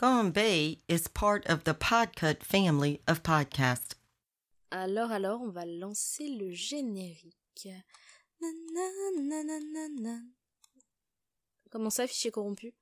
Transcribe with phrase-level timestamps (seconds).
[0.00, 3.96] Bay is part of the Podcut family of podcasts.
[4.70, 7.68] Alors, alors, on va lancer le générique.
[11.70, 12.72] Comment ça, fichier corrompu?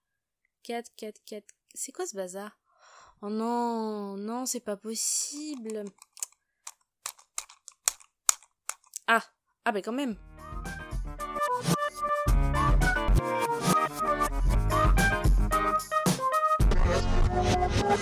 [0.62, 1.44] 4, 4, 4.
[1.74, 2.56] C'est quoi ce bazar?
[3.20, 5.84] Oh non, non, c'est pas possible.
[9.08, 9.24] Ah,
[9.64, 10.16] ah ben quand même.
[17.90, 17.96] Ah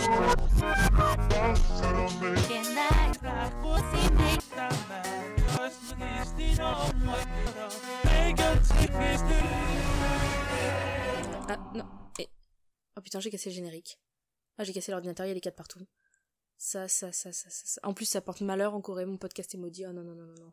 [11.72, 11.84] non.
[12.18, 12.28] Et...
[12.96, 14.00] Oh putain, j'ai cassé le générique.
[14.58, 15.86] Ah, j'ai cassé l'ordinateur, il y a les quatre partout.
[16.58, 17.80] Ça, ça, ça, ça, ça, ça.
[17.84, 19.86] En plus, ça porte malheur en Corée, mon podcast est maudit.
[19.86, 20.52] Oh non, non, non, non, non.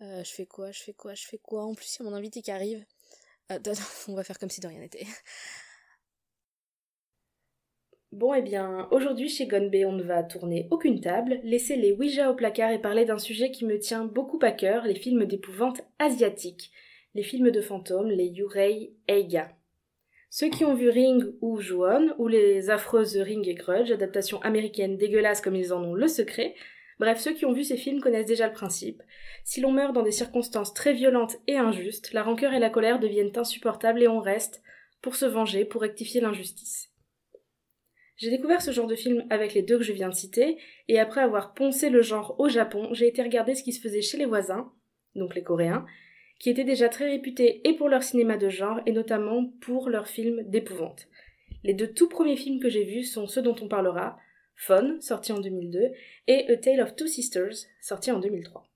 [0.00, 1.64] Euh, je fais quoi, je fais quoi, je fais quoi?
[1.64, 2.82] En plus, il y a mon invité qui arrive.
[3.52, 3.58] Euh,
[4.08, 5.06] on va faire comme si de rien n'était.
[8.12, 12.30] Bon, eh bien, aujourd'hui chez Gonbe, on ne va tourner aucune table, laisser les Ouija
[12.30, 15.82] au placard et parler d'un sujet qui me tient beaucoup à cœur, les films d'épouvante
[15.98, 16.72] asiatiques,
[17.14, 19.50] les films de fantômes, les Yurei Eiga.
[20.30, 24.96] Ceux qui ont vu Ring ou Juon, ou les affreuses Ring et Grudge, adaptations américaines
[24.96, 26.54] dégueulasses comme ils en ont le secret,
[26.98, 29.02] bref, ceux qui ont vu ces films connaissent déjà le principe.
[29.44, 33.00] Si l'on meurt dans des circonstances très violentes et injustes, la rancœur et la colère
[33.00, 34.62] deviennent insupportables et on reste
[35.02, 36.87] pour se venger, pour rectifier l'injustice.
[38.18, 40.98] J'ai découvert ce genre de film avec les deux que je viens de citer, et
[40.98, 44.18] après avoir poncé le genre au Japon, j'ai été regarder ce qui se faisait chez
[44.18, 44.72] les voisins,
[45.14, 45.86] donc les Coréens,
[46.40, 50.08] qui étaient déjà très réputés et pour leur cinéma de genre, et notamment pour leurs
[50.08, 51.06] films d'épouvante.
[51.62, 54.18] Les deux tout premiers films que j'ai vus sont ceux dont on parlera,
[54.56, 55.92] Fun, sorti en 2002,
[56.26, 58.68] et A Tale of Two Sisters, sorti en 2003.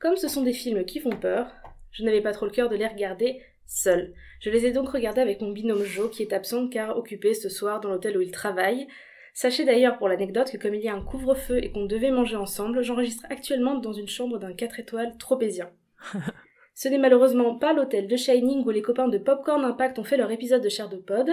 [0.00, 1.54] Comme ce sont des films qui font peur,
[1.92, 4.12] je n'avais pas trop le cœur de les regarder seul.
[4.40, 7.48] Je les ai donc regardés avec mon binôme Joe qui est absent car occupé ce
[7.48, 8.88] soir dans l'hôtel où il travaille.
[9.34, 12.36] Sachez d'ailleurs pour l'anecdote que comme il y a un couvre-feu et qu'on devait manger
[12.36, 15.70] ensemble, j'enregistre actuellement dans une chambre d'un 4 étoiles tropézien.
[16.74, 20.16] Ce n'est malheureusement pas l'hôtel de Shining où les copains de Popcorn Impact ont fait
[20.16, 21.28] leur épisode de Cher de Pod.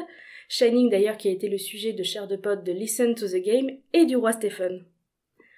[0.50, 3.42] Shining d'ailleurs qui a été le sujet de Cher de Pod de Listen to the
[3.44, 4.84] Game et du roi Stephen.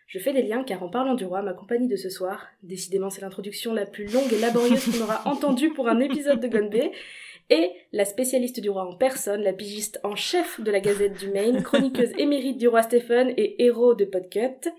[0.07, 3.09] Je fais des liens car en parlant du roi, ma compagnie de ce soir, décidément
[3.09, 6.91] c'est l'introduction la plus longue et laborieuse qu'on aura entendue pour un épisode de Gunbe,
[7.49, 11.29] et la spécialiste du roi en personne, la pigiste en chef de la Gazette du
[11.29, 14.69] Maine, chroniqueuse émérite du roi Stephen et héros de Podcut.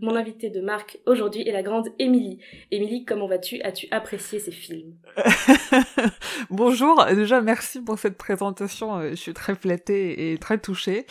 [0.00, 2.40] Mon invité de marque aujourd'hui est la grande Émilie.
[2.72, 3.60] Émilie, comment vas-tu?
[3.62, 4.94] As-tu apprécié ces films?
[6.50, 11.06] Bonjour, déjà merci pour cette présentation, euh, je suis très flattée et très touchée.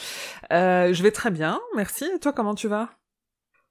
[0.51, 2.05] Euh, je vais très bien, merci.
[2.15, 2.89] Et toi, comment tu vas?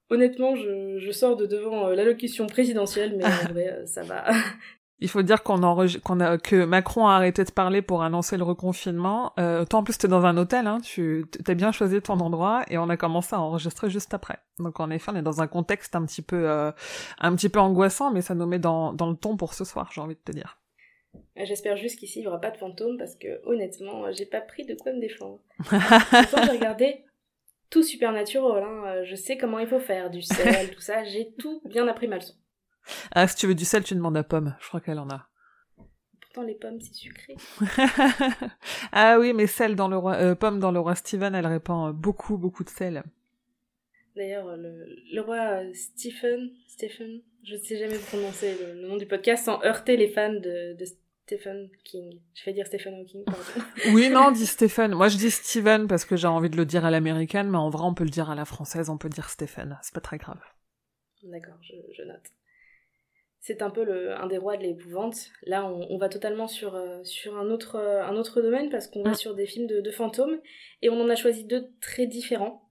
[0.09, 4.25] Honnêtement, je, je, sors de devant euh, l'allocution présidentielle, mais en vrai, euh, ça va.
[4.99, 9.33] Il faut dire qu'on a que Macron a arrêté de parler pour annoncer le reconfinement.
[9.39, 12.63] Euh, toi en plus t'es dans un hôtel, hein, tu t'as bien choisi ton endroit
[12.69, 14.37] et on a commencé à enregistrer juste après.
[14.57, 16.71] Donc en effet on est dans un contexte un petit peu euh,
[17.19, 19.89] un petit peu angoissant, mais ça nous met dans dans le ton pour ce soir,
[19.93, 20.59] j'ai envie de te dire.
[21.35, 24.65] J'espère juste qu'ici il y aura pas de fantômes parce que honnêtement j'ai pas pris
[24.65, 25.39] de quoi me défendre.
[25.71, 27.03] j'ai regardé
[27.69, 28.63] tout supernatural.
[28.63, 28.83] Hein.
[28.85, 31.03] Euh, je sais comment il faut faire, du sel, tout ça.
[31.03, 32.33] J'ai tout bien appris ma leçon.
[33.11, 34.55] Ah, si tu veux du sel, tu demandes à Pomme.
[34.59, 35.27] Je crois qu'elle en a.
[36.21, 37.35] Pourtant, les pommes, c'est sucré.
[38.91, 41.95] ah oui, mais sel dans le roi, euh, pomme dans le roi Steven, elle répand
[41.95, 43.03] beaucoup, beaucoup de sel.
[44.15, 48.97] D'ailleurs, le, le, roi euh, Stephen, Stephen, je ne sais jamais prononcer le, le, nom
[48.97, 50.85] du podcast sans heurter les fans de, de
[51.25, 52.21] Stephen King.
[52.35, 53.41] Je vais dire Stephen Hawking, pardon.
[53.93, 54.93] oui, non, dis Stephen.
[54.93, 57.71] Moi, je dis Steven parce que j'ai envie de le dire à l'américaine, mais en
[57.71, 59.79] vrai, on peut le dire à la française, on peut dire Stephen.
[59.81, 60.39] C'est pas très grave.
[61.23, 62.27] D'accord, je, je, note.
[63.39, 65.31] C'est un peu le, un des rois de l'épouvante.
[65.47, 68.87] Là, on, on, va totalement sur, euh, sur un, autre, euh, un autre domaine parce
[68.87, 69.09] qu'on mm.
[69.09, 70.39] va sur des films de, de, fantômes
[70.83, 72.69] et on en a choisi deux très différents,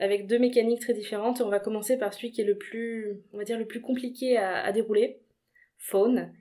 [0.00, 1.40] avec deux mécaniques très différentes.
[1.40, 4.36] On va commencer par celui qui est le plus, on va dire, le plus compliqué
[4.36, 5.20] à, à dérouler,
[5.78, 6.32] Faune.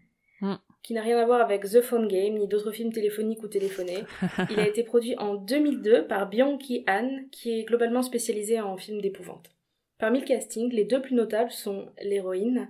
[0.86, 4.04] Qui n'a rien à voir avec The Phone Game ni d'autres films téléphoniques ou téléphonés.
[4.52, 9.02] Il a été produit en 2002 par Byung-ki Han, qui est globalement spécialisé en films
[9.02, 9.50] d'épouvante.
[9.98, 12.70] Parmi le casting, les deux plus notables sont l'héroïne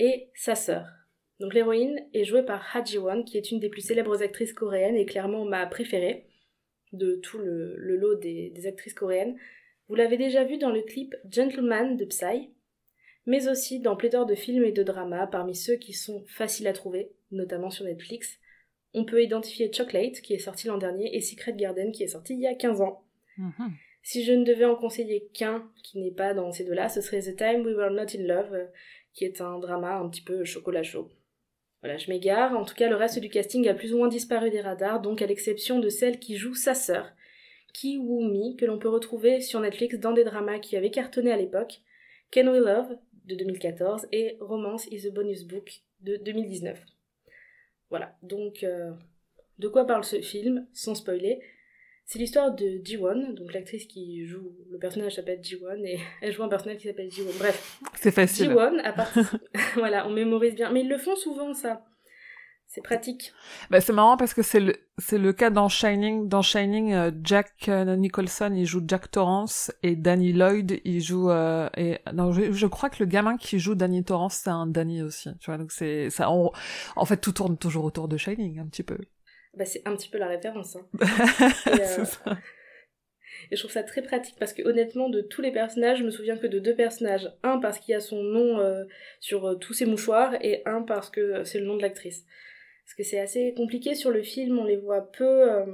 [0.00, 0.88] et sa sœur.
[1.38, 4.96] Donc l'héroïne est jouée par Ha Ji-won, qui est une des plus célèbres actrices coréennes
[4.96, 6.26] et clairement ma préférée
[6.92, 9.38] de tout le, le lot des, des actrices coréennes.
[9.86, 12.50] Vous l'avez déjà vu dans le clip Gentleman de Psy,
[13.26, 16.72] mais aussi dans pléthore de films et de dramas, parmi ceux qui sont faciles à
[16.72, 18.38] trouver, notamment sur Netflix.
[18.94, 22.34] On peut identifier Chocolate, qui est sorti l'an dernier, et Secret Garden, qui est sorti
[22.34, 23.04] il y a 15 ans.
[23.38, 23.70] -hmm.
[24.02, 27.20] Si je ne devais en conseiller qu'un qui n'est pas dans ces deux-là, ce serait
[27.20, 28.68] The Time We Were Not in Love,
[29.12, 31.10] qui est un drama un petit peu chocolat chaud.
[31.82, 32.56] Voilà, je m'égare.
[32.56, 35.22] En tout cas, le reste du casting a plus ou moins disparu des radars, donc
[35.22, 37.12] à l'exception de celle qui joue sa sœur,
[37.74, 41.30] Ki Woo Mi, que l'on peut retrouver sur Netflix dans des dramas qui avaient cartonné
[41.30, 41.80] à l'époque,
[42.32, 42.96] Can We Love
[43.26, 46.78] de 2014 et Romance is a Bonus Book de 2019.
[47.90, 48.92] Voilà, donc euh,
[49.58, 51.40] de quoi parle ce film, sans spoiler?
[52.04, 56.42] C'est l'histoire de Ji-won, donc l'actrice qui joue, le personnage s'appelle Ji-won et elle joue
[56.42, 57.32] un personnage qui s'appelle Ji-won.
[57.38, 58.50] Bref, C'est facile.
[58.50, 59.36] Ji-won a participé.
[59.74, 61.84] voilà, on mémorise bien, mais ils le font souvent ça.
[62.70, 63.32] C'est pratique.
[63.70, 66.28] Bah, c'est marrant parce que c'est le c'est le cas dans Shining.
[66.28, 71.30] Dans Shining, euh, Jack euh, Nicholson il joue Jack Torrance et Danny Lloyd il joue
[71.30, 74.66] euh, et non je, je crois que le gamin qui joue Danny Torrance c'est un
[74.66, 75.30] Danny aussi.
[75.40, 76.30] Tu vois donc c'est ça.
[76.30, 76.52] on-
[76.94, 78.98] en fait tout tourne toujours autour de Shining un petit peu.
[79.56, 80.76] Bah, c'est un petit peu la référence.
[80.76, 80.86] hein.
[81.74, 82.36] Et, euh, ça.
[83.50, 86.10] Et je trouve ça très pratique parce que honnêtement, de tous les personnages, je me
[86.10, 87.32] souviens que de deux personnages.
[87.42, 88.58] Un parce qu'il y a son nom
[89.20, 92.24] sur tous ses mouchoirs et un parce que c'est le nom de l'actrice.
[92.88, 95.52] Parce que c'est assez compliqué sur le film, on les voit peu.
[95.52, 95.66] euh,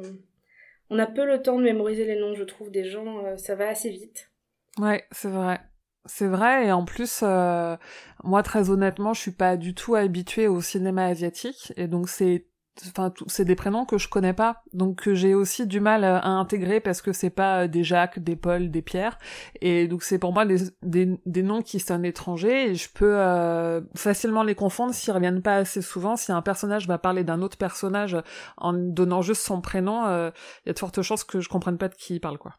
[0.90, 3.54] on a peu le temps de mémoriser les noms, je trouve, des gens, euh, ça
[3.54, 4.32] va assez vite.
[4.78, 5.60] Ouais, c'est vrai.
[6.06, 7.76] C'est vrai, et en plus, euh,
[8.24, 12.48] moi, très honnêtement, je suis pas du tout habituée au cinéma asiatique, et donc c'est,
[12.88, 16.18] enfin, c'est des prénoms que je connais pas, donc que j'ai aussi du mal euh,
[16.18, 19.18] à intégrer parce que c'est pas euh, des Jacques, des Paul, des Pierre,
[19.60, 23.16] et donc c'est pour moi des, des, des noms qui sonnent étrangers, et je peux
[23.18, 26.16] euh, facilement les confondre s'ils reviennent pas assez souvent.
[26.16, 28.16] Si un personnage va parler d'un autre personnage
[28.56, 31.88] en donnant juste son prénom, il y a de fortes chances que je comprenne pas
[31.88, 32.56] de qui il parle, quoi.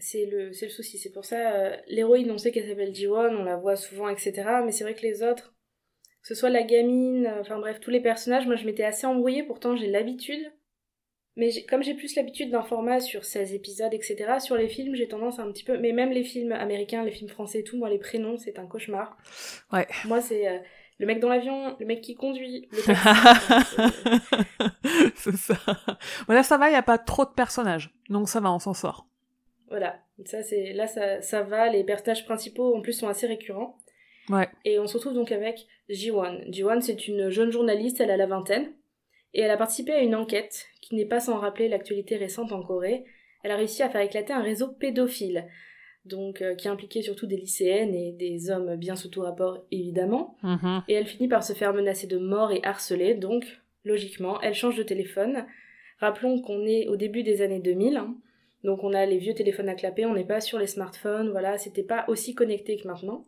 [0.00, 3.56] C'est le, le souci, c'est pour ça, l'héroïne, on sait qu'elle s'appelle Ji-won, on la
[3.56, 4.32] voit souvent, etc.
[4.64, 5.54] Mais c'est vrai que les autres,
[6.22, 9.06] que ce soit la gamine, euh, enfin bref, tous les personnages, moi je m'étais assez
[9.06, 10.52] embrouillée, pourtant j'ai l'habitude.
[11.36, 15.06] Mais comme j'ai plus l'habitude d'un format sur 16 épisodes, etc., sur les films, j'ai
[15.06, 15.78] tendance à un petit peu...
[15.78, 18.66] Mais même les films américains, les films français et tout, moi les prénoms, c'est un
[18.66, 19.16] cauchemar.
[19.72, 19.86] Ouais.
[20.04, 20.58] Moi c'est euh,
[20.98, 23.76] le mec dans l'avion, le mec qui conduit, le taxi.
[24.84, 25.54] euh, c'est ça.
[26.26, 28.74] Voilà, ça va, il y a pas trop de personnages, donc ça va, on s'en
[28.74, 29.06] sort.
[29.68, 33.78] voilà, ça c'est là ça, ça va, les personnages principaux en plus sont assez récurrents.
[34.30, 34.48] Ouais.
[34.64, 36.40] Et on se retrouve donc avec Ji-won.
[36.48, 38.72] Ji-won, c'est une jeune journaliste, elle a la vingtaine,
[39.34, 42.62] et elle a participé à une enquête qui n'est pas sans rappeler l'actualité récente en
[42.62, 43.04] Corée.
[43.42, 45.46] Elle a réussi à faire éclater un réseau pédophile,
[46.04, 50.36] donc euh, qui impliquait surtout des lycéennes et des hommes bien sous tout rapport, évidemment.
[50.42, 50.82] Mhm.
[50.88, 53.44] Et elle finit par se faire menacer de mort et harceler, donc,
[53.84, 55.46] logiquement, elle change de téléphone.
[56.00, 58.14] Rappelons qu'on est au début des années 2000, hein.
[58.64, 61.58] donc on a les vieux téléphones à clapper, on n'est pas sur les smartphones, voilà,
[61.58, 63.24] c'était pas aussi connecté que maintenant.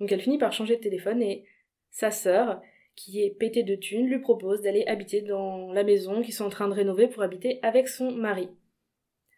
[0.00, 1.44] Donc elle finit par changer de téléphone et
[1.90, 2.60] sa sœur,
[2.94, 6.50] qui est pétée de thunes, lui propose d'aller habiter dans la maison qu'ils sont en
[6.50, 8.48] train de rénover pour habiter avec son mari.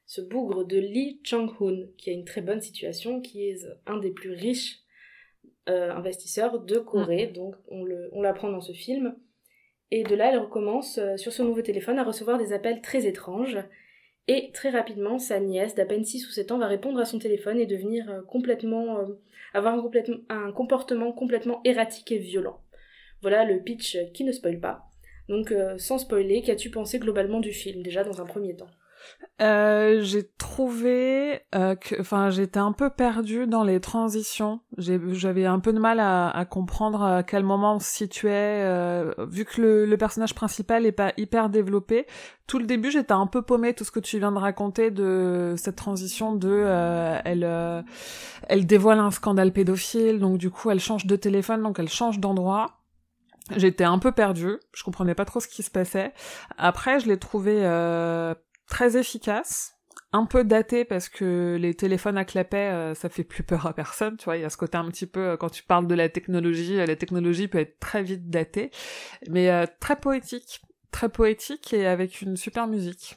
[0.07, 4.11] Ce bougre de Lee Chang-hoon, qui a une très bonne situation, qui est un des
[4.11, 4.81] plus riches
[5.69, 7.85] euh, investisseurs de Corée, donc on,
[8.23, 9.15] l'apprend dans ce film.
[9.91, 13.07] Et de là, elle recommence euh, sur ce nouveau téléphone à recevoir des appels très
[13.07, 13.59] étranges.
[14.33, 17.19] Et très rapidement, sa nièce d'à peine 6 ou 7 ans va répondre à son
[17.19, 19.01] téléphone et devenir euh, complètement.
[19.01, 19.07] euh,
[19.53, 19.75] avoir
[20.29, 22.61] un, comportement complètement erratique et violent.
[23.23, 24.85] Voilà le pitch qui ne spoil pas.
[25.29, 28.71] Donc, euh, sans spoiler, qu'as-tu pensé globalement du film, déjà dans un premier temps?
[29.41, 34.61] Euh, j'ai trouvé euh, que, enfin, j'étais un peu perdue dans les transitions.
[34.77, 39.15] J'avais un peu de mal à, à comprendre à quel moment on se situait, euh,
[39.31, 42.07] vu que le, le personnage principal est pas hyper développé.
[42.47, 43.73] Tout le début, j'étais un peu paumée.
[43.73, 47.81] Tout ce que tu viens de raconter de cette transition de, euh, elle, euh,
[48.49, 52.19] elle dévoile un scandale pédophile, donc du coup, elle change de téléphone, donc elle change
[52.19, 52.77] d'endroit.
[53.57, 56.13] J'étais un peu perdue, je comprenais pas trop ce qui se passait.
[56.57, 58.33] Après, je l'ai trouvé euh,
[58.71, 59.75] très efficace,
[60.13, 63.75] un peu daté parce que les téléphones à clapet, euh, ça fait plus peur à
[63.75, 65.87] personne, tu vois, il y a ce côté un petit peu, euh, quand tu parles
[65.87, 68.71] de la technologie, euh, la technologie peut être très vite datée,
[69.29, 73.17] mais euh, très poétique, très poétique et avec une super musique.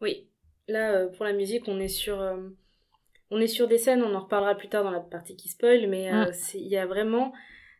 [0.00, 0.28] Oui,
[0.68, 2.18] là pour la musique, on est sur
[3.32, 5.88] on est sur des scènes, on en reparlera plus tard dans la partie qui spoil,
[5.88, 7.32] mais c'est- il y a vraiment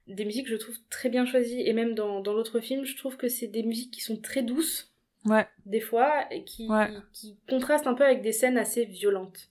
[0.07, 1.61] des musiques que je trouve très bien choisies.
[1.67, 4.43] Et même dans, dans l'autre film, je trouve que c'est des musiques qui sont très
[4.43, 4.90] douces
[5.27, 6.91] Ouais, des fois qui Ouais.
[7.13, 9.51] qui contrastent un peu avec des scènes assez violentes.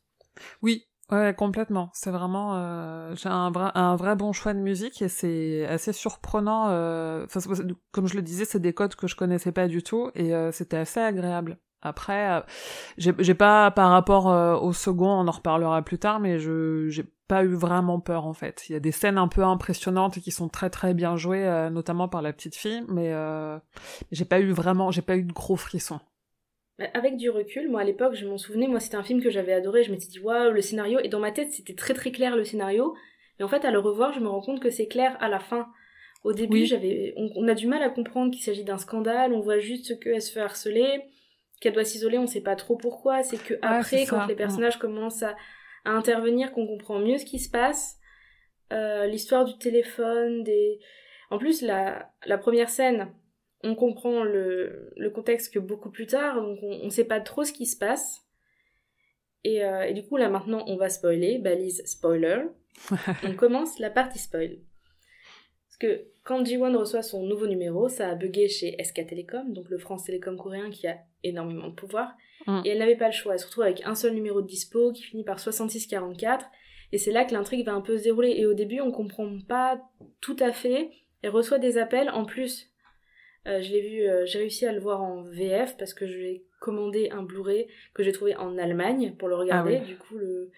[0.62, 1.90] oui, ouais, complètement.
[1.94, 5.94] C'est vraiment, euh, j'ai un vrai, un vrai bon choix de musique et c'est assez
[5.94, 6.70] surprenant.
[6.70, 7.26] euh,
[7.92, 10.52] comme je le disais, c'est des codes que je connaissais pas du tout et euh,
[10.52, 11.60] c'était assez agréable.
[11.82, 12.42] Après, euh,
[12.98, 17.06] j'ai pas par rapport euh, au second, on en reparlera plus tard, mais je j'ai
[17.28, 18.68] pas eu vraiment peur en fait.
[18.68, 21.70] Il y a des scènes un peu impressionnantes qui sont très très bien jouées, euh,
[21.70, 23.14] notamment par la petite fille, mais
[24.12, 26.00] j'ai pas eu vraiment, j'ai pas eu de gros frissons.
[26.80, 29.30] Mais Avec du recul, moi à l'époque, je m'en souvenais, moi c'était un film que
[29.30, 32.12] j'avais adoré, je m'étais dit waouh, le scénario, et dans ma tête c'était très très
[32.12, 32.94] clair le scénario,
[33.40, 35.40] et en fait à le revoir, je me rends compte que c'est clair à la
[35.40, 35.68] fin.
[36.26, 39.32] Au début, j'avais, on, a du mal à comprendre qu'il s'agit d'un scandale.
[39.32, 41.06] On voit juste qu'elle se fait harceler,
[41.60, 42.18] qu'elle doit s'isoler.
[42.18, 43.24] On sait pas trop pourquoi.
[43.24, 45.36] C'est que après, quand les personnages commencent à,
[45.86, 47.98] à intervenir, qu'on comprend mieux ce qui se passe.
[48.72, 50.80] Euh, l'histoire du téléphone, des.
[51.32, 53.14] En plus, la, la première scène,
[53.64, 57.44] on comprend le, le contexte que beaucoup plus tard, donc on, on sait pas trop
[57.44, 58.22] ce qui se passe.
[59.44, 62.46] Et, euh, et, du coup, là maintenant, on va spoiler, balise spoiler.
[63.24, 64.58] on commence la partie spoil.
[65.68, 69.70] Parce que quand G1 reçoit son nouveau numéro, ça a bugué chez SK Telecom, donc
[69.70, 72.16] le France Télécom coréen qui a énormément de pouvoir.
[72.48, 72.62] Mm.
[72.66, 73.34] Et elle n'avait pas le choix.
[73.34, 76.46] Elle se retrouve avec un seul numéro de dispo qui finit par 6644.
[76.92, 78.34] Et c'est là que l'intrigue va un peu se dérouler.
[78.38, 79.82] Et au début, on comprend pas
[80.22, 80.90] tout à fait.
[81.22, 82.10] Elle reçoit des appels.
[82.10, 82.72] En plus,
[83.48, 86.18] euh, je l'ai vu, euh, j'ai réussi à le voir en VF parce que je
[86.18, 89.80] l'ai commandé un Blu-ray que j'ai trouvé en Allemagne pour le ah regarder.
[89.80, 90.52] Du coup, le,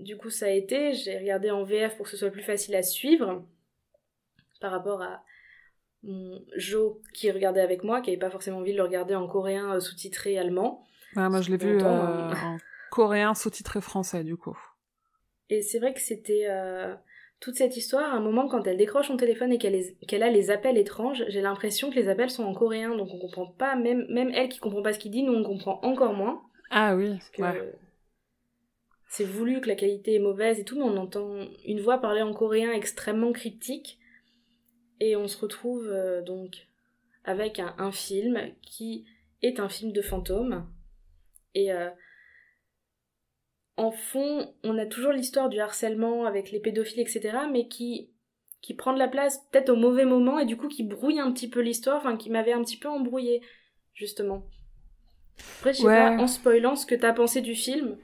[0.00, 0.92] du coup, ça a été.
[0.92, 3.44] J'ai regardé en VF pour que ce soit plus facile à suivre
[4.60, 5.22] par rapport à
[6.56, 9.74] Joe qui regardait avec moi, qui n'avait pas forcément envie de le regarder en coréen
[9.74, 10.84] euh, sous-titré allemand.
[11.14, 12.30] moi, je l'ai vu en
[12.90, 14.58] coréen sous-titré français, du coup.
[15.50, 16.48] Et c'est vrai que c'était
[17.44, 20.50] toute cette histoire, à un moment, quand elle décroche son téléphone et qu'elle a les
[20.50, 24.06] appels étranges, j'ai l'impression que les appels sont en coréen, donc on comprend pas, même,
[24.08, 26.40] même elle qui comprend pas ce qu'il dit, nous on comprend encore moins.
[26.70, 27.18] Ah oui,
[29.08, 32.22] C'est voulu que la qualité est mauvaise et tout, mais on entend une voix parler
[32.22, 33.98] en coréen extrêmement cryptique,
[35.00, 36.68] et on se retrouve euh, donc
[37.24, 39.06] avec un, film qui
[39.42, 40.68] est un film de fantôme,
[41.54, 41.88] et euh,
[43.76, 48.10] en fond, on a toujours l'histoire du harcèlement avec les pédophiles, etc., mais qui,
[48.60, 51.32] qui prend de la place peut-être au mauvais moment et du coup qui brouille un
[51.32, 53.40] petit peu l'histoire, enfin qui m'avait un petit peu embrouillé,
[53.94, 54.44] justement.
[55.58, 57.96] Après, je sais pas, en spoilant ce que t'as pensé du film,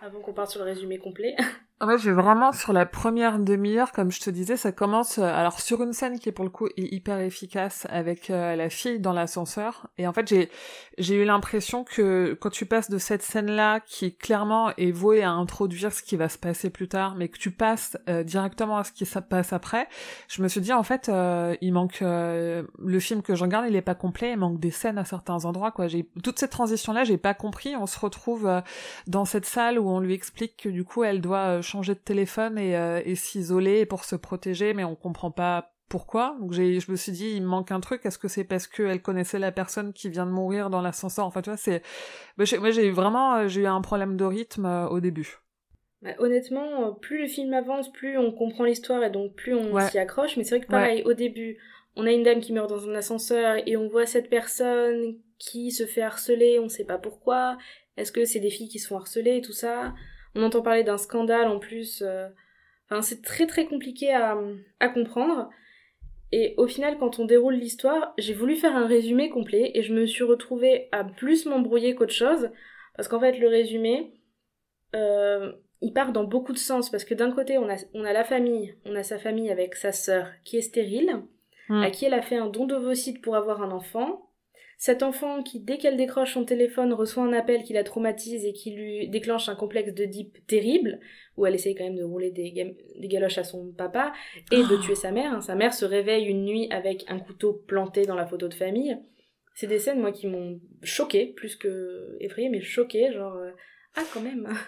[0.00, 1.36] avant qu'on parte sur le résumé complet.
[1.80, 5.60] Fait, j'ai vraiment sur la première demi-heure, comme je te disais, ça commence euh, alors
[5.60, 9.12] sur une scène qui est pour le coup hyper efficace avec euh, la fille dans
[9.12, 9.88] l'ascenseur.
[9.98, 10.50] Et en fait, j'ai
[10.98, 15.32] j'ai eu l'impression que quand tu passes de cette scène-là, qui clairement est vouée à
[15.32, 18.84] introduire ce qui va se passer plus tard, mais que tu passes euh, directement à
[18.84, 19.88] ce qui se passe après,
[20.28, 21.10] je me suis dit en fait,
[21.60, 24.96] il manque le film que je regarde, il est pas complet, il manque des scènes
[24.96, 25.72] à certains endroits.
[25.72, 27.74] Quoi, j'ai toute cette transition-là, j'ai pas compris.
[27.76, 28.48] On se retrouve
[29.06, 32.58] dans cette salle où on lui explique que du coup, elle doit changer de téléphone
[32.58, 36.36] et, euh, et s'isoler pour se protéger, mais on comprend pas pourquoi.
[36.40, 38.04] Donc j'ai, je me suis dit, il me manque un truc.
[38.04, 41.26] Est-ce que c'est parce qu'elle connaissait la personne qui vient de mourir dans l'ascenseur?
[41.26, 41.82] Enfin, tu vois, c'est.
[42.36, 45.38] Moi, j'ai eu vraiment, euh, j'ai eu un problème de rythme euh, au début.
[46.02, 49.98] Bah, honnêtement, plus le film avance, plus on comprend l'histoire et donc plus on s'y
[49.98, 50.36] accroche.
[50.36, 51.58] Mais c'est vrai que pareil, au début,
[51.96, 55.70] on a une dame qui meurt dans un ascenseur et on voit cette personne qui
[55.70, 57.56] se fait harceler, on sait pas pourquoi.
[57.96, 59.94] Est-ce que c'est des filles qui sont harcelées, tout ça?
[60.34, 62.02] On entend parler d'un scandale en plus.
[62.02, 62.28] Euh,
[62.90, 64.36] enfin, c'est très très compliqué à,
[64.80, 65.50] à comprendre.
[66.32, 69.94] Et au final, quand on déroule l'histoire, j'ai voulu faire un résumé complet et je
[69.94, 72.50] me suis retrouvée à plus m'embrouiller qu'autre chose.
[72.96, 74.12] Parce qu'en fait, le résumé,
[74.96, 76.90] euh, il part dans beaucoup de sens.
[76.90, 79.76] Parce que d'un côté, on a, on a la famille, on a sa famille avec
[79.76, 81.22] sa sœur qui est stérile,
[81.68, 81.82] hmm.
[81.82, 84.28] à qui elle a fait un don d'ovocytes pour avoir un enfant.
[84.78, 88.52] Cet enfant qui, dès qu'elle décroche son téléphone, reçoit un appel qui la traumatise et
[88.52, 91.00] qui lui déclenche un complexe de deep terrible,
[91.36, 92.52] où elle essaye quand même de rouler des,
[93.08, 94.12] galoches à son papa
[94.52, 95.32] et de tuer sa mère.
[95.32, 95.40] Hein.
[95.40, 98.98] Sa mère se réveille une nuit avec un couteau planté dans la photo de famille.
[99.54, 103.50] C'est des scènes, moi, qui m'ont choqué, plus que effrayé, mais choqué, genre, euh,
[103.96, 104.48] ah, quand même.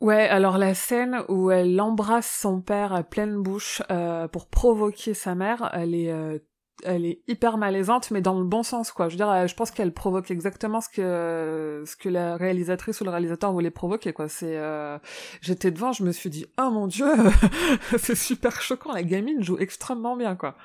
[0.00, 5.14] Ouais, alors la scène où elle embrasse son père à pleine bouche euh, pour provoquer
[5.14, 6.38] sa mère, elle est euh,
[6.82, 9.08] elle est hyper malaisante, mais dans le bon sens, quoi.
[9.08, 13.00] Je veux dire, euh, je pense qu'elle provoque exactement ce que ce que la réalisatrice
[13.00, 14.28] ou le réalisateur voulait provoquer, quoi.
[14.28, 14.98] C'est, euh...
[15.40, 17.06] j'étais devant, je me suis dit, oh mon dieu,
[17.98, 18.92] c'est super choquant.
[18.92, 20.56] La gamine joue extrêmement bien, quoi.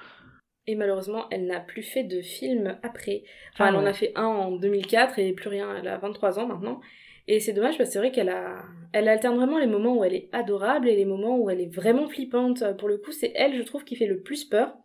[0.67, 3.23] Et malheureusement, elle n'a plus fait de film après.
[3.53, 5.75] Enfin, ah elle en a fait un en 2004 et plus rien.
[5.75, 6.79] Elle a 23 ans maintenant.
[7.27, 10.03] Et c'est dommage parce que c'est vrai qu'elle a, elle alterne vraiment les moments où
[10.03, 12.63] elle est adorable et les moments où elle est vraiment flippante.
[12.77, 14.75] Pour le coup, c'est elle, je trouve, qui fait le plus peur.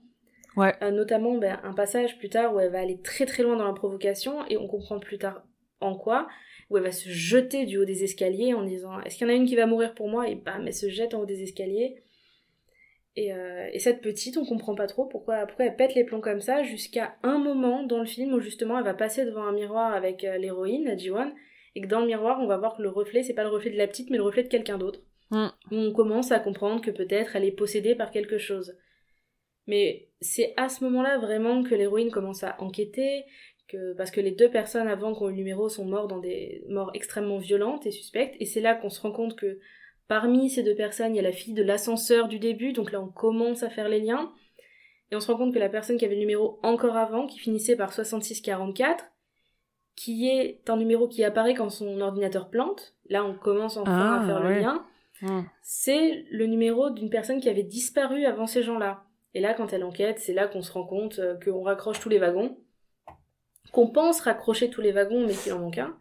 [0.56, 0.72] Ouais.
[0.82, 3.66] Euh, notamment ben, un passage plus tard où elle va aller très très loin dans
[3.66, 5.44] la provocation et on comprend plus tard
[5.80, 6.28] en quoi,
[6.70, 9.32] où elle va se jeter du haut des escaliers en disant est-ce qu'il y en
[9.32, 10.28] a une qui va mourir pour moi?
[10.28, 12.02] Et bam elle se jette en haut des escaliers.
[13.16, 16.20] Et, euh, et cette petite, on comprend pas trop pourquoi, pourquoi elle pète les plombs
[16.20, 19.52] comme ça jusqu'à un moment dans le film où justement elle va passer devant un
[19.52, 21.32] miroir avec euh, l'héroïne, Jiwon,
[21.76, 23.70] et que dans le miroir on va voir que le reflet c'est pas le reflet
[23.70, 25.00] de la petite mais le reflet de quelqu'un d'autre.
[25.30, 25.46] Mm.
[25.70, 28.76] On commence à comprendre que peut-être elle est possédée par quelque chose.
[29.66, 33.24] Mais c'est à ce moment-là vraiment que l'héroïne commence à enquêter,
[33.68, 36.64] que, parce que les deux personnes avant qu'on eu le numéro sont mortes dans des
[36.68, 39.58] morts extrêmement violentes et suspectes, et c'est là qu'on se rend compte que
[40.08, 43.00] parmi ces deux personnes, il y a la fille de l'ascenseur du début, donc là
[43.00, 44.32] on commence à faire les liens.
[45.10, 47.38] Et on se rend compte que la personne qui avait le numéro encore avant, qui
[47.38, 49.04] finissait par 6644,
[49.96, 54.22] qui est un numéro qui apparaît quand son ordinateur plante, là on commence enfin à
[54.22, 54.84] Ah, faire le lien,
[55.62, 59.03] c'est le numéro d'une personne qui avait disparu avant ces gens-là.
[59.34, 62.08] Et là, quand elle enquête, c'est là qu'on se rend compte euh, qu'on raccroche tous
[62.08, 62.56] les wagons,
[63.72, 65.98] qu'on pense raccrocher tous les wagons, mais qu'il en manque un.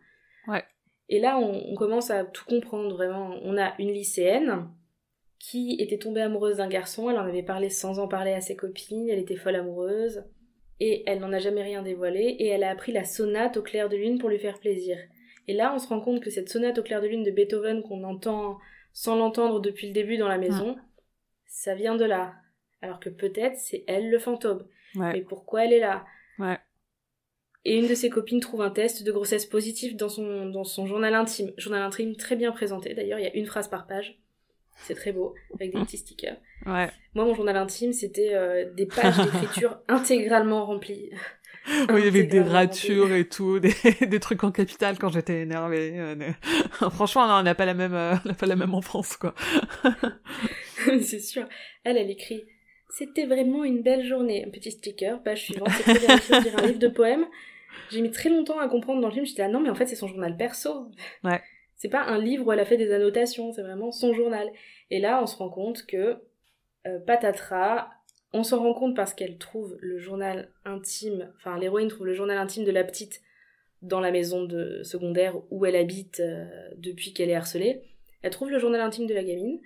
[0.47, 0.63] Ouais.
[1.09, 3.35] Et là, on, on commence à tout comprendre vraiment.
[3.43, 4.69] On a une lycéenne
[5.43, 8.55] qui était tombée amoureuse d'un garçon, elle en avait parlé sans en parler à ses
[8.55, 10.23] copines, elle était folle amoureuse,
[10.79, 13.89] et elle n'en a jamais rien dévoilé, et elle a appris la sonate au clair
[13.89, 14.97] de lune pour lui faire plaisir.
[15.49, 17.83] Et là, on se rend compte que cette sonate au clair de lune de Beethoven
[17.83, 18.57] qu'on entend
[18.93, 20.77] sans l'entendre depuis le début dans la maison,
[21.45, 22.35] ça vient de là.
[22.83, 24.67] Alors que peut-être c'est elle le fantôme.
[24.95, 25.13] Ouais.
[25.13, 26.05] Mais pourquoi elle est là?
[26.37, 26.57] Ouais.
[27.63, 30.85] Et une de ses copines trouve un test de grossesse positif dans son, dans son
[30.85, 31.53] journal intime.
[31.57, 34.19] Journal intime très bien présenté d'ailleurs, il y a une phrase par page.
[34.75, 36.35] C'est très beau, avec des petits stickers.
[36.65, 36.89] Ouais.
[37.13, 41.11] Moi, mon journal intime, c'était euh, des pages d'écriture intégralement remplies.
[41.89, 43.73] Oui, il y avait des ratures et tout, des,
[44.05, 45.93] des trucs en capital quand j'étais énervée.
[45.95, 46.15] euh,
[46.89, 49.35] Franchement, non, on n'a pas la même, euh, on n'a pas la même enfance, quoi.
[51.01, 51.47] c'est sûr.
[51.85, 52.43] Elle, elle écrit
[52.93, 54.45] C'était vraiment une belle journée.
[54.45, 57.25] Un petit sticker, page suivante, on dirait un livre de poèmes.
[57.89, 59.87] J'ai mis très longtemps à comprendre dans le film, j'étais là, non, mais en fait,
[59.87, 60.91] c'est son journal perso.
[61.23, 61.41] Ouais.
[61.75, 64.47] C'est pas un livre où elle a fait des annotations, c'est vraiment son journal.
[64.91, 66.17] Et là, on se rend compte que
[66.85, 67.89] euh, patatras,
[68.31, 72.37] on s'en rend compte parce qu'elle trouve le journal intime, enfin, l'héroïne trouve le journal
[72.37, 73.21] intime de la petite
[73.81, 76.45] dans la maison de secondaire où elle habite euh,
[76.77, 77.81] depuis qu'elle est harcelée.
[78.21, 79.59] Elle trouve le journal intime de la gamine.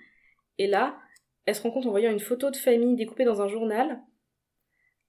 [0.58, 0.98] Et là,
[1.48, 4.02] elle se rend compte en voyant une photo de famille découpée dans un journal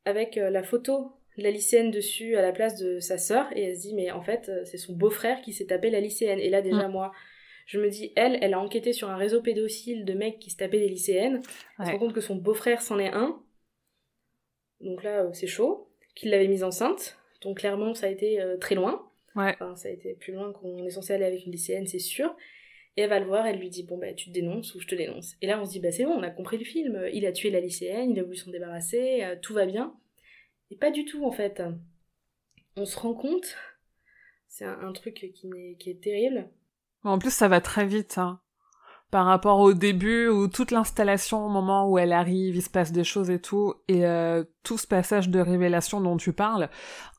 [0.06, 3.64] avec euh, la photo de la lycéenne dessus à la place de sa sœur et
[3.64, 6.40] elle se dit mais en fait euh, c'est son beau-frère qui s'est tapé la lycéenne.
[6.40, 7.12] Et là déjà moi
[7.66, 10.56] je me dis elle elle a enquêté sur un réseau pédophile de mecs qui se
[10.56, 11.42] tapaient des lycéennes.
[11.78, 13.44] Elle se rend compte que son beau-frère c'en est un.
[14.80, 17.18] Donc là euh, c'est chaud qu'il l'avait mise enceinte.
[17.42, 19.06] Donc clairement ça a été euh, très loin.
[19.36, 19.52] Ouais.
[19.56, 22.34] Enfin, ça a été plus loin qu'on est censé aller avec une lycéenne, c'est sûr.
[22.98, 24.88] Et elle va le voir, elle lui dit Bon, bah, tu te dénonces ou je
[24.88, 25.36] te dénonce.
[25.42, 27.02] Et là, on se dit Bah, c'est bon, on a compris le film.
[27.14, 29.96] Il a tué la lycéenne, il a voulu s'en débarrasser, euh, tout va bien.
[30.72, 31.62] Et pas du tout, en fait.
[32.76, 33.56] On se rend compte,
[34.48, 36.50] c'est un, truc qui, n'est- qui est terrible.
[37.04, 38.42] En plus, ça va très vite, hein.
[39.12, 42.92] Par rapport au début, où toute l'installation, au moment où elle arrive, il se passe
[42.92, 46.70] des choses et tout, et euh, tout ce passage de révélation dont tu parles,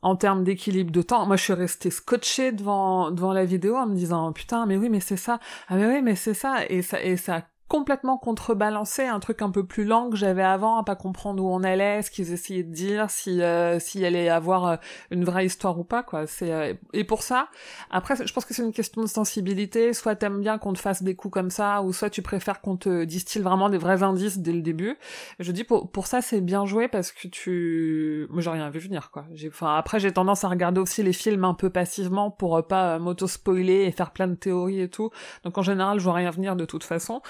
[0.03, 3.87] en termes d'équilibre de temps, moi je suis restée scotchée devant devant la vidéo en
[3.87, 6.83] me disant putain mais oui mais c'est ça, ah mais oui mais c'est ça, et
[6.83, 10.83] ça et ça complètement contrebalancé un truc un peu plus lent que j'avais avant, à
[10.83, 14.67] pas comprendre où on allait, ce qu'ils essayaient de dire, si euh, s'il allait avoir
[14.67, 14.77] euh,
[15.13, 16.27] une vraie histoire ou pas quoi.
[16.27, 17.49] C'est euh, et pour ça,
[17.91, 19.93] après, je pense que c'est une question de sensibilité.
[19.93, 22.77] Soit t'aimes bien qu'on te fasse des coups comme ça, ou soit tu préfères qu'on
[22.77, 24.99] te distille vraiment des vrais indices dès le début.
[25.39, 28.81] Je dis pour, pour ça, c'est bien joué parce que tu, moi j'ai rien vu
[28.81, 29.27] venir quoi.
[29.47, 32.97] Enfin après j'ai tendance à regarder aussi les films un peu passivement pour euh, pas
[32.97, 35.11] euh, m'auto spoiler et faire plein de théories et tout.
[35.45, 37.23] Donc en général, je vois rien venir de toute façon.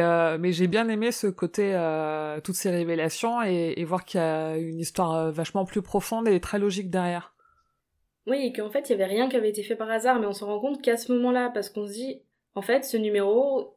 [0.00, 4.20] Euh, mais j'ai bien aimé ce côté euh, toutes ces révélations et, et voir qu'il
[4.20, 7.34] y a une histoire euh, vachement plus profonde et très logique derrière.
[8.26, 10.26] Oui, et qu'en fait, il y avait rien qui avait été fait par hasard, mais
[10.26, 12.22] on se rend compte qu'à ce moment-là, parce qu'on se dit
[12.54, 13.76] En fait, ce numéro.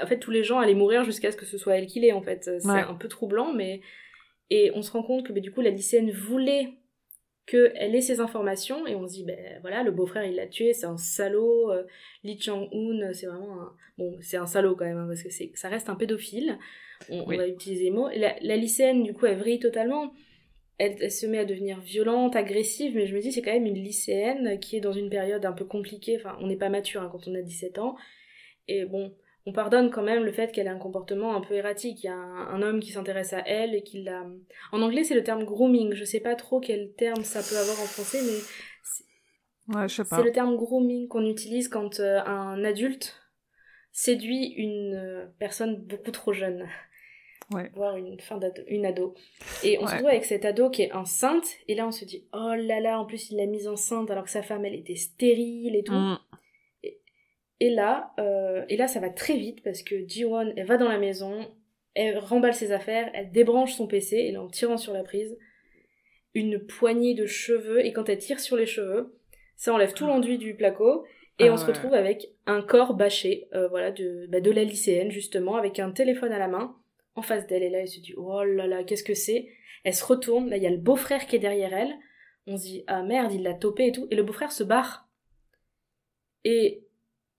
[0.00, 2.12] En fait, tous les gens allaient mourir jusqu'à ce que ce soit elle qui l'ait,
[2.12, 2.44] en fait.
[2.44, 2.80] C'est Ouais.
[2.80, 3.80] un peu troublant, mais.
[4.50, 6.78] Et on se rend compte que bah, du coup, la lycéenne voulait
[7.46, 10.72] qu'elle ait ces informations, et on se dit, ben voilà, le beau-frère, il l'a tué,
[10.72, 11.70] c'est un salaud.
[11.70, 11.84] euh,
[12.24, 13.72] Lee Chang-un, c'est vraiment un.
[13.98, 16.58] Bon, c'est un salaud quand même, hein, parce que c'est- ça reste un pédophile.
[17.10, 18.08] On, va utiliser les mots.
[18.14, 20.12] La, la lycéenne, du coup, elle vrille totalement.
[20.78, 23.66] Elle, elle se met à devenir violente, agressive, mais je me dis, c'est quand même
[23.66, 26.16] une lycéenne qui est dans une période un peu compliquée.
[26.16, 27.96] Enfin, on n'est pas mature hein, quand on a 17 ans.
[28.68, 29.14] Et bon,
[29.46, 32.02] on pardonne quand même le fait qu'elle ait un comportement un peu erratique.
[32.02, 34.24] Il y a un, un homme qui s'intéresse à elle et qui l'a.
[34.72, 35.94] En anglais, c'est le terme grooming.
[35.94, 38.38] Je sais pas trop quel terme ça peut avoir en français, mais
[39.74, 40.16] Ouais, je sais pas.
[40.18, 43.16] c'est le terme grooming qu'on utilise quand euh, un adulte
[43.92, 46.68] séduit une euh, personne beaucoup trop jeune.
[47.52, 47.70] Ouais.
[47.74, 49.14] Voire une fin d'ado, une ado.
[49.62, 52.24] Et on se retrouve avec cette ado qui est enceinte, et là on se dit,
[52.32, 54.96] oh là là, en plus il l'a mise enceinte alors que sa femme elle était
[54.96, 55.92] stérile et tout.
[55.94, 56.18] Mm.
[57.60, 60.88] Et là, euh, et là ça va très vite parce que Ji-won, elle va dans
[60.88, 61.50] la maison,
[61.94, 65.38] elle remballe ses affaires, elle débranche son PC, et là en tirant sur la prise,
[66.34, 69.18] une poignée de cheveux, et quand elle tire sur les cheveux,
[69.56, 71.06] ça enlève tout l'enduit du placo,
[71.38, 71.72] et Ah on se ouais.
[71.72, 75.90] retrouve avec un corps bâché, euh, voilà, de, bah, de la lycéenne justement, avec un
[75.90, 76.76] téléphone à la main,
[77.14, 79.48] en face d'elle, et là elle se dit, oh là là, qu'est-ce que c'est?
[79.82, 81.94] Elle se retourne, là il y a le beau-frère qui est derrière elle,
[82.46, 85.08] on se dit, ah merde, il l'a topé et tout, et le beau-frère se barre.
[86.44, 86.85] Et,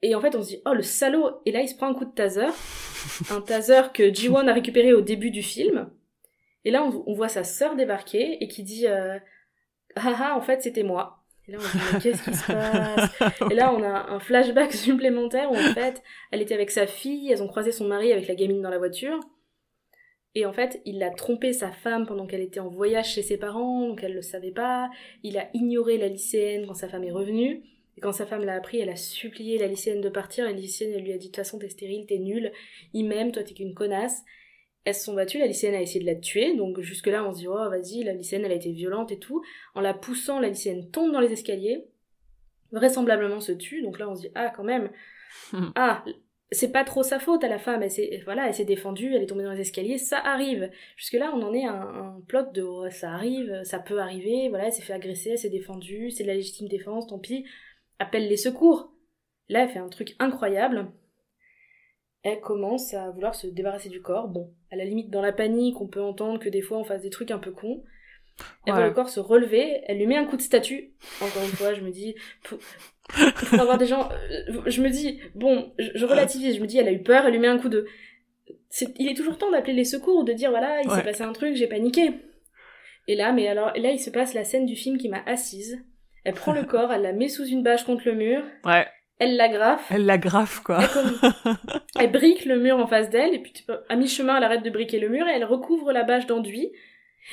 [0.01, 1.93] et en fait on se dit, oh le salaud, et là il se prend un
[1.93, 2.47] coup de taser,
[3.31, 5.89] un taser que Ji-won a récupéré au début du film,
[6.65, 9.17] Et là, on, voit sa sœur débarquer et qui dit euh,
[9.95, 11.23] Ah ah, en fait, c'était moi.
[11.47, 13.51] Et là, on se dit Qu'est-ce qui se passe?
[13.51, 17.31] Et là, on a un flashback supplémentaire où en fait, elle était avec sa fille,
[17.31, 19.19] elles ont croisé son mari avec la gamine dans la voiture.
[20.35, 23.37] Et en fait, il a trompé sa femme pendant qu'elle était en voyage chez ses
[23.37, 24.89] parents, donc elle le savait pas.
[25.23, 27.63] Il a ignoré la lycéenne quand sa femme est revenue.
[27.97, 30.45] Et quand sa femme l'a appris, elle a supplié la lycéenne de partir.
[30.45, 32.51] La lycéenne, elle lui a dit de toute façon, t'es stérile, t'es nulle,
[32.93, 34.23] il m'aime, toi t'es qu'une connasse.
[34.85, 37.39] Elles se sont battues, la lycéenne a essayé de la tuer, donc jusque-là on se
[37.39, 39.43] dit, oh vas-y, la lycéenne elle a été violente et tout.
[39.75, 41.83] En la poussant, la lycéenne tombe dans les escaliers,
[42.71, 44.89] vraisemblablement se tue, donc là on se dit, ah quand même,
[45.75, 46.05] ah,
[46.51, 49.23] c'est pas trop sa faute à la femme, elle s'est, voilà, elle s'est défendue, elle
[49.23, 50.69] est tombée dans les escaliers, ça arrive.
[50.95, 54.67] Jusque-là, on en est à un, plot de oh, ça arrive, ça peut arriver, voilà,
[54.67, 57.45] elle s'est fait agresser, elle s'est défendue, c'est de la légitime défense, tant pis,
[57.99, 58.91] appelle les secours.
[59.49, 60.91] Là, elle fait un truc incroyable.
[62.23, 64.27] Elle commence à vouloir se débarrasser du corps.
[64.27, 67.01] Bon, à la limite, dans la panique, on peut entendre que des fois on fasse
[67.01, 67.83] des trucs un peu cons.
[68.65, 70.91] Elle voit le corps se relever, elle lui met un coup de statue.
[71.21, 72.59] Encore une fois, je me dis, pour,
[73.53, 76.91] avoir des gens, euh, je me dis, bon, je, relativise, je me dis, elle a
[76.91, 77.87] eu peur, elle lui met un coup de.
[78.99, 81.33] il est toujours temps d'appeler les secours ou de dire, voilà, il s'est passé un
[81.33, 82.13] truc, j'ai paniqué.
[83.07, 85.81] Et là, mais alors, là, il se passe la scène du film qui m'a assise.
[86.27, 88.43] Elle prend le corps, elle la met sous une bâche contre le mur.
[88.65, 88.85] Ouais.
[89.17, 89.89] Elle l'agrafe.
[89.89, 90.79] Elle l'agrafe, quoi.
[91.97, 93.53] Elle, brique le mur en face d'elle, et puis
[93.87, 96.73] à mi-chemin, elle arrête de briquer le mur, et elle recouvre la bâche d'enduit.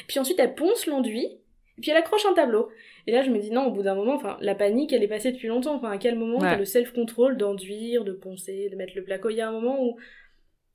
[0.07, 2.71] Puis ensuite, elle ponce l'enduit, et puis elle accroche un tableau.
[3.09, 5.09] Et là, je me dis, non, au bout d'un moment, enfin, la panique, elle est
[5.09, 5.75] passée depuis longtemps.
[5.75, 9.29] Enfin, à quel moment t'as le self-control d'enduire, de poncer, de mettre le placo?
[9.29, 9.97] Il y a un moment où,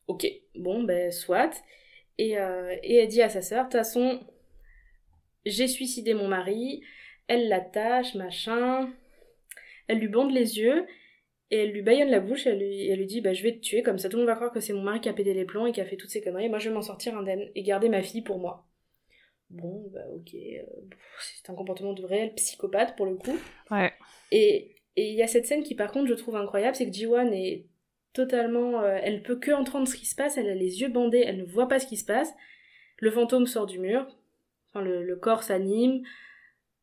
[0.07, 1.63] ok, bon, ben, soit.
[2.17, 4.19] Et, euh, et elle dit à sa sœur, de toute façon,
[5.45, 6.83] j'ai suicidé mon mari,
[7.29, 8.91] elle l'attache, machin.
[9.87, 10.85] Elle lui bande les yeux
[11.51, 12.45] et elle lui baillonne la bouche.
[12.45, 14.29] Elle lui, elle lui dit bah, Je vais te tuer, comme ça tout le monde
[14.29, 15.95] va croire que c'est mon mari qui a pété les plombs et qui a fait
[15.95, 16.49] toutes ces conneries.
[16.49, 18.65] Moi je vais m'en sortir indemne et garder ma fille pour moi.
[19.49, 20.35] Bon, bah ok.
[21.19, 23.37] C'est un comportement de réel psychopathe pour le coup.
[23.71, 23.93] Ouais.
[24.31, 27.33] Et il y a cette scène qui par contre je trouve incroyable c'est que Jiwan
[27.33, 27.65] est
[28.13, 28.81] totalement.
[28.81, 31.37] Euh, elle peut que entendre ce qui se passe, elle a les yeux bandés, elle
[31.37, 32.33] ne voit pas ce qui se passe.
[32.97, 34.05] Le fantôme sort du mur,
[34.69, 36.03] enfin, le, le corps s'anime,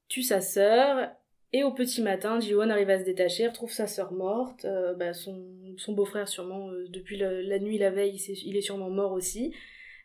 [0.09, 1.11] tue sa sœur,
[1.53, 5.15] et au petit matin, Jiwon arrive à se détacher, retrouve sa sœur morte, euh, bah,
[5.15, 5.43] son,
[5.77, 9.55] son beau-frère sûrement, euh, depuis la nuit, la veille, il est, sûrement mort aussi.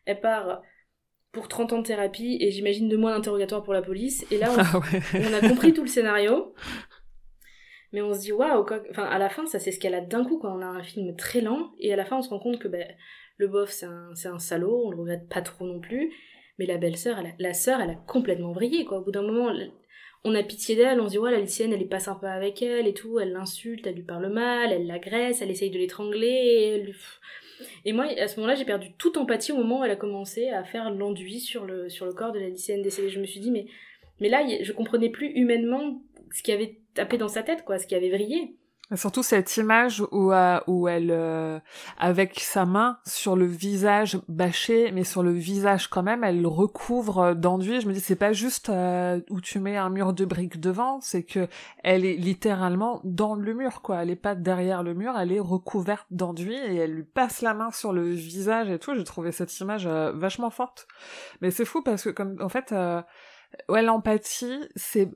[0.06, 0.62] Elle part
[1.32, 4.52] pour 30 ans de thérapie, et j'imagine deux mois d'interrogatoire pour la police, et là,
[4.52, 4.80] on, ah
[5.14, 6.54] on, a compris tout le scénario.
[7.92, 10.62] Mais on se dit, waouh, enfin, à la fin, ça s'escalade d'un coup, quand on
[10.62, 12.78] a un film très lent, et à la fin, on se rend compte que bah,
[13.36, 16.14] le bof, c'est un, un salaud, on le regrette pas trop non plus,
[16.58, 18.98] mais la belle-sœur, la sœur, elle a complètement brillé, quoi.
[18.98, 19.52] Au bout d'un moment,
[20.24, 22.62] on a pitié d'elle, on se dit ouais la lycéenne elle est pas sympa avec
[22.62, 26.94] elle et tout, elle l'insulte, elle lui parle mal, elle l'agresse, elle essaye de l'étrangler.
[27.84, 30.50] Et, moi à ce moment-là j'ai perdu toute empathie au moment où elle a commencé
[30.50, 33.08] à faire l'enduit sur le sur le corps de la lycéenne décédée.
[33.08, 33.66] Je me suis dit mais
[34.20, 36.00] mais là je comprenais plus humainement
[36.32, 38.56] ce qui avait tapé dans sa tête quoi, ce qui avait vrillé.
[38.94, 41.58] Surtout cette image où, euh, où elle, euh,
[41.98, 47.34] avec sa main sur le visage bâché, mais sur le visage quand même, elle recouvre
[47.34, 47.80] d'enduit.
[47.80, 51.00] Je me dis, c'est pas juste euh, où tu mets un mur de briques devant,
[51.00, 51.48] c'est que
[51.82, 54.02] elle est littéralement dans le mur, quoi.
[54.02, 57.54] Elle est pas derrière le mur, elle est recouverte d'enduit et elle lui passe la
[57.54, 58.94] main sur le visage et tout.
[58.94, 60.86] J'ai trouvé cette image vachement forte.
[61.40, 62.74] Mais c'est fou parce que, comme, en fait,
[63.68, 65.10] ouais, l'empathie, c'est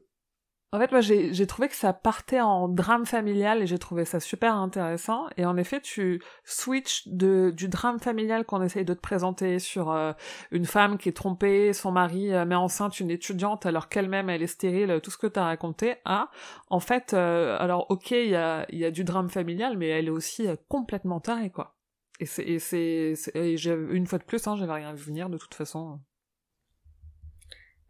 [0.72, 4.18] en fait, moi, j'ai trouvé que ça partait en drame familial et j'ai trouvé ça
[4.18, 5.26] super intéressant.
[5.37, 9.92] Et en effet, tu switches de, du drame familial qu'on essaye de te présenter sur
[9.92, 10.12] euh,
[10.50, 14.42] une femme qui est trompée, son mari euh, met enceinte une étudiante alors qu'elle-même elle
[14.42, 16.31] est stérile, tout ce que tu as raconté, à,
[16.68, 20.09] en fait, euh, alors ok, il y a, y a du drame familial, mais elle
[20.09, 21.76] est aussi complètement tarée, quoi.
[22.18, 26.00] Et c'est, une fois de plus, hein, j'avais rien vu venir de toute façon.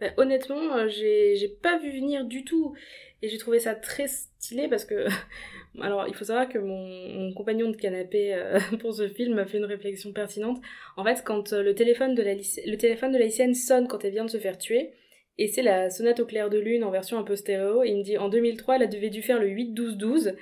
[0.00, 2.74] Bah, honnêtement, euh, j'ai pas vu venir du tout.
[3.22, 5.06] Et j'ai trouvé ça très stylé parce que.
[5.80, 9.59] Alors, il faut savoir que mon, compagnon de canapé euh, pour ce film m'a fait
[9.59, 10.61] une réflexion pertinente.
[10.96, 14.30] En fait, quand euh, le téléphone de la, le lycéenne sonne quand elle vient de
[14.30, 14.92] se faire tuer,
[15.38, 18.02] et c'est la sonate au clair de lune en version un peu stéréo, il me
[18.02, 20.35] dit en 2003, elle avait dû faire le 8-12-12.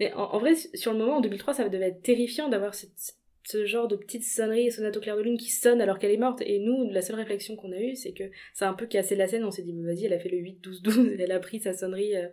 [0.00, 3.64] Mais en, vrai, sur le moment, en 2003, ça devait être terrifiant d'avoir cette ce
[3.66, 6.16] genre de petites sonneries et sonates au clair de lune qui sonnent alors qu'elle est
[6.16, 6.42] morte.
[6.42, 8.24] Et nous, la seule réflexion qu'on a eue, c'est que
[8.54, 9.44] ça a un peu cassé la scène.
[9.44, 12.16] On s'est dit, bah, vas-y, elle a fait le 8-12-12, elle a pris sa sonnerie,
[12.16, 12.28] euh,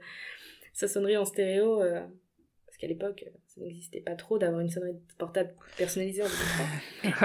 [0.73, 1.81] sa sonnerie en stéréo.
[1.81, 2.01] Euh,
[2.67, 6.27] parce qu'à l'époque, ça n'existait pas trop d'avoir une sonnerie portable personnalisée en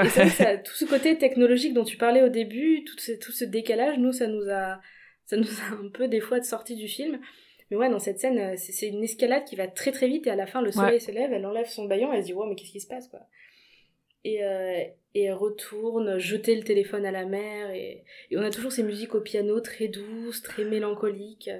[0.04, 3.32] Et c'est ça, tout ce côté technologique dont tu parlais au début, tout ce, tout
[3.32, 4.80] ce décalage, nous, ça nous a,
[5.26, 7.20] ça nous a un peu des fois de sortie du film.
[7.70, 10.30] Mais ouais, dans cette scène, euh, c'est une escalade qui va très très vite et
[10.30, 12.46] à la fin, le soleil se lève, elle enlève son baillon, elle se dit, wow,
[12.46, 13.20] mais qu'est-ce qui se passe, quoi?
[14.24, 14.38] Et,
[15.14, 19.14] elle retourne jeter le téléphone à la mer et, et on a toujours ces musiques
[19.14, 21.50] au piano très douces, très mélancoliques.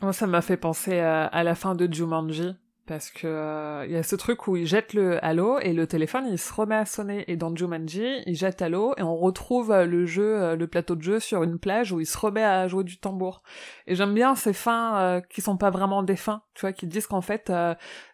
[0.00, 2.54] Moi, ça m'a fait penser à, à, la fin de Jumanji
[2.90, 5.86] parce que euh, il y a ce truc où il jette le l'eau et le
[5.86, 7.24] téléphone il se remet à sonner.
[7.30, 10.66] Et dans Jumanji il jette à l'eau et on retrouve euh, le jeu euh, le
[10.66, 13.44] plateau de jeu sur une plage où il se remet à jouer du tambour.
[13.86, 17.06] Et j'aime bien ces fins qui sont pas vraiment des fins tu vois qui disent
[17.06, 17.52] qu'en fait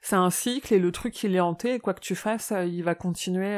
[0.03, 2.83] c'est un cycle et le truc il est hanté et quoi que tu fasses il
[2.83, 3.57] va continuer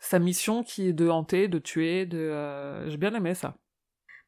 [0.00, 3.54] sa mission qui est de hanter de tuer de j'ai bien aimé ça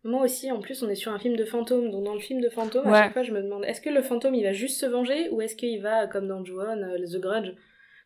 [0.07, 1.91] moi aussi, en plus, on est sur un film de fantôme.
[1.91, 4.03] Donc, dans le film de fantôme, à chaque fois, je me demande est-ce que le
[4.03, 7.21] fantôme il va juste se venger ou est-ce qu'il va, comme dans Juon, euh, The
[7.21, 7.53] Grudge,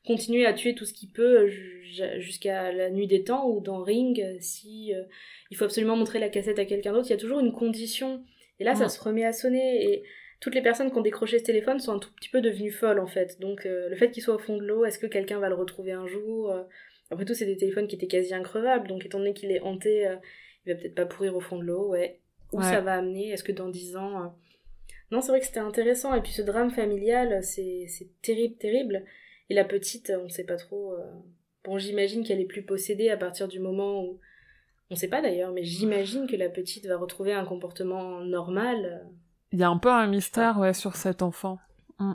[0.07, 3.83] continuer à tuer tout ce qu'il peut euh, jusqu'à la nuit des temps ou dans
[3.83, 4.93] Ring, euh, si
[5.51, 8.23] il faut absolument montrer la cassette à quelqu'un d'autre, il y a toujours une condition.
[8.59, 10.03] Et là, ça se remet à sonner et
[10.41, 13.01] toutes les personnes qui ont décroché ce téléphone sont un tout petit peu devenues folles
[13.01, 13.41] en fait.
[13.41, 15.93] Donc, le fait qu'il soit au fond de l'eau, est-ce que quelqu'un va le retrouver
[15.93, 16.55] un jour
[17.11, 20.07] Après tout, c'est des téléphones qui étaient quasi increvables, donc étant donné qu'il est hanté
[20.64, 22.20] il va peut-être pas pourrir au fond de l'eau, ouais.
[22.53, 23.31] Où ça va amener?
[23.31, 24.25] Est-ce que dans dix ans...
[24.25, 24.27] Euh,
[25.11, 26.14] non, c'est vrai que c'était intéressant.
[26.14, 27.87] Et puis ce drame familial, c'est
[28.23, 29.05] terrible, terrible.
[29.49, 30.94] Et la petite, on sait pas trop...
[30.94, 31.05] Euh,
[31.64, 34.18] bon, j'imagine qu'elle est plus possédée à partir du moment où...
[34.92, 39.07] On sait pas d'ailleurs, mais j'imagine que la petite va retrouver un comportement normal.
[39.53, 41.61] Il y a un peu un mystère, ouais, sur cet enfant.
[42.01, 42.14] Mm.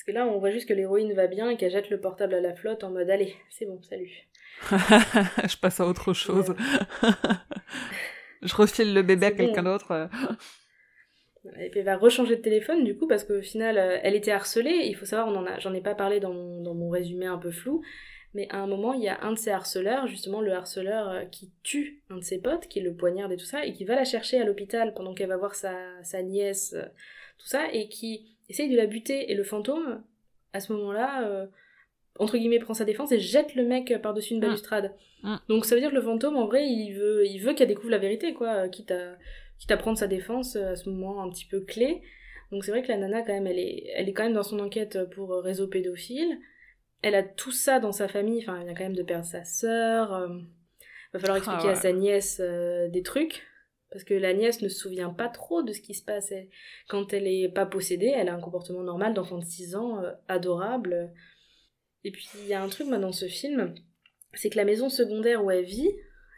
[0.00, 2.34] Parce que là, on voit juste que l'héroïne va bien et qu'elle jette le portable
[2.34, 4.28] à la flotte en mode allez, c'est bon, salut.
[4.70, 6.54] je passe à autre chose.
[8.42, 10.08] je refile le bébé à quelqu'un d'autre.
[11.58, 14.30] Et puis elle va rechanger de téléphone du coup parce qu'au final euh, elle était
[14.30, 14.82] harcelée.
[14.84, 17.26] Il faut savoir, on en a, j'en ai pas parlé dans mon, dans mon résumé
[17.26, 17.82] un peu flou,
[18.34, 21.24] mais à un moment il y a un de ces harceleurs, justement le harceleur euh,
[21.24, 23.94] qui tue un de ses potes, qui le poignarde et tout ça, et qui va
[23.94, 26.84] la chercher à l'hôpital pendant qu'elle va voir sa, sa nièce, euh,
[27.38, 29.32] tout ça, et qui essaye de la buter.
[29.32, 30.02] Et le fantôme,
[30.52, 31.46] à ce moment-là,
[32.18, 34.42] entre guillemets, prend sa défense et jette le mec par-dessus une mm.
[34.42, 34.94] balustrade.
[35.22, 35.36] Mm.
[35.48, 37.90] Donc ça veut dire que le fantôme, en vrai, il veut, il veut qu'elle découvre
[37.90, 39.16] la vérité, quoi, quitte à,
[39.58, 42.02] quitte à prendre sa défense à ce moment un petit peu clé.
[42.52, 44.42] Donc c'est vrai que la nana, quand même, elle est, elle est quand même dans
[44.42, 46.38] son enquête pour réseau pédophile.
[47.02, 49.44] Elle a tout ça dans sa famille, enfin, elle vient quand même de perdre sa
[49.44, 50.12] sœur.
[50.12, 50.28] Euh,
[51.12, 53.46] va falloir ah expliquer à sa nièce euh, des trucs.
[53.90, 56.32] Parce que la nièce ne se souvient pas trop de ce qui se passe.
[56.88, 60.12] quand elle est pas possédée, elle a un comportement normal d'enfant de 6 ans, euh,
[60.28, 61.12] adorable.
[62.04, 63.74] Et puis il y a un truc moi dans ce film,
[64.34, 65.90] c'est que la maison secondaire où elle vit,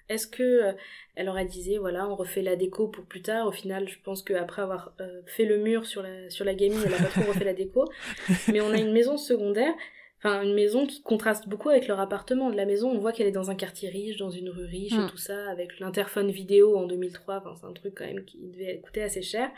[0.08, 0.72] est-ce que euh,
[1.14, 4.22] elle aurait disé voilà on refait la déco pour plus tard Au final, je pense
[4.22, 7.22] qu'après avoir euh, fait le mur sur la sur la gamine, elle a pas trop
[7.22, 7.88] refait la déco.
[8.52, 9.72] Mais on a une maison secondaire,
[10.18, 12.50] enfin une maison qui contraste beaucoup avec leur appartement.
[12.50, 14.92] De la maison, on voit qu'elle est dans un quartier riche, dans une rue riche
[14.92, 15.10] et hmm.
[15.10, 17.36] tout ça, avec l'interphone vidéo en 2003.
[17.38, 19.50] Enfin c'est un truc quand même qui devait coûter assez cher.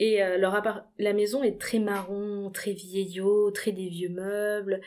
[0.00, 0.62] Et euh, leur
[0.98, 4.80] la maison est très marron, très vieillot, très des vieux meubles,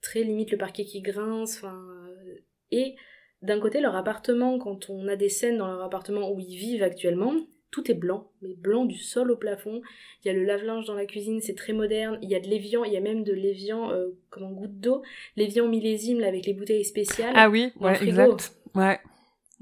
[0.00, 1.56] très limite le parquet qui grince.
[1.56, 1.80] Enfin,
[2.26, 2.38] euh,
[2.70, 2.94] et
[3.42, 6.82] d'un côté, leur appartement, quand on a des scènes dans leur appartement où ils vivent
[6.84, 7.34] actuellement,
[7.72, 9.80] tout est blanc, mais blanc du sol au plafond.
[10.22, 12.18] Il y a le lave-linge dans la cuisine, c'est très moderne.
[12.22, 14.78] Il y a de l'évian, il y a même de l'évian euh, comme en goutte
[14.78, 15.02] d'eau.
[15.36, 17.32] L'évian millésime là, avec les bouteilles spéciales.
[17.34, 18.52] Ah oui, ouais, exact.
[18.74, 19.00] Ouais.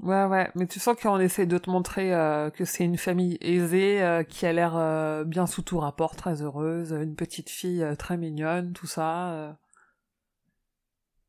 [0.01, 3.37] Ouais, ouais, mais tu sens qu'on essaie de te montrer euh, que c'est une famille
[3.39, 7.85] aisée, euh, qui a l'air euh, bien sous tout rapport, très heureuse, une petite fille
[7.99, 9.59] très mignonne, tout ça.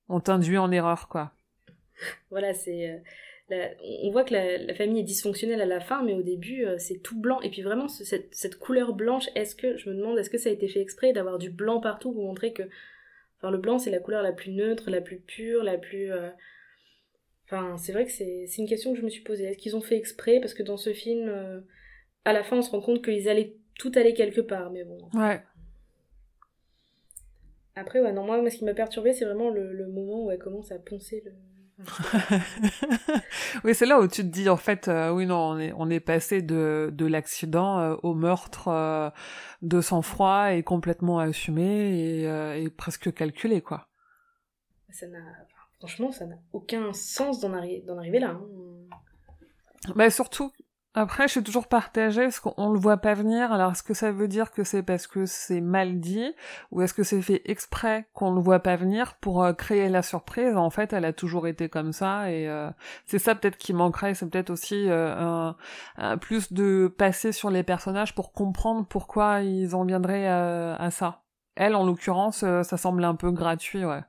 [0.09, 1.33] On t'induit en erreur, quoi.
[2.31, 3.03] Voilà, c'est...
[3.51, 7.21] On voit que la, famille est dysfonctionnelle à la fin, mais au début, c'est tout
[7.21, 7.43] blanc.
[7.43, 10.49] Et puis vraiment, cette, cette couleur blanche, est-ce que, je me demande, est-ce que ça
[10.49, 12.63] a été fait exprès d'avoir du blanc partout pour montrer que...
[13.39, 16.11] Enfin, le blanc, c'est la couleur la plus neutre, la plus pure, la plus
[17.53, 19.45] Enfin, c'est vrai que c'est une question que je me suis posée.
[19.45, 20.41] Est-ce qu'ils ont fait exprès?
[20.41, 21.61] Parce que dans ce film, euh,
[22.25, 24.97] à la fin, on se rend compte qu'ils allaient tout aller quelque part, mais bon.
[25.13, 25.43] Ouais.
[27.77, 30.73] Après, ouais, non, moi, ce qui m'a perturbé, c'est vraiment le, moment où elle commence
[30.73, 31.33] à poncer le.
[33.65, 35.91] oui, c'est là où tu te dis, en fait, euh, oui, non, on est, on
[35.91, 39.13] est passé de, de l'accident euh, au meurtre
[39.61, 43.89] de sang-froid et complètement assumé et, et presque calculé, quoi.
[44.91, 45.19] Ça n'a
[45.83, 48.37] Franchement, ça n'a aucun sens d'en arriver là.
[48.37, 48.47] Hein.
[49.97, 50.53] Bah surtout,
[50.95, 53.51] après, je suis toujours partagée parce qu'on le voit pas venir.
[53.51, 56.33] Alors, est-ce que ça veut dire que c'est parce que c'est mal dit
[56.71, 60.03] ou est-ce que c'est fait exprès qu'on le voit pas venir pour euh, créer la
[60.03, 60.57] surprise?
[60.57, 62.71] En fait, elle a toujours été comme ça et euh,
[63.07, 64.15] c'est ça peut-être qui manquerait.
[64.15, 65.53] C'est peut-être aussi euh,
[65.97, 71.23] un, plus de passer sur les personnages pour comprendre pourquoi ils en viendraient à ça.
[71.57, 74.03] Elle, en l'occurrence, ça semble un peu gratuit, ouais.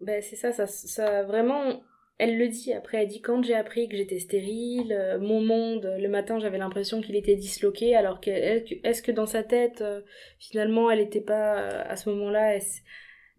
[0.00, 1.82] Ben c'est ça, ça, ça vraiment.
[2.18, 5.84] Elle le dit après, elle dit quand j'ai appris que j'étais stérile, euh, mon monde,
[5.98, 10.00] le matin j'avais l'impression qu'il était disloqué, alors que est-ce que dans sa tête, euh,
[10.38, 12.58] finalement elle n'était pas euh, à ce moment-là,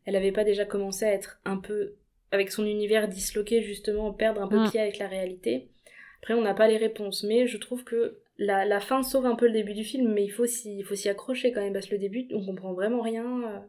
[0.05, 1.95] elle avait pas déjà commencé à être un peu
[2.31, 4.69] avec son univers disloqué justement perdre un peu Mm.
[4.69, 5.69] pied avec la réalité?
[6.21, 9.35] Après on n'a pas les réponses, mais je trouve que la, la fin sauve un
[9.35, 11.73] peu le début du film, mais il faut s'y il faut s'y accrocher quand même
[11.73, 13.25] parce que le début on comprend vraiment rien.
[13.43, 13.59] euh,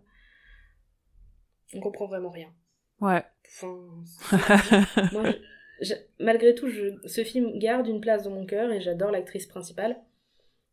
[1.74, 2.52] On comprend vraiment rien.
[3.00, 3.24] Ouais.
[3.46, 5.24] Enfin, c'est- moi,
[5.80, 9.10] je- je- malgré tout, je, ce film garde une place dans mon cœur et j'adore
[9.10, 9.96] l'actrice principale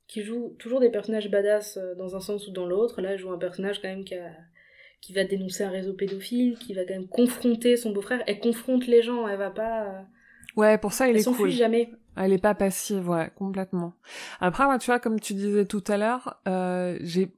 [0.07, 3.01] qui joue toujours des personnages badass euh, dans un sens ou dans l'autre.
[3.01, 4.31] Là, elle joue un personnage quand même qui, a-
[5.01, 8.23] qui va dénoncer un réseau pédophile, qui va quand même confronter son beau-frère.
[8.27, 9.83] Elle confronte les gens, elle va pas.
[9.85, 10.01] euh,
[10.55, 11.51] Ouais, pour ça, il elle est s'enfuit cool.
[11.51, 11.91] jamais.
[12.15, 13.93] Elle est pas passive, ouais, complètement.
[14.39, 17.31] Après, moi, tu vois, comme tu disais tout à l'heure, euh, j'ai,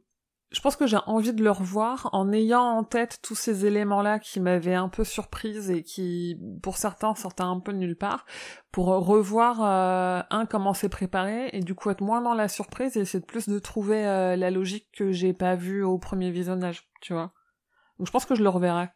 [0.52, 4.18] je pense que j'ai envie de le revoir en ayant en tête tous ces éléments-là
[4.18, 8.26] qui m'avaient un peu surprise et qui, pour certains, sortaient un peu de nulle part,
[8.72, 12.98] pour revoir, euh, un, comment c'est préparé, et du coup être moins dans la surprise
[12.98, 16.32] et essayer de plus de trouver euh, la logique que j'ai pas vue au premier
[16.32, 17.32] visionnage, tu vois.
[18.00, 18.90] Donc je pense que je le reverrai.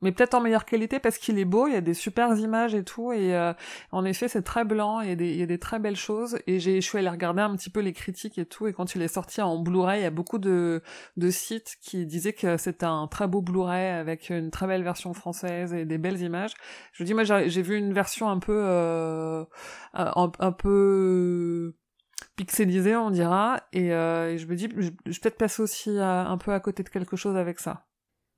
[0.00, 2.74] Mais peut-être en meilleure qualité parce qu'il est beau, il y a des super images
[2.74, 3.52] et tout, et euh,
[3.90, 5.96] en effet c'est très blanc, il y, a des, il y a des très belles
[5.96, 8.72] choses, et j'ai, je suis allée regarder un petit peu les critiques et tout, et
[8.72, 10.82] quand il est sorti en Blu-ray, il y a beaucoup de,
[11.16, 15.12] de sites qui disaient que c'était un très beau Blu-ray avec une très belle version
[15.14, 16.54] française et des belles images.
[16.92, 19.44] Je vous dis, moi j'ai, vu une version un peu, euh,
[19.94, 21.74] un, peu
[22.36, 26.28] pixelisée on dira, et, euh, et je me dis, je, je peut-être passer aussi à-
[26.28, 27.87] un peu à côté de quelque chose avec ça.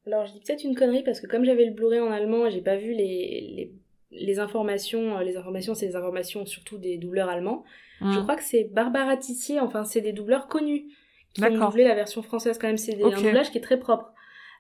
[0.06, 2.50] Alors, je dis peut-être une connerie parce que comme j'avais le Blu-ray en allemand et
[2.50, 3.72] j'ai pas vu les, les,
[4.12, 7.64] les informations, euh, les informations, c'est des informations surtout des doubleurs allemands.
[8.00, 8.22] Je Hmm.
[8.22, 10.86] crois que c'est Barbara Tissier, enfin c'est des doubleurs connus
[11.34, 14.12] qui ont doublé la version française quand même, c'est un doublage qui est très propre.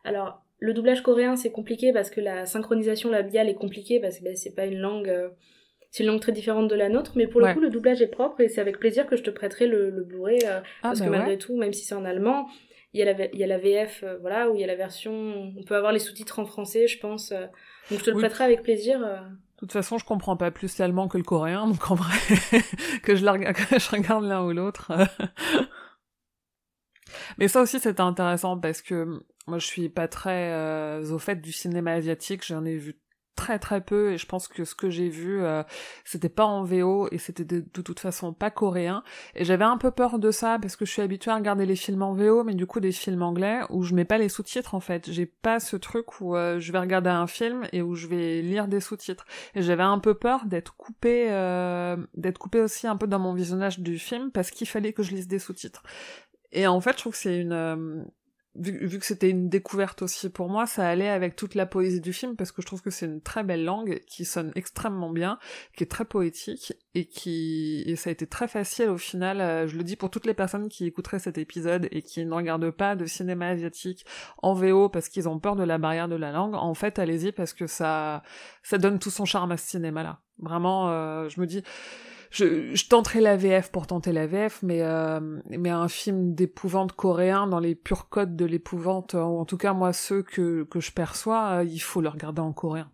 [0.04, 4.24] Alors le doublage coréen c'est compliqué parce que la synchronisation labiale est compliquée parce que
[4.24, 5.30] ben, c'est pas une langue, euh,
[5.90, 7.54] c'est une langue très différente de la nôtre, mais pour le Ouais.
[7.54, 10.04] coup le doublage est propre et c'est avec plaisir que je te prêterai le, le
[10.04, 11.38] Blu-ray euh, Ah, parce bah que malgré ouais.
[11.38, 12.46] tout, même si c'est en allemand,
[12.92, 14.66] il y a la, il y a la VF, euh, voilà, où il y a
[14.66, 17.32] la version, on peut avoir les sous-titres en français, je pense.
[17.32, 17.46] euh,
[17.90, 18.22] donc je te le Oui.
[18.22, 19.00] prêterai avec plaisir.
[19.04, 19.16] euh.
[19.20, 22.16] De toute façon, je comprends pas plus l'allemand que le coréen, donc en vrai,
[23.02, 24.92] que je, la que je regarde l'un ou l'autre.
[27.38, 31.36] Mais ça aussi, c'était intéressant parce que moi, je suis pas très euh, au fait
[31.36, 32.44] du cinéma asiatique.
[32.46, 32.99] J'en ai vu
[33.36, 35.62] très très peu et je pense que ce que j'ai vu, euh,
[36.04, 39.02] c'était pas en VO et c'était de, toute façon pas coréen.
[39.34, 41.76] Et j'avais un peu peur de ça parce que je suis habituée à regarder les
[41.76, 44.74] films en VO, mais du coup des films anglais où je mets pas les sous-titres
[44.74, 45.10] en fait.
[45.10, 48.42] J'ai pas ce truc où euh, je vais regarder un film et où je vais
[48.42, 49.24] lire des sous-titres.
[49.54, 53.32] Et j'avais un peu peur d'être coupée, euh, d'être coupée aussi un peu dans mon
[53.32, 55.82] visionnage du film parce qu'il fallait que je lise des sous-titres.
[56.52, 58.02] Et en fait, je trouve que c'est une, euh,
[58.56, 62.00] vu, vu que c'était une découverte aussi pour moi, ça allait avec toute la poésie
[62.00, 65.10] du film parce que je trouve que c'est une très belle langue qui sonne extrêmement
[65.10, 65.38] bien,
[65.76, 69.40] qui est très poétique et qui, et ça a été très facile au final.
[69.40, 72.34] euh, je le dis pour toutes les personnes qui écouteraient cet épisode et qui ne
[72.34, 74.04] regardent pas de cinéma asiatique
[74.38, 76.54] en VO parce qu'ils ont peur de la barrière de la langue.
[76.54, 78.22] En fait, allez-y parce que ça,
[78.62, 80.20] ça donne tout son charme à ce cinéma-là.
[80.38, 81.62] Vraiment, euh, je me dis,
[82.30, 86.92] je, je tenterai la VF pour tenter la VF, mais, euh, mais un film d'épouvante
[86.92, 90.80] coréen dans les purs codes de l'épouvante, ou en tout cas moi ceux que, que
[90.80, 92.90] je perçois, euh, il faut le regarder en coréen.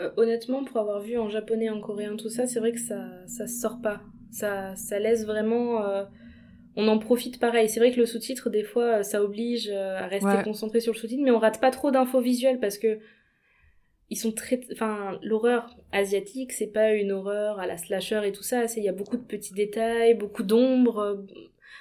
[0.00, 3.04] Euh, honnêtement, pour avoir vu en japonais, en coréen, tout ça, c'est vrai que ça,
[3.26, 4.00] ça sort pas.
[4.30, 5.84] Ça, ça laisse vraiment.
[5.84, 6.04] euh,
[6.76, 7.68] on en profite pareil.
[7.68, 10.42] C'est vrai que le sous-titre, des fois, ça oblige à rester Ouais.
[10.42, 12.98] concentré sur le sous-titre, mais on rate pas trop d'infos visuelles parce que
[14.12, 14.60] ils sont très.
[14.72, 18.68] Enfin, l'horreur asiatique, c'est pas une horreur à la slasher et tout ça.
[18.68, 20.98] c'est- Il y a beaucoup de petits détails, beaucoup d'ombres.
[21.00, 21.16] euh,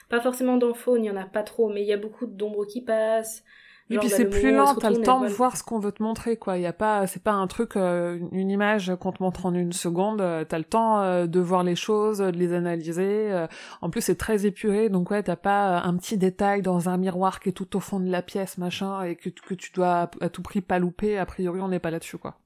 [0.09, 2.65] Pas forcément d'infos, il n'y en a pas trop, mais il y a beaucoup d'ombres
[2.65, 3.43] qui passent.
[3.91, 6.01] Et Genre, puis c'est plus lent, t'as le temps de voir ce qu'on veut te
[6.01, 6.58] montrer, quoi.
[6.58, 9.73] Y a pas, c'est pas un truc, euh, une image qu'on te montre en une
[9.73, 10.21] seconde.
[10.21, 13.45] euh, T'as le temps euh, de voir les choses, de les analyser.
[13.82, 17.39] En plus, c'est très épuré, donc ouais, t'as pas un petit détail dans un miroir
[17.41, 20.30] qui est tout au fond de la pièce, machin, et que, que tu dois à,
[20.30, 21.17] tout prix pas louper.
[21.17, 22.38] A priori, on n'est pas là-dessus, quoi.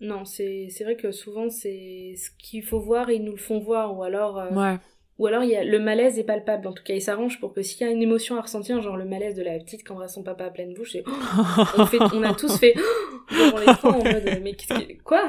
[0.00, 3.38] Non, c'est c'est vrai que souvent c'est ce qu'il faut voir et ils nous le
[3.38, 4.78] font voir ou alors Ouais.
[5.20, 7.52] Ou alors il y a le malaise est palpable en tout cas il s'arrange pour
[7.52, 9.92] que s'il y a une émotion à ressentir genre le malaise de la petite qui
[9.92, 11.04] embrasse son papa à pleine bouche et
[11.76, 12.74] on fait on a tous fait
[13.30, 15.28] devant l'écran en mode mais qu'est-ce qui quoi?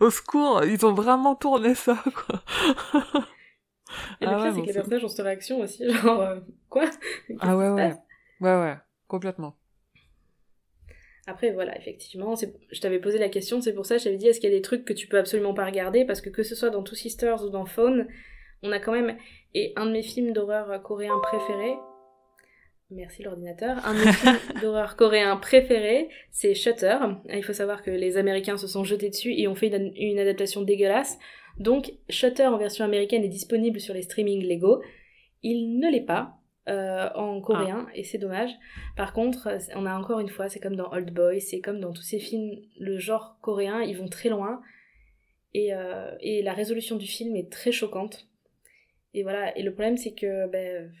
[0.00, 2.42] Au secours, ils ont vraiment tourné ça, quoi.
[4.20, 6.40] et Ah le ouais, pire c'est que les personnages ont cette réaction aussi genre euh,
[6.68, 6.90] quoi?
[7.38, 7.94] Ah ouais, ouais.
[8.40, 8.76] Ouais, ouais.
[9.06, 9.54] Complètement.
[11.26, 14.26] Après, voilà, effectivement, je t'avais posé la question, c'est pour ça que je t'avais dit,
[14.26, 16.04] est-ce qu'il y a des trucs que tu peux absolument pas regarder?
[16.04, 18.08] Parce que que ce soit dans Two Sisters ou dans Phone,
[18.62, 19.16] on a quand même...
[19.54, 21.74] Et un de mes films d'horreur coréens préférés,
[22.90, 26.96] merci l'ordinateur, un de mes films d'horreur coréens préférés, c'est Shutter.
[27.32, 30.18] Il faut savoir que les Américains se sont jetés dessus et ont fait une, une
[30.18, 31.18] adaptation dégueulasse.
[31.58, 34.82] Donc, Shutter en version américaine est disponible sur les streamings légaux.
[35.42, 36.36] Il ne l'est pas
[36.66, 38.52] en coréen et c'est dommage.
[38.96, 41.92] Par contre, on a encore une fois, c'est comme dans Old Boy, c'est comme dans
[41.92, 44.60] tous ces films, le genre coréen, ils vont très loin
[45.52, 45.72] et,
[46.20, 48.29] et la résolution du film est très choquante.
[49.14, 50.92] Et voilà, et le problème c'est que ben,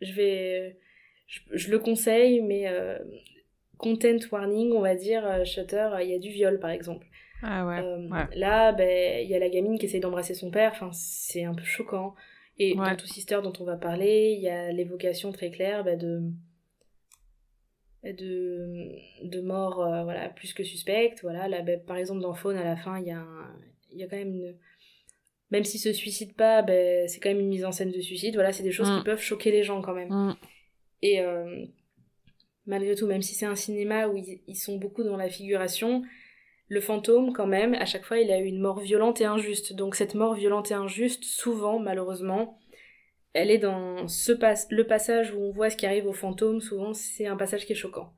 [0.00, 0.78] je vais
[1.52, 2.98] je, le conseille, mais euh,
[3.78, 7.06] content warning, on va dire, euh, Shutter, il y a du viol par exemple.
[7.42, 10.72] Ah ouais, euh, Là, ben, il y a la gamine qui essaie d'embrasser son père,
[10.72, 12.14] enfin, c'est un peu choquant.
[12.58, 15.98] Et dans Two Sister dont on va parler, il y a l'évocation très claire ben,
[15.98, 16.22] de
[18.04, 18.90] de,
[19.22, 21.22] de mort voilà, plus que suspecte.
[21.22, 23.24] Voilà, là, ben, par exemple, dans Faune, à la fin, il y, a
[23.92, 24.54] y a quand même une.
[25.52, 28.34] Même s'il se suicide pas, ben, c'est quand même une mise en scène de suicide.
[28.34, 29.04] Voilà, c'est des choses qui mm.
[29.04, 30.08] peuvent choquer les gens quand même.
[30.08, 30.36] Mm.
[31.02, 31.66] Et euh,
[32.64, 36.04] malgré tout, même si c'est un cinéma où ils, sont beaucoup dans la figuration,
[36.68, 39.74] le fantôme, quand même, à chaque fois, il a eu une mort violente et injuste.
[39.74, 42.58] Donc cette mort violente et injuste, souvent, malheureusement,
[43.34, 44.32] elle est dans ce
[44.70, 47.72] le passage où on voit ce qui arrive au fantôme, souvent, c'est un passage qui
[47.72, 48.14] est choquant.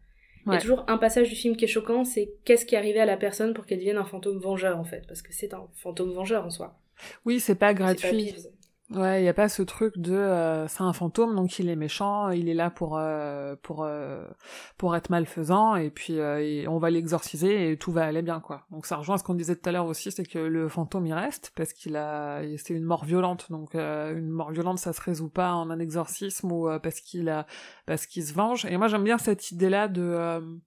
[0.46, 2.78] Il y a toujours un passage du film qui est choquant, c'est qu'est-ce qui est
[2.78, 5.04] arrivé à la personne pour qu'elle devienne un fantôme vengeur, en fait.
[5.08, 6.78] Parce que c'est un fantôme vengeur en soi.
[7.24, 8.34] Oui, c'est pas gratuit.
[8.90, 11.76] Ouais, il y a pas ce truc de euh, c'est un fantôme donc il est
[11.76, 14.26] méchant, il est là pour euh, pour euh,
[14.76, 16.18] pour être malfaisant et puis
[16.68, 18.66] on va l'exorciser et tout va aller bien quoi.
[18.70, 21.14] Donc ça rejoint ce qu'on disait tout à l'heure aussi, c'est que le fantôme il
[21.14, 25.30] reste parce qu'il a c'est une mort violente donc une mort violente ça se résout
[25.30, 27.46] pas en un exorcisme ou parce qu'il a
[27.86, 30.60] parce qu'il se venge et moi j'aime bien cette idée là de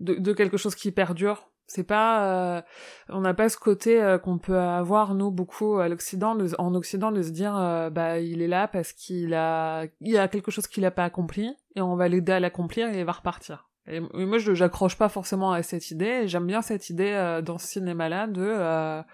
[0.00, 2.62] de, de quelque chose qui perdure c'est pas, euh,
[3.08, 7.10] on n'a pas ce côté euh, qu'on peut avoir nous beaucoup à l'Occident, en Occident,
[7.10, 10.50] de se dire, euh, bah il est là parce qu'il a, il y a quelque
[10.50, 13.68] chose qu'il a pas accompli et on va l'aider à l'accomplir et il va repartir.
[13.86, 16.26] Et, moi, je j'accroche pas forcément à cette idée.
[16.26, 19.04] J'aime bien cette idée dans ce cinéma-là de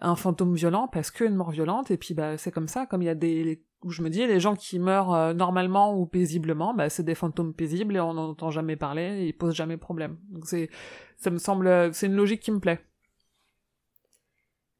[0.00, 1.92] un fantôme violent parce qu'une mort violente.
[1.92, 2.84] Et puis, bah, c'est comme ça.
[2.84, 6.06] Comme il y a des où je me dis les gens qui meurent normalement ou
[6.06, 9.54] paisiblement, bah, c'est des fantômes paisibles et on n'en entend jamais parler, et ils posent
[9.54, 10.18] jamais problème.
[10.30, 10.68] Donc c'est
[11.16, 12.80] c'est une logique qui me plaît.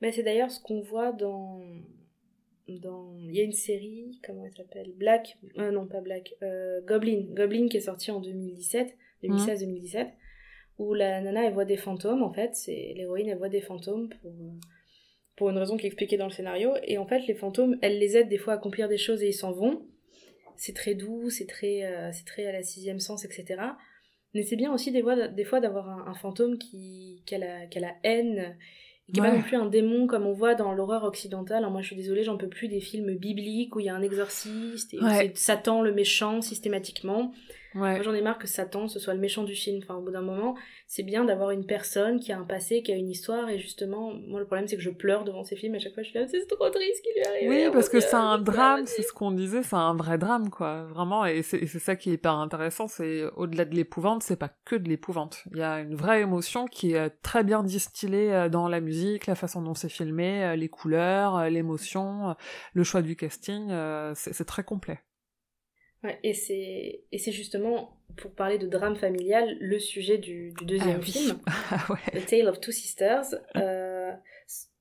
[0.00, 1.60] C'est d'ailleurs ce qu'on voit dans,
[2.68, 7.24] il y a une série, comment elle s'appelle, Black, euh, non pas Black, euh, Goblin,
[7.30, 10.10] Goblin qui est sorti en 2017, 2016-2017, mhm.
[10.78, 14.08] où la nana elle voit des fantômes en fait, c'est l'héroïne elle voit des fantômes
[14.20, 14.32] pour
[15.38, 18.00] pour une raison qui est expliquée dans le scénario, et en fait les fantômes, elle
[18.00, 19.86] les aide des fois à accomplir des choses et ils s'en vont.
[20.56, 23.62] C'est très doux, c'est très, euh, c'est très à la sixième sens, etc.
[24.34, 27.66] Mais c'est bien aussi des fois, des fois d'avoir un, fantôme qui, qui, a la,
[27.66, 28.56] qui a la haine,
[29.08, 31.58] et qui n'est pas non plus un démon comme on voit dans l'horreur occidentale.
[31.58, 33.94] Alors moi je suis désolée, j'en peux plus des films bibliques où il y a
[33.94, 37.32] un exorciste et c'est Satan le méchant systématiquement.
[37.74, 39.80] Moi, j'en ai marre que Satan, ce soit le méchant du film.
[39.82, 40.56] Enfin, au bout d'un moment,
[40.86, 43.48] c'est bien d'avoir une personne qui a un passé, qui a une histoire.
[43.48, 45.74] Et justement, moi, le problème, c'est que je pleure devant ces films.
[45.74, 47.50] À chaque fois, je suis là, c'est trop triste ce qui lui arrive.
[47.50, 50.84] Oui, parce que c'est un drame, c'est ce qu'on disait, c'est un vrai drame, quoi.
[50.84, 51.24] Vraiment.
[51.26, 52.88] Et c'est ça qui est hyper intéressant.
[52.88, 55.44] C'est au-delà de l'épouvante, c'est pas que de l'épouvante.
[55.52, 59.26] Il y a une vraie émotion qui est très bien distillée euh, dans la musique,
[59.26, 62.34] la façon dont c'est filmé, euh, les couleurs, euh, l'émotion,
[62.72, 63.70] le choix du casting.
[64.14, 65.00] C'est très complet.
[66.04, 70.64] Ouais, et c'est et c'est justement pour parler de drame familial le sujet du, du
[70.64, 71.38] deuxième ah film,
[71.70, 72.20] ah ouais.
[72.20, 73.34] The Tale of Two Sisters.
[73.56, 74.12] Euh,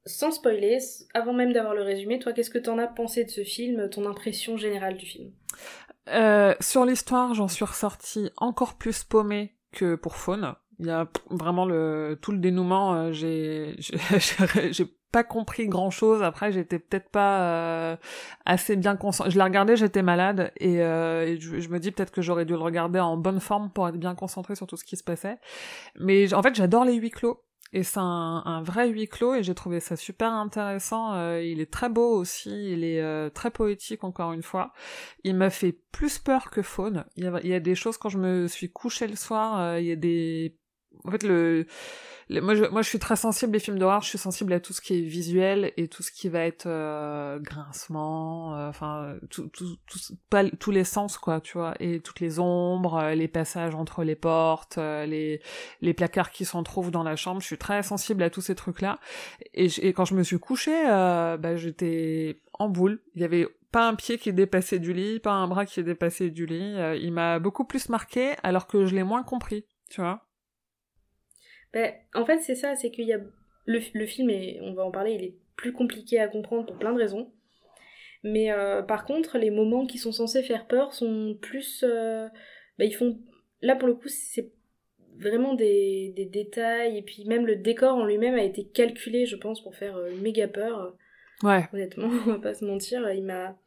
[0.05, 0.77] sans spoiler,
[1.13, 4.05] avant même d'avoir le résumé, toi, qu'est-ce que t'en as pensé de ce film, ton
[4.05, 5.31] impression générale du film?
[6.09, 10.55] Euh, Sur l'histoire, j'en suis ressortie encore plus paumée que pour Faune.
[10.79, 12.95] Il y a vraiment le tout le dénouement.
[12.95, 13.75] Euh, j'ai
[14.71, 16.21] j'ai pas compris grand chose.
[16.23, 17.95] Après, j'étais peut-être pas euh,
[18.45, 19.31] assez bien concentrée.
[19.31, 22.59] Je l'ai regardé, j'étais malade et, euh, je, me dis peut-être que j'aurais dû le
[22.59, 25.37] regarder en bonne forme pour être bien concentrée sur tout ce qui se passait.
[25.99, 27.43] Mais en fait, j'adore les huis clos.
[27.73, 31.13] Et c'est un, un, vrai huis clos et j'ai trouvé ça super intéressant.
[31.15, 34.71] Euh, il est très beau aussi, il est très poétique encore une fois.
[35.25, 37.03] Il m'a fait plus peur que faune.
[37.17, 39.79] Il y, a, il y a des choses quand je me suis couchée le soir,
[39.79, 40.57] il y a des...
[41.07, 41.65] En fait, le
[42.29, 44.01] moi, je, moi, je suis très sensible les films d'horreur.
[44.01, 46.65] Je suis sensible à tout ce qui est visuel et tout ce qui va être
[46.67, 49.99] euh, grincement, euh, enfin, tout, tout, tout,
[50.29, 54.03] pas tous les sens, quoi, tu vois, et toutes les ombres, euh, les passages entre
[54.03, 55.41] les portes, les
[55.81, 57.39] les placards qui s'en trouvent dans la chambre.
[57.41, 58.99] Je suis très sensible à tous ces trucs-là.
[59.53, 62.99] Et, et quand je me suis couchée, bah, j'étais en boule.
[63.15, 66.29] Il y avait pas un pied qui dépassait du lit, pas un bras qui dépassait
[66.29, 66.75] du lit.
[67.01, 70.26] il m'a beaucoup plus marqué alors que je l'ai moins compris, tu vois.
[71.73, 73.19] Ben, en fait, c'est ça, c'est qu'il y a.
[73.65, 76.77] Le, le, film, et on va en parler, il est plus compliqué à comprendre pour
[76.77, 77.29] plein de raisons.
[78.23, 81.83] Mais euh, par contre, les moments qui sont censés faire peur sont plus.
[81.87, 82.27] Euh,
[82.77, 83.19] ben, ils font.
[83.61, 84.51] Là, pour le coup, c'est
[85.19, 86.97] vraiment des, des, détails.
[86.97, 90.15] Et puis, même le décor en lui-même a été calculé, je pense, pour faire euh,
[90.15, 90.95] méga peur.
[91.43, 91.67] Ouais.
[91.73, 93.09] Honnêtement, on va pas se mentir.
[93.11, 93.57] Il m'a.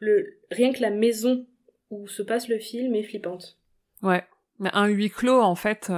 [0.00, 1.46] le rien que la maison
[1.90, 3.58] où se passe le film est flippante.
[4.02, 4.24] Ouais,
[4.58, 5.90] mais un huis clos en fait.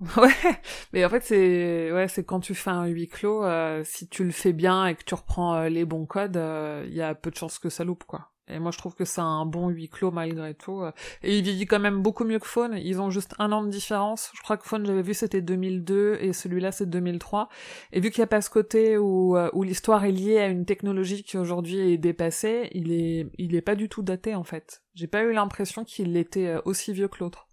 [0.00, 0.60] Euh, ouais,
[0.92, 4.24] mais en fait c'est ouais c'est quand tu fais un huis clos, euh, si tu
[4.24, 6.40] le fais bien et que tu reprends euh, les bons codes,
[6.86, 8.30] il y a peu de chances que ça loupe quoi.
[8.50, 10.82] Et moi, je trouve que c'est un bon huis clos malgré tout.
[11.22, 12.78] Et il vieillit quand même beaucoup mieux que Faune.
[12.82, 14.30] Ils ont juste un an de différence.
[14.34, 17.48] Je crois que Faune, j'avais vu, c'était 2002 et celui-là, c'est 2003.
[17.92, 20.48] Et vu qu'il n'y a pas ce côté où, euh, où l'histoire est liée à
[20.48, 24.44] une technologie qui aujourd'hui est dépassée, il est, il est pas du tout daté, en
[24.44, 24.82] fait.
[24.94, 27.47] J'ai pas eu l'impression qu'il était euh, aussi vieux que l'autre.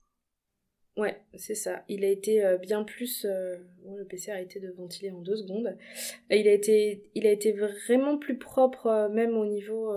[0.97, 1.83] Ouais, c'est ça.
[1.89, 3.25] Il a été euh, bien plus.
[3.83, 5.77] Bon, le PC a été de ventiler en deux secondes.
[6.29, 9.91] il a été, il a été vraiment plus propre, même au niveau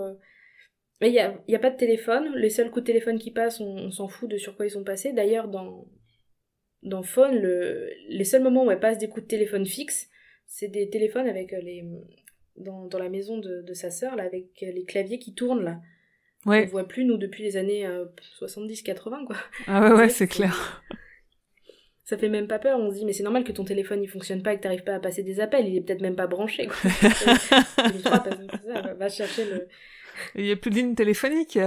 [1.07, 2.33] il n'y a, y a pas de téléphone.
[2.35, 4.83] Les seuls coups de téléphone qui passent, on, s'en fout de sur quoi ils sont
[4.83, 5.13] passés.
[5.13, 5.87] D'ailleurs, dans,
[6.83, 10.09] dans Phone, le, les seuls moments où elle passe des coups de téléphone fixes,
[10.45, 11.85] c'est des téléphones avec les.
[12.57, 15.79] Dans, dans la maison de, de sa sœur, là, avec les claviers qui tournent, là.
[16.45, 16.65] Ouais.
[16.67, 17.87] On voit plus, nous, depuis les années
[18.39, 19.35] 70-80, euh, quoi.
[19.67, 20.83] Ah ouais, ouais, c'est clair.
[22.05, 24.09] Ça fait même pas peur, on se dit, mais c'est normal que ton téléphone il
[24.09, 26.25] fonctionne pas et que t'arrives pas à passer des appels, il est peut-être même pas
[26.25, 26.75] branché, quoi.
[28.97, 29.67] va chercher le,
[30.35, 31.57] il n'y a plus de ligne téléphonique.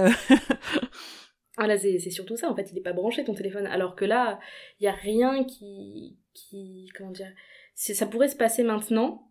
[1.57, 3.67] ah là, c'est surtout ça, en fait, il n'est pas branché ton téléphone.
[3.67, 4.39] Alors que là,
[4.79, 6.89] il n'y a rien qui, qui.
[6.97, 7.31] Comment dire
[7.75, 9.29] Ça pourrait se passer maintenant,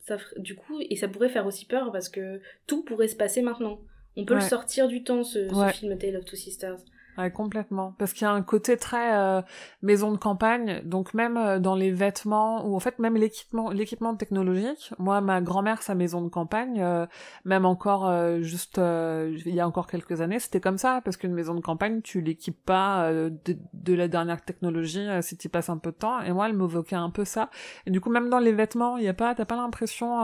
[0.00, 3.42] ça, du coup, et ça pourrait faire aussi peur parce que tout pourrait se passer
[3.42, 3.80] maintenant.
[4.16, 6.78] On peut le sortir du temps, ce, ce film Tale of Two Sisters.
[7.18, 7.94] Ouais, complètement.
[7.98, 9.42] Parce qu'il y a un côté très euh,
[9.82, 14.16] maison de campagne, donc même euh, dans les vêtements, ou en fait même l'équipement l'équipement
[14.16, 14.94] technologique.
[14.98, 17.06] Moi, ma grand-mère, sa maison de campagne, euh,
[17.44, 18.10] même encore
[18.40, 22.00] juste il y a encore quelques années, c'était comme ça, parce qu'une maison de campagne,
[22.00, 26.20] tu l'équipes pas de, de, la dernière technologie si tu passes un peu de temps.
[26.22, 27.50] Et moi, elle m'évoquait un peu ça.
[27.86, 30.22] Et du coup, même dans les vêtements, il y a pas, t'as pas l'impression,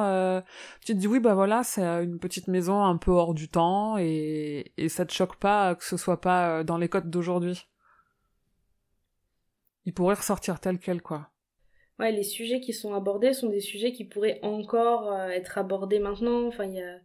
[0.84, 3.98] tu te dis oui, bah voilà, c'est une petite maison un peu hors du temps,
[3.98, 7.66] et, et ça te choque pas que ce soit pas dans les codes d'aujourd'hui.
[9.84, 11.30] Il pourrait ressortir tel quel, quoi.
[11.98, 15.98] Ouais, les sujets qui sont abordés sont des sujets qui pourraient encore euh, être abordés
[15.98, 16.46] maintenant.
[16.46, 16.98] Enfin, il y a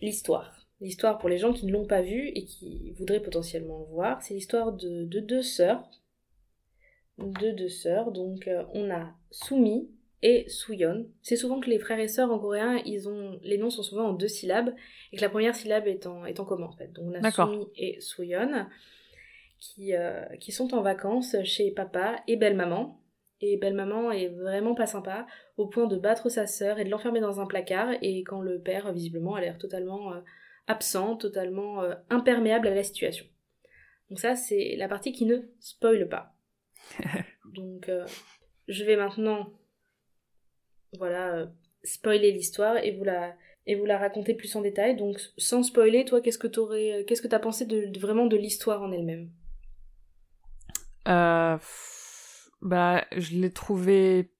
[0.00, 0.66] l'histoire.
[0.80, 4.22] L'histoire pour les gens qui ne l'ont pas vu et qui voudraient potentiellement le voir.
[4.22, 5.88] C'est l'histoire de, deux sœurs.
[7.18, 8.12] De deux sœurs.
[8.12, 9.88] Donc, euh, on a Sumi
[10.22, 11.06] et Suyon.
[11.22, 14.08] C'est souvent que les frères et sœurs en coréen, ils ont les noms sont souvent
[14.08, 14.74] en deux syllabes
[15.12, 16.92] et que la première syllabe est en, est en commun en fait.
[16.92, 18.66] Donc on a Sumi et Suyon
[19.58, 23.00] qui, euh, qui sont en vacances chez papa et belle-maman.
[23.40, 27.20] Et belle-maman est vraiment pas sympa, au point de battre sa sœur et de l'enfermer
[27.20, 30.20] dans un placard, et quand le père, visiblement, a l'air totalement euh,
[30.66, 33.26] absent, totalement euh, imperméable à la situation.
[34.10, 36.34] Donc ça, c'est la partie qui ne spoile pas.
[37.54, 37.90] Donc,
[38.66, 39.52] je vais maintenant,
[40.98, 41.50] voilà,
[41.82, 43.34] spoiler l'histoire et vous la
[43.68, 44.96] et vous la raconter plus en détail.
[44.96, 48.82] Donc, sans spoiler, toi, qu'est-ce que t'aurais, qu'est-ce que t'as pensé de, vraiment de l'histoire
[48.82, 49.30] en elle-même?
[51.08, 51.56] Euh,
[52.62, 54.32] bah, je l'ai trouvé.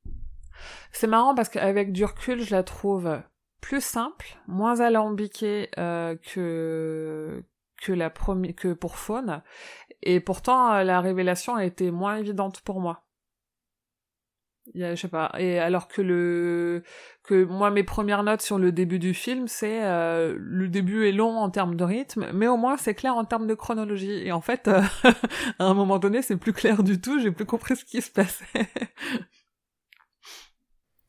[0.93, 3.21] C'est marrant parce qu'avec du recul, je la trouve
[3.61, 7.45] plus simple, moins alambiquée euh, que
[7.81, 9.43] que la première que pour Faune,
[10.03, 13.05] et pourtant la révélation a été moins évidente pour moi
[14.75, 15.33] je sais pas.
[15.39, 16.83] Et alors que le
[17.23, 21.13] que moi mes premières notes sur le début du film, c'est euh, le début est
[21.13, 24.27] long en termes de rythme, mais au moins c'est clair en termes de chronologie.
[24.27, 24.81] Et en fait, euh,
[25.59, 27.21] à un moment donné, c'est plus clair du tout.
[27.21, 28.45] J'ai plus compris ce qui se passait.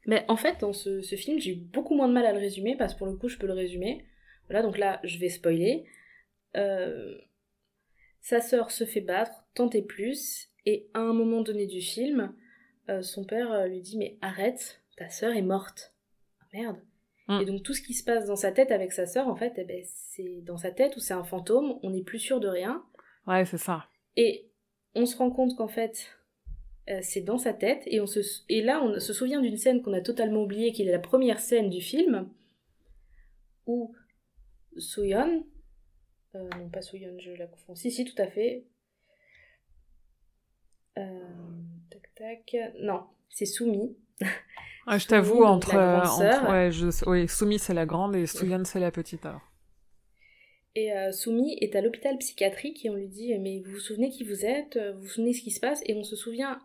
[0.05, 2.75] mais en fait, dans ce, film, j'ai eu beaucoup moins de mal à le résumer
[2.77, 4.05] parce que pour le coup, je peux le résumer.
[4.47, 5.85] Voilà, donc là, je vais spoiler.
[6.55, 7.15] Euh,
[8.21, 12.33] sa sœur se fait battre, tant et plus, et à un moment donné du film,
[12.89, 15.93] euh, son père euh, lui dit mais arrête, ta sœur est morte.
[16.41, 16.81] Ah, merde.
[17.27, 17.41] Mm.
[17.41, 19.53] Et donc tout ce qui se passe dans sa tête avec sa sœur, en fait,
[19.57, 22.47] eh ben, c'est dans sa tête ou c'est un fantôme, on n'est plus sûr de
[22.47, 22.83] rien.
[23.27, 23.87] Ouais, c'est ça.
[24.15, 24.49] Et
[24.95, 26.17] on se rend compte qu'en fait,
[26.89, 28.19] euh, c'est dans sa tête, et, on se,
[28.49, 31.39] et là, on se souvient d'une scène qu'on a totalement oubliée, qui est la première
[31.39, 32.27] scène du film,
[33.67, 33.95] où
[34.77, 35.45] Soyeon,
[36.33, 38.65] non pas Soyeon, je la confonds, si, si, tout à fait,
[40.95, 41.05] tac
[42.19, 42.55] tac.
[42.81, 43.95] Non, c'est Soumi.
[44.85, 48.79] Ah, je t'avoue, entre, entre, ouais, je, oui, Soumi c'est la grande et Souyan c'est
[48.79, 49.41] la petite alors.
[50.75, 54.09] Et euh, Soumi est à l'hôpital psychiatrique et on lui dit mais vous vous souvenez
[54.09, 55.81] qui vous êtes, vous vous souvenez ce qui se passe?
[55.85, 56.59] Et on se souvient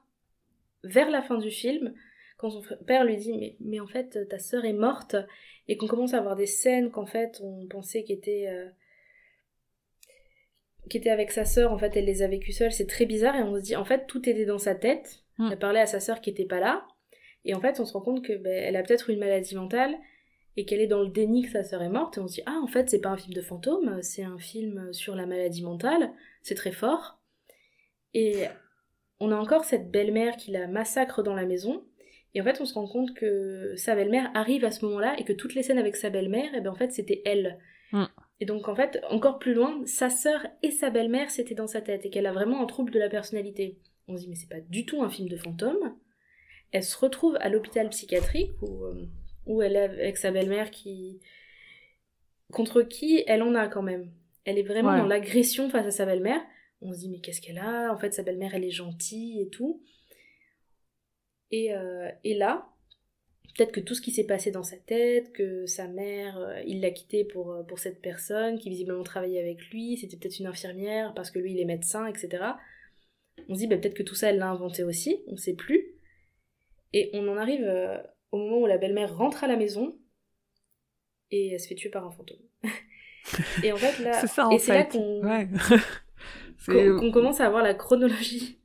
[0.84, 1.94] vers la fin du film
[2.38, 5.16] quand son père lui dit mais, mais en fait ta sœur est morte
[5.68, 8.68] et qu'on commence à avoir des scènes qu'en fait on pensait qu'étaient euh,
[10.88, 13.36] qui était avec sa sœur, en fait, elle les a vécues seules, c'est très bizarre,
[13.36, 15.24] et on se dit, en fait, tout était dans sa tête.
[15.39, 15.49] Hmm.
[15.51, 16.87] Elle parlait à sa sœur qui était pas là,
[17.45, 19.97] et en fait, on se rend compte que ben, elle a peut-être une maladie mentale,
[20.57, 22.43] et qu'elle est dans le déni que sa sœur est morte, et on se dit
[22.47, 25.62] ah en fait c'est pas un film de fantôme, c'est un film sur la maladie
[25.62, 26.12] mentale,
[26.43, 27.18] c'est très fort.
[28.14, 28.45] Et
[29.18, 31.85] on a encore cette belle-mère qui la massacre dans la maison,
[32.35, 35.24] et en fait on se rend compte que sa belle-mère arrive à ce moment-là et
[35.24, 37.59] que toutes les scènes avec sa belle-mère, et eh ben en fait c'était elle.
[37.93, 38.05] Mm.
[38.41, 41.80] Et donc en fait encore plus loin, sa sœur et sa belle-mère c'était dans sa
[41.80, 43.78] tête et qu'elle a vraiment un trouble de la personnalité.
[44.09, 45.96] On se dit mais c'est pas du tout un film de fantôme.
[46.72, 49.07] Elle se retrouve à l'hôpital psychiatrique où euh,
[49.46, 51.20] où elle est avec sa belle-mère qui
[52.52, 54.11] contre qui elle en a quand même.
[54.44, 56.42] Elle est vraiment dans l'agression face à sa belle-mère.
[56.82, 57.92] On se dit mais qu'est-ce qu'elle a?
[57.92, 59.82] En fait sa belle-mère elle est gentille et tout.
[61.50, 62.68] Et, euh, et là,
[63.57, 66.80] peut-être que tout ce qui s'est passé dans sa tête, que sa mère, euh, il
[66.80, 71.14] l'a quitté pour, pour cette personne, qui visiblement travaillait avec lui, c'était peut-être une infirmière
[71.14, 72.42] parce que lui il est médecin, etc.
[73.49, 75.95] On se dit bah, peut-être que tout ça elle l'a inventé aussi, on sait plus.
[76.93, 77.64] Et on en arrive
[78.30, 79.99] au moment où la belle-mère rentre à la maison
[81.30, 82.39] et elle se fait tuer par un fantôme.
[83.62, 84.85] et en fait là, ça, et c'est là
[86.66, 88.61] qu'on commence à avoir la chronologie.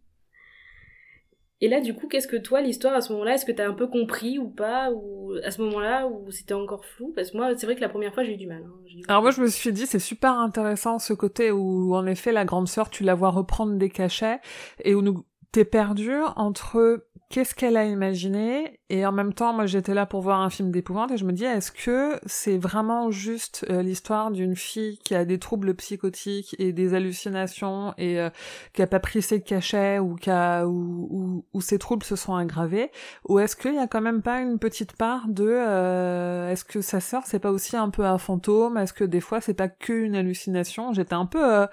[1.62, 3.74] Et là, du coup, qu'est-ce que toi, l'histoire à ce moment-là, est-ce que t'as un
[3.74, 7.12] peu compris ou pas, ou à ce moment-là, ou c'était encore flou?
[7.14, 8.64] Parce que moi, c'est vrai que la première fois, j'ai eu du mal.
[8.66, 9.02] Hein.
[9.10, 12.46] Alors moi, je me suis dit, c'est super intéressant ce côté où, en effet, la
[12.46, 14.40] grande sœur, tu la vois reprendre des cachets
[14.86, 18.80] et où nous t'es perdu entre qu'est-ce qu'elle a imaginé?
[18.90, 21.32] Et en même temps moi j'étais là pour voir un film d'épouvante et je me
[21.32, 26.56] dis est-ce que c'est vraiment juste euh, l'histoire d'une fille qui a des troubles psychotiques
[26.58, 28.32] et des hallucinations et euh,
[28.74, 32.36] qui a pas pris ses cachets ou qui a ou, ou, ses troubles se sont
[32.36, 32.92] aggravés?
[33.28, 36.82] Ou est-ce qu'il y a quand même pas une petite part de euh, est-ce que
[36.82, 38.78] sa sœur c'est pas aussi un peu un fantôme?
[38.78, 40.94] Est-ce que des fois c'est pas qu'une hallucination?
[40.94, 41.68] J'étais un peu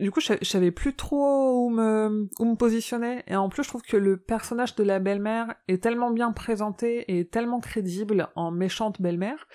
[0.00, 3.22] du coup, je savais plus trop où me, où me positionner.
[3.26, 7.18] Et en plus, je trouve que le personnage de la belle-mère est tellement bien présenté
[7.18, 9.46] et tellement crédible en méchante belle-mère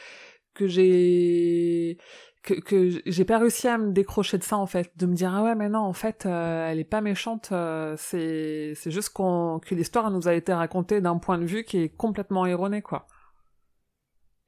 [0.53, 1.97] que j'ai
[2.43, 5.33] que, que j'ai pas réussi à me décrocher de ça en fait, de me dire
[5.33, 9.09] ah ouais mais non en fait euh, elle est pas méchante, euh, c'est c'est juste
[9.09, 12.81] qu'on que l'histoire nous a été racontée d'un point de vue qui est complètement erroné
[12.81, 13.07] quoi.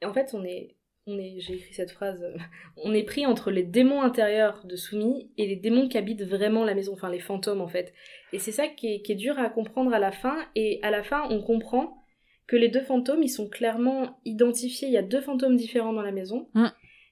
[0.03, 0.77] En fait on est
[1.07, 2.37] j'ai écrit cette phrase, euh,
[2.77, 6.63] on est pris entre les démons intérieurs de Soumi et les démons qui habitent vraiment
[6.63, 7.93] la maison, enfin les fantômes en fait.
[8.33, 11.27] Et c'est ça qui est, dur à comprendre à la fin, et à la fin
[11.29, 11.97] on comprend
[12.47, 16.01] que les deux fantômes, ils sont clairement identifiés, il y a deux fantômes différents dans
[16.01, 16.67] la maison, mm.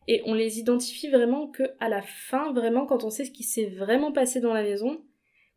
[0.08, 3.44] et on les identifie vraiment que à la fin, vraiment quand on sait ce qui
[3.44, 5.02] s'est vraiment passé dans la maison,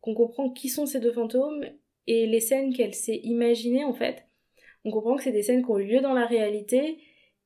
[0.01, 1.65] qu'on comprend qui sont ces deux fantômes,
[2.07, 4.25] et les scènes qu'elle s'est imaginées en fait,
[4.85, 6.97] on comprend que c'est des scènes qui ont eu lieu dans la réalité,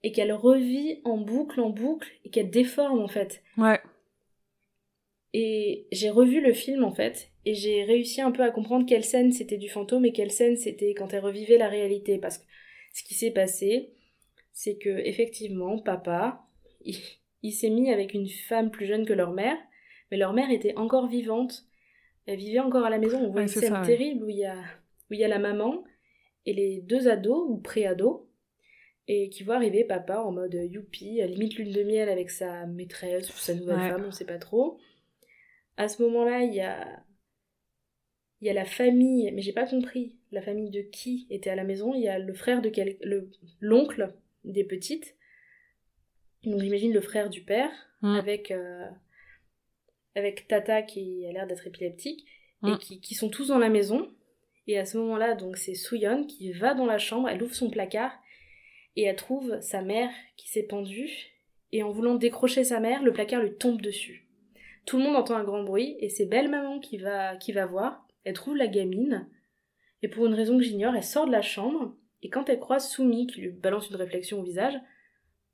[0.07, 3.43] et qu'elle revit en boucle, en boucle, et qu'elle déforme en fait.
[3.57, 3.81] Ouais.
[5.33, 9.03] Et j'ai revu le film en fait, et j'ai réussi un peu à comprendre quelle
[9.03, 12.19] scène c'était du fantôme et quelle scène c'était quand elle revivait la réalité.
[12.19, 12.45] Parce que
[12.93, 13.89] ce qui s'est passé,
[14.53, 16.47] c'est que effectivement, papa,
[16.85, 19.57] il, s'est mis avec une femme plus jeune que leur mère,
[20.09, 21.65] mais leur mère était encore vivante.
[22.27, 23.19] Elle vivait encore à la maison.
[23.19, 24.55] On voit une scène terrible où il y a
[25.09, 25.83] où il y a la maman
[26.45, 28.26] et les deux ados ou pré-ados
[29.07, 33.29] et qui voit arriver papa en mode youpi, limite lune de miel avec sa maîtresse
[33.29, 34.77] ou sa nouvelle femme, on sait pas trop.
[35.77, 37.03] À ce moment-là, il y a
[38.41, 41.55] il y a la famille, mais j'ai pas compris la famille de qui était à
[41.55, 41.95] la maison.
[41.95, 42.97] Il y a le frère de quel...
[43.01, 45.15] le l'oncle des petites.
[46.43, 48.15] Donc j'imagine le frère du père mm.
[48.15, 48.85] avec euh,
[50.15, 52.25] avec Tata qui a l'air d'être épileptique
[52.63, 52.77] et mm.
[52.77, 54.11] qui, qui sont tous dans la maison.
[54.67, 57.69] Et à ce moment-là, donc c'est Souyon qui va dans la chambre, elle ouvre son
[57.69, 58.11] placard
[58.97, 61.31] et elle trouve sa mère qui s'est pendue,
[61.71, 64.27] et en voulant décrocher sa mère, le placard lui tombe dessus.
[64.85, 67.65] Tout le monde entend un grand bruit, et c'est belle maman qui va, qui va
[67.65, 69.29] voir, elle trouve la gamine,
[70.01, 72.89] et pour une raison que j'ignore, elle sort de la chambre, et quand elle croise
[72.89, 74.73] Soumi qui lui balance une réflexion au visage,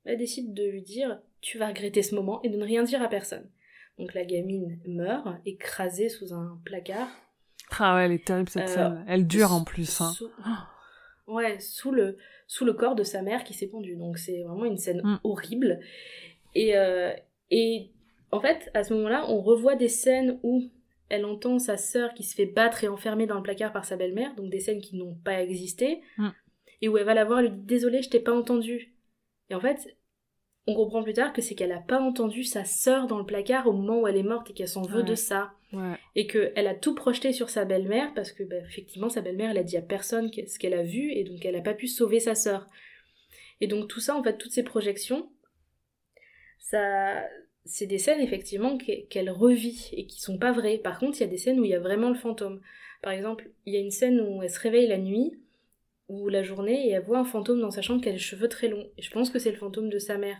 [0.04, 3.02] elle décide de lui dire Tu vas regretter ce moment et de ne rien dire
[3.02, 3.48] à personne.
[3.98, 7.08] Donc la gamine meurt, écrasée sous un placard.
[7.78, 9.04] Ah ouais, elle est terrible cette euh, scène.
[9.08, 10.00] Elle dure en plus.
[10.00, 10.12] Hein.
[11.26, 13.96] Ouais, sous le, sous le corps de sa mère qui s'est pendue.
[13.96, 15.20] Donc c'est vraiment une scène mm.
[15.24, 15.80] horrible.
[16.54, 17.12] Et, euh,
[17.50, 17.90] et
[18.30, 20.62] en fait, à ce moment-là, on revoit des scènes où
[21.08, 23.96] elle entend sa sœur qui se fait battre et enfermer dans le placard par sa
[23.96, 26.28] belle-mère, donc des scènes qui n'ont pas existé, mm.
[26.82, 28.94] et où elle va la voir et lui dit Désolée, je t'ai pas entendu.
[29.50, 29.96] Et en fait,
[30.66, 33.66] on comprend plus tard que c'est qu'elle a pas entendu sa sœur dans le placard
[33.66, 35.52] au moment où elle est morte et qu'elle s'en veut de ça.
[36.14, 39.58] Et qu'elle a tout projeté sur sa belle-mère parce que, bah, effectivement, sa belle-mère, elle
[39.58, 42.20] a dit à personne ce qu'elle a vu et donc elle a pas pu sauver
[42.20, 42.68] sa sœur.
[43.60, 45.28] Et donc tout ça, en fait, toutes ces projections,
[46.60, 47.24] ça,
[47.64, 50.78] c'est des scènes effectivement qu'elle revit et qui sont pas vraies.
[50.78, 52.60] Par contre, il y a des scènes où il y a vraiment le fantôme.
[53.02, 55.38] Par exemple, il y a une scène où elle se réveille la nuit
[56.08, 58.48] ou la journée et elle voit un fantôme dans sa chambre qui a les cheveux
[58.48, 58.88] très longs.
[58.96, 60.38] Et je pense que c'est le fantôme de sa mère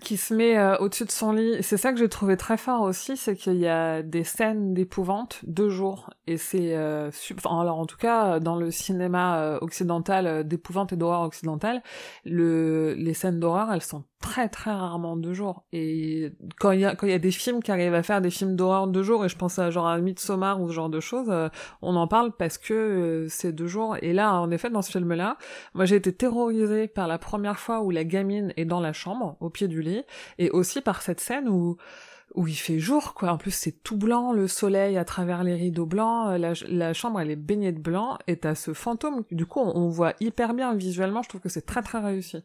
[0.00, 1.62] qui se met euh, au-dessus de son lit.
[1.62, 5.40] C'est ça que j'ai trouvé très fort aussi, c'est qu'il y a des scènes d'épouvante
[5.44, 6.10] de jour.
[6.26, 6.74] Et c'est...
[6.76, 7.10] Euh,
[7.44, 11.82] alors en tout cas, dans le cinéma euh, occidental, d'épouvante et d'horreur occidentale,
[12.24, 12.94] le...
[12.94, 15.64] les scènes d'horreur, elles sont très très rarement de jour.
[15.74, 18.22] Et quand il y a quand il y a des films qui arrivent à faire
[18.22, 20.88] des films d'horreur de jour, et je pense à genre à Midsommar ou ce genre
[20.88, 21.30] de choses,
[21.82, 23.98] on en parle parce que c'est de jour.
[24.00, 25.36] Et là, en effet, dans ce film-là,
[25.74, 29.36] moi j'ai été terrorisée par la première fois où la gamine est dans la chambre,
[29.40, 29.82] au pied du
[30.38, 31.76] et aussi par cette scène où
[32.34, 33.30] où il fait jour, quoi.
[33.30, 37.20] En plus, c'est tout blanc, le soleil à travers les rideaux blancs, la, la chambre,
[37.20, 40.74] elle est baignée de blanc, et t'as ce fantôme, du coup, on, voit hyper bien
[40.74, 42.42] visuellement, je trouve que c'est très très réussi.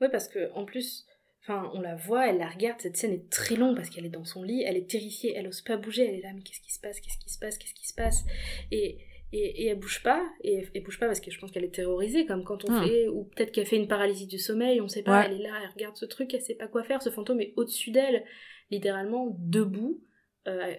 [0.00, 1.06] Oui, parce que, en plus,
[1.42, 4.10] enfin, on la voit, elle la regarde, cette scène est très longue parce qu'elle est
[4.10, 6.60] dans son lit, elle est terrifiée, elle ose pas bouger, elle est là, mais qu'est-ce
[6.60, 8.24] qui se passe, qu'est-ce qui se passe, qu'est-ce qui se passe?
[8.70, 8.98] Et
[9.32, 11.74] et, et, elle bouge pas, et elle bouge pas parce que je pense qu'elle est
[11.74, 12.86] terrorisée, comme quand on hmm.
[12.86, 15.52] fait, ou peut-être qu'elle fait une paralysie du sommeil, on sait pas, elle est là,
[15.62, 18.24] elle regarde ce truc, elle sait pas quoi faire, ce fantôme est au-dessus d'elle,
[18.70, 20.02] littéralement debout,
[20.46, 20.74] euh,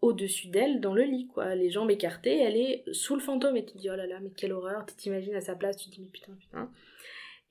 [0.00, 3.64] au-dessus d'elle dans le lit, quoi, les jambes écartées, elle est sous le fantôme, et
[3.64, 5.90] tu te dis, oh là là, mais quelle horreur, tu t'imagines à sa place, tu
[5.90, 6.70] te dis, mais putain, putain.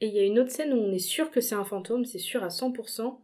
[0.02, 2.06] Et il y a une autre scène où on est sûr que c'est un fantôme,
[2.06, 3.20] c'est sûr à 100%,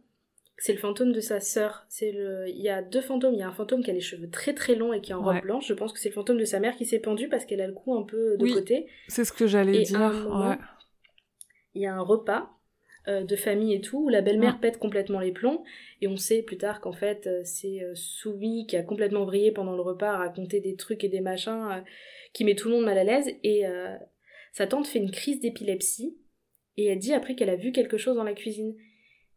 [0.58, 1.84] c'est le fantôme de sa sœur.
[1.88, 3.34] C'est le, il y a deux fantômes.
[3.34, 5.14] Il y a un fantôme qui a les cheveux très très longs et qui est
[5.14, 5.66] en robe blanche.
[5.68, 7.66] Je pense que c'est le fantôme de sa mère qui s'est pendu parce qu'elle a
[7.66, 8.86] le cou un peu de côté.
[9.06, 10.12] C'est ce que j'allais dire.
[11.74, 12.50] Il y a un repas
[13.06, 15.62] euh, de famille et tout où la belle-mère pète complètement les plombs
[16.00, 19.52] et on sait plus tard qu'en fait euh, c'est euh, Soubi qui a complètement brillé
[19.52, 21.84] pendant le repas à raconter des trucs et des machins
[22.32, 23.64] qui met tout le monde mal à l'aise et
[24.52, 26.18] sa tante fait une crise d'épilepsie
[26.78, 28.76] et elle dit après qu'elle a vu quelque chose dans la cuisine.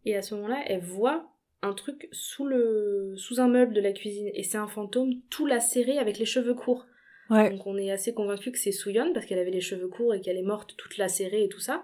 [0.05, 1.33] Et à ce moment-là, elle voit
[1.63, 4.29] un truc sous le sous un meuble de la cuisine.
[4.35, 6.85] Et c'est un fantôme tout lacéré avec les cheveux courts.
[7.31, 10.21] Donc on est assez convaincu que c'est Souyon parce qu'elle avait les cheveux courts et
[10.21, 11.83] qu'elle est morte toute lacérée et tout ça.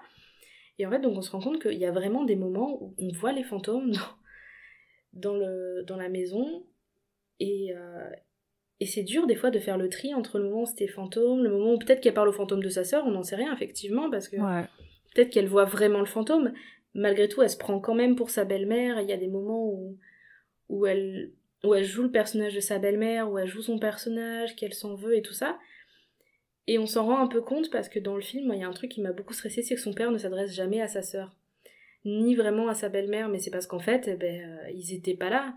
[0.77, 2.93] Et en fait, donc on se rend compte qu'il y a vraiment des moments où
[2.99, 3.93] on voit les fantômes
[5.13, 6.65] dans, le, dans la maison.
[7.39, 8.09] Et, euh,
[8.79, 11.43] et c'est dur des fois de faire le tri entre le moment où c'était fantôme,
[11.43, 13.51] le moment où peut-être qu'elle parle au fantôme de sa sœur, on n'en sait rien
[13.55, 14.37] effectivement parce que
[15.17, 16.53] peut-être qu'elle voit vraiment le fantôme,
[16.93, 19.01] malgré tout, elle se prend quand même pour sa belle-mère.
[19.01, 19.97] Il y a des moments où,
[20.69, 21.31] où, elle,
[21.63, 24.93] où elle joue le personnage de sa belle-mère, où elle joue son personnage, qu'elle s'en
[24.93, 25.57] veut et tout ça.
[26.67, 28.67] Et on s'en rend un peu compte parce que dans le film, il y a
[28.67, 31.01] un truc qui m'a beaucoup stressé, c'est que son père ne s'adresse jamais à sa
[31.01, 31.35] sœur.
[32.05, 35.15] Ni vraiment à sa belle-mère, mais c'est parce qu'en fait, eh ben, euh, ils étaient
[35.15, 35.55] pas là.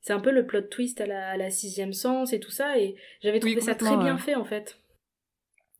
[0.00, 2.78] C'est un peu le plot twist à la, à la sixième sens et tout ça,
[2.78, 4.78] et j'avais trouvé ça très bien fait en fait.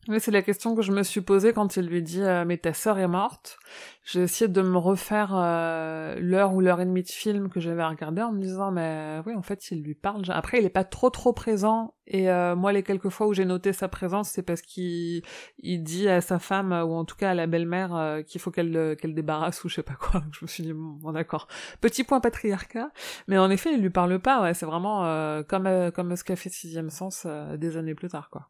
[0.08, 2.56] Oui, c'est la question que je me suis posée quand il lui dit euh, mais
[2.56, 3.58] ta sœur est morte.
[4.06, 7.84] J'ai essayé de me refaire euh, l'heure ou l'heure et demie de film que j'avais
[7.84, 10.22] regardé en me disant mais oui en fait il lui parle.
[10.30, 13.44] Après il est pas trop trop présent et euh, moi les quelques fois où j'ai
[13.44, 15.22] noté sa présence c'est parce qu'il
[15.58, 18.96] il dit à sa femme ou en tout cas à la belle-mère qu'il faut qu'elle
[18.98, 20.22] qu'elle débarrasse ou je sais pas quoi.
[20.32, 21.48] je me suis dit bon, d'accord
[21.82, 22.92] petit point patriarcat
[23.26, 25.02] mais en effet il lui parle pas ouais c'est vraiment
[25.48, 27.26] comme comme ce qu'a fait Sixième Sens
[27.58, 28.48] des années plus tard quoi.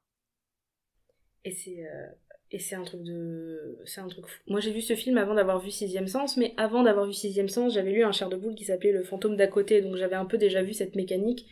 [1.49, 2.07] Et c'est euh,
[2.51, 4.39] et c'est un truc de c'est un truc fou.
[4.49, 7.49] moi j'ai vu ce film avant d'avoir vu Sixième Sens mais avant d'avoir vu Sixième
[7.49, 10.17] Sens j'avais lu un chair de boule qui s'appelait le fantôme d'à côté donc j'avais
[10.17, 11.47] un peu déjà vu cette mécanique.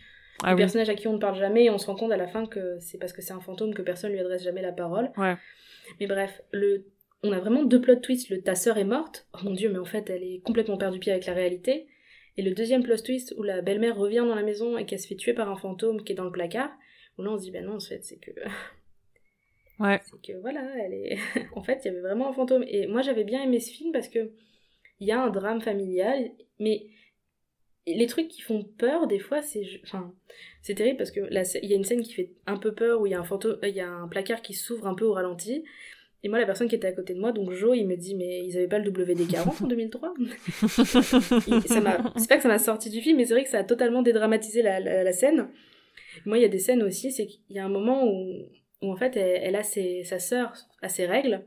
[0.45, 2.19] Ah, le personnage à qui on ne parle jamais et on se rend compte à
[2.19, 4.73] la fin que c'est parce que c'est un fantôme que personne lui adresse jamais la
[4.73, 5.11] parole.
[5.17, 5.37] Ouais.
[5.99, 6.85] mais bref le
[7.23, 8.29] on a vraiment deux plot twists.
[8.29, 9.27] Le ta sœur est morte.
[9.33, 11.87] Oh mon dieu mais en fait elle est complètement perdue pied avec la réalité.
[12.37, 15.07] Et le deuxième plot twist où la belle-mère revient dans la maison et qu'elle se
[15.07, 16.71] fait tuer par un fantôme qui est dans le placard
[17.17, 18.31] où là on se dit ben non en fait c'est que
[19.79, 20.01] Ouais.
[20.05, 21.19] C'est que voilà, elle est.
[21.55, 22.65] en fait, il y avait vraiment un fantôme.
[22.69, 24.31] Et moi, j'avais bien aimé ce film parce que
[25.01, 26.87] il y a un drame familial, mais
[27.87, 29.63] les trucs qui font peur, des fois, c'est.
[29.85, 30.13] Enfin,
[30.63, 33.01] c'est terrible parce que là, il y a une scène qui fait un peu peur
[33.01, 35.05] où il y a un fantôme, il y a un placard qui s'ouvre un peu
[35.05, 35.65] au ralenti.
[36.23, 38.17] Et moi, la personne qui était à côté de moi, donc Joe, il me dit,
[38.17, 40.15] mais ils avaient pas le WD-40 en 2003
[42.17, 44.03] C'est pas que ça m'a sorti du film, mais c'est vrai que ça a totalement
[44.03, 45.49] dédramatisé la, la scène.
[46.25, 48.49] Moi, il y a des scènes aussi, c'est qu'il y a un moment où
[48.83, 50.53] où en fait elle, a ses, sa sœur
[50.83, 51.45] a ses règles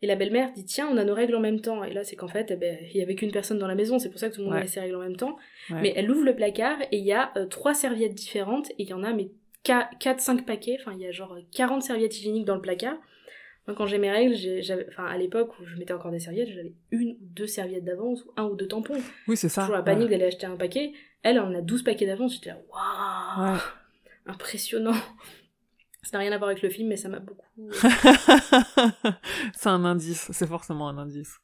[0.00, 1.82] et la belle-mère dit tiens on a nos règles en même temps.
[1.82, 3.98] Et là c'est qu'en fait eh ben, il y avait qu'une personne dans la maison
[3.98, 5.36] c'est pour ça que tout le monde a ses règles en même temps.
[5.70, 8.88] Mais elle ouvre le placard et il y a euh, trois serviettes différentes et il
[8.88, 9.30] y en a mais
[9.64, 10.78] 4-5 paquets.
[10.80, 12.96] Enfin il y a genre 40 serviettes hygiéniques dans le placard.
[13.66, 14.36] Donc quand j'ai mes règles
[14.88, 18.24] enfin à l'époque où je mettais encore des serviettes j'avais une ou deux serviettes d'avance
[18.24, 19.00] ou un ou deux tampons.
[19.26, 19.62] Oui c'est ça.
[19.62, 20.92] Toujours la panique d'aller acheter un paquet.
[21.24, 22.34] Elle en a 12 paquets d'avance.
[22.34, 23.58] J'étais là waouh!
[24.26, 24.94] Impressionnant
[26.08, 27.46] ça n'a rien à voir avec le film, mais ça m'a beaucoup.
[29.54, 31.36] c'est un indice, c'est forcément un indice.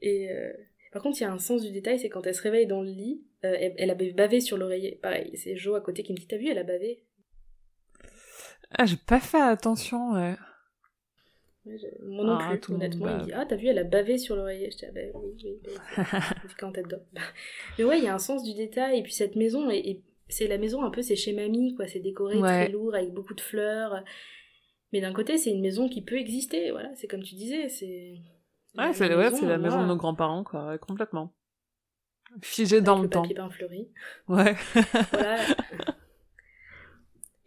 [0.00, 0.50] Et euh,
[0.90, 2.80] par contre, il y a un sens du détail, c'est quand elle se réveille dans
[2.80, 4.98] le lit, euh, elle, a bavé sur l'oreiller.
[5.02, 7.04] Pareil, c'est Jo à côté qui me dit T'as vu, elle a bavé?
[8.70, 10.34] Ah, j'ai pas fait attention, ouais.
[12.00, 13.18] Moi non Ah, plus, honnêtement.
[13.18, 14.70] Il dit Ah, t'as vu, elle a bavé sur l'oreiller.
[14.70, 15.60] Je dis Ah, bah oui, oui.
[15.66, 16.50] oui.
[16.58, 17.04] Quand tête d'homme.
[17.76, 19.00] Mais ouais, il y a un sens du détail.
[19.00, 21.86] Et puis cette maison, et c'est la maison un peu, c'est chez mamie, quoi.
[21.86, 22.64] C'est décoré Ouais.
[22.64, 24.02] très lourd avec beaucoup de fleurs.
[24.92, 26.70] Mais d'un côté, c'est une maison qui peut exister.
[26.70, 27.68] Voilà, c'est comme tu disais.
[27.68, 28.20] C'est.
[28.76, 31.32] Ouais, c'est ouais, la maison de nos grands-parents, quoi, complètement.
[32.40, 33.22] Figée dans le, le temps.
[33.22, 33.88] papier peint fleuri.
[34.28, 34.54] Ouais.
[35.12, 35.38] Voilà.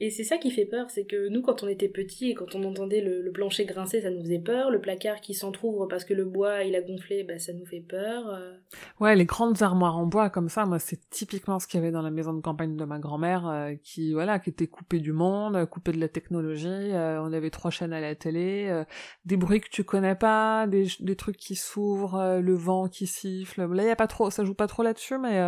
[0.01, 2.53] Et c'est ça qui fait peur, c'est que nous, quand on était petits et quand
[2.53, 4.69] on entendait le, plancher grincer, ça nous faisait peur.
[4.69, 7.79] Le placard qui s'entrouvre parce que le bois il a gonflé, bah, ça nous fait
[7.79, 8.27] peur.
[8.27, 8.53] Euh,
[8.99, 11.91] Ouais, les grandes armoires en bois comme ça, moi, c'est typiquement ce qu'il y avait
[11.91, 15.13] dans la maison de campagne de ma grand-mère, euh, qui, voilà, qui était coupée du
[15.13, 16.65] monde, euh, coupée de la technologie.
[16.67, 18.83] on avait trois chaînes à la télé,
[19.25, 23.65] des bruits que tu connais pas, des, des trucs qui s'ouvrent, le vent qui siffle.
[23.65, 25.39] Là, y a pas trop, ça joue pas trop là-dessus, mais,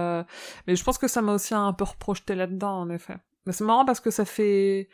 [0.68, 3.18] mais je pense que ça m'a aussi un peu reprojeté là-dedans, en effet.
[3.52, 4.90] C'est marrant parce que ça fait,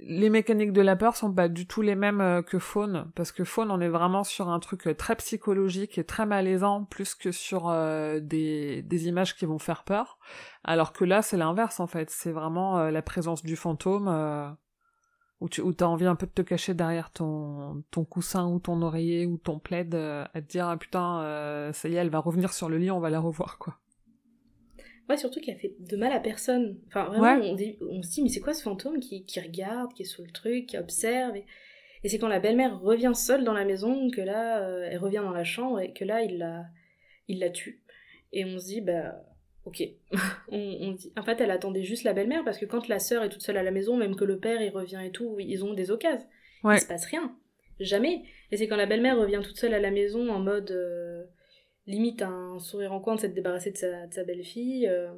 [0.00, 3.32] les mécaniques de la peur sont pas du tout les mêmes euh, que Faune, parce
[3.32, 7.14] que Faune, on est vraiment sur un truc euh, très psychologique et très malaisant, plus
[7.14, 10.18] que sur euh, des, des images qui vont faire peur.
[10.64, 12.10] Alors que là, c'est l'inverse, en fait.
[12.10, 14.08] C'est vraiment la présence du fantôme,
[15.40, 18.58] où tu où t'as envie un peu de te cacher derrière ton, ton coussin ou
[18.60, 22.18] ton oreiller ou ton plaid, à te dire, ah putain, ça y est, elle va
[22.18, 23.78] revenir sur le lit, on va la revoir, quoi.
[25.08, 26.78] Ouais, surtout qu'elle fait de mal à personne.
[26.88, 27.22] Enfin, vraiment,
[27.54, 27.76] Ouais.
[27.90, 30.30] on, se dit, mais c'est quoi ce fantôme qui, qui regarde, qui est sous le
[30.30, 31.44] truc, qui observe Et,
[32.02, 35.22] et c'est quand la belle-mère revient seule dans la maison que là, euh, elle revient
[35.22, 36.64] dans la chambre et que là, il la,
[37.28, 37.82] il la tue.
[38.32, 39.22] Et on se dit, bah,
[39.66, 39.82] ok.
[40.48, 43.22] on, on dit, en fait, elle attendait juste la belle-mère parce que quand la sœur
[43.22, 45.64] est toute seule à la maison, même que le père il revient et tout, ils
[45.64, 46.26] ont des occasions.
[46.62, 46.76] Ouais.
[46.76, 47.36] Il se passe rien.
[47.78, 48.22] Jamais.
[48.50, 51.13] Et c'est quand la belle-mère revient toute seule à la maison en mode euh,
[51.86, 54.88] limite un sourire en coin de s'être débarrassée de sa, de sa belle-fille.
[54.88, 55.12] euh,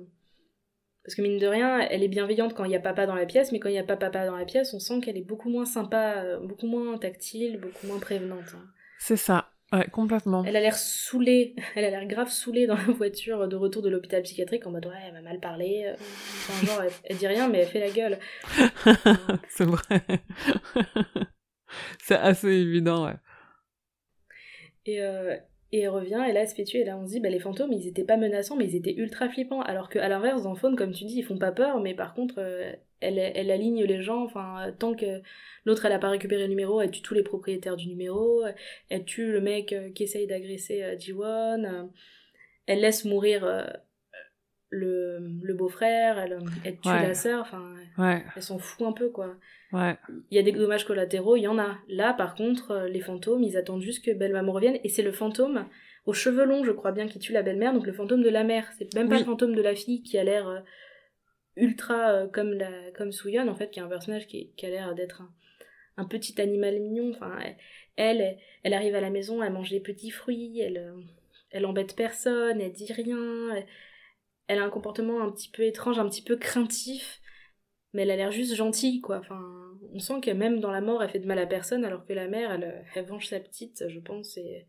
[1.05, 3.27] parce que mine de rien, elle est bienveillante quand il y a papa dans la
[3.27, 5.23] pièce, mais quand il n'y a pas papa dans la pièce, on sent qu'elle est
[5.23, 8.55] beaucoup moins sympa, euh, beaucoup moins tactile, beaucoup moins prévenante.
[8.57, 8.67] hein.
[8.99, 9.51] C'est ça.
[9.73, 10.43] Ouais, complètement.
[10.45, 13.89] Elle a l'air saoulée, elle a l'air grave saoulée dans la voiture de retour de
[13.89, 15.85] l'hôpital psychiatrique en mode ouais, elle m'a mal parlé.
[15.87, 18.19] euh, Enfin, genre, elle, elle dit rien, mais elle fait la gueule.
[19.49, 20.01] c'est vrai.
[22.03, 23.15] c'est assez évident, ouais.
[24.87, 25.37] Et, euh,
[25.73, 27.29] et elle revient, et là elle se fait tuer, et là on se dit, bah
[27.29, 29.63] les fantômes ils étaient pas menaçants, mais ils étaient ultra flippants.
[29.63, 32.37] Alors qu'à l'inverse, dans Faune, comme tu dis, ils font pas peur, mais par contre,
[32.39, 35.21] euh, elle, elle aligne les gens, enfin, tant que
[35.65, 38.43] l'autre elle a pas récupéré le numéro, elle tue tous les propriétaires du numéro,
[38.89, 41.91] elle tue le mec euh, qui essaye d'agresser euh, Ji-won,
[42.67, 43.45] elle laisse mourir
[44.71, 47.03] le, le beau-frère, elle, elle tue Ouais.
[47.03, 49.37] la sœur, enfin, Ouais, elle s'en fout un peu quoi.
[49.73, 49.97] ouais.
[50.31, 51.79] Il y a des dommages collatéraux, il y en a.
[51.89, 55.13] Là, par contre, euh, les fantômes, ils attendent juste que belle-maman revienne, et c'est le
[55.13, 55.67] fantôme
[56.05, 58.45] aux cheveux longs, je crois bien, qui tue la belle-mère, donc le fantôme de la
[58.45, 58.69] mère.
[58.79, 60.61] C'est même pas le fantôme de la fille qui a l'air euh,
[61.57, 64.71] ultra euh, comme la comme Suyeon, en fait, qui est un personnage qui, qui a
[64.71, 65.31] l'air d'être un,
[65.97, 67.11] un petit animal mignon.
[67.15, 67.57] Enfin, elle,
[67.97, 70.93] elle, elle arrive à la maison, elle mange des petits fruits, elle,
[71.51, 73.67] elle embête personne, elle dit rien, elle,
[74.49, 77.21] elle a un comportement un petit peu étrange, un petit peu craintif
[77.97, 79.19] mais elle a l'air juste gentille, quoi.
[79.19, 79.43] Enfin,
[79.95, 82.13] on sent que même dans la mort, elle fait de mal à personne, alors que
[82.13, 84.67] la mère, elle, elle venge sa petite, je pense, et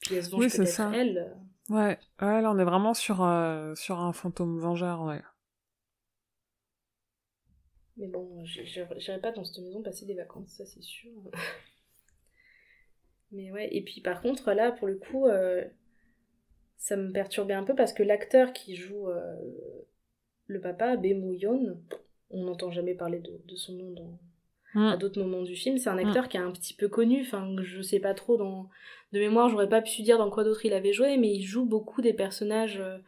[0.00, 0.92] puis elle se venge Oui, c'est peut-être ça.
[0.94, 1.34] elle.
[1.70, 5.22] Ouais, ouais, là on est vraiment sur, euh, sur un fantôme vengeur, ouais.
[7.96, 11.12] Mais bon, j'irai pas dans cette maison passer des vacances, ça c'est sûr.
[13.32, 15.64] Mais ouais, et puis par contre, là, pour le coup, euh,
[16.76, 19.36] ça me perturbait un peu parce que l'acteur qui joue euh,
[20.46, 21.78] le papa, Yeon,
[22.30, 24.18] on n'entend jamais parler de, de son nom dans,
[24.74, 24.88] Mm.
[24.88, 25.78] à d'autres moments du film.
[25.78, 28.68] C'est un acteur qui est un petit peu connu, enfin, je sais pas trop dans...
[29.12, 31.64] De mémoire, j'aurais pas pu dire dans quoi d'autre il avait joué, mais il joue
[31.64, 32.98] beaucoup des personnages euh,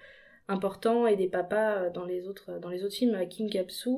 [0.46, 3.18] importants et des papas euh, dans les autres, dans les autres films.
[3.28, 3.90] Kim Kapsu,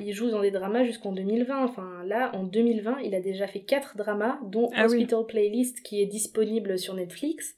[0.00, 1.64] il joue dans des dramas jusqu'en 2020.
[1.64, 4.96] Enfin, là, en 2020, il a déjà fait quatre dramas, dont Ah oui.
[4.96, 7.54] Hospital Playlist, qui est disponible sur Netflix.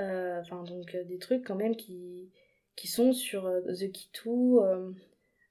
[0.00, 2.30] Euh, Enfin, donc, euh, des trucs quand même qui,
[2.76, 4.90] qui sont sur euh, The euh,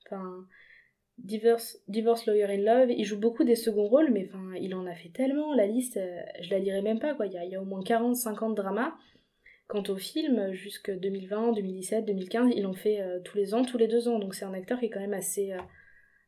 [0.05, 0.45] enfin...
[1.17, 4.87] Divorce, Divorce Lawyer in Love, il joue beaucoup des seconds rôles, mais enfin, il en
[4.87, 5.99] a fait tellement, la liste,
[6.41, 7.27] je la lirai même pas, quoi.
[7.27, 8.95] Il y a, au moins 40-50 dramas.
[9.67, 13.87] Quant au film, jusque 2020, 2017, 2015, il en fait tous les ans, tous les
[13.87, 14.17] deux ans.
[14.17, 15.53] Donc c'est un acteur qui est quand même assez,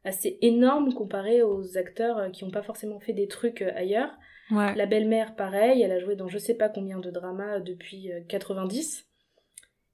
[0.03, 4.15] assez énorme comparé aux acteurs qui n'ont pas forcément fait des trucs ailleurs.
[4.51, 4.75] Ouais.
[4.75, 8.21] La belle-mère, pareil, elle a joué dans je sais pas combien de dramas depuis euh,
[8.27, 9.07] 90.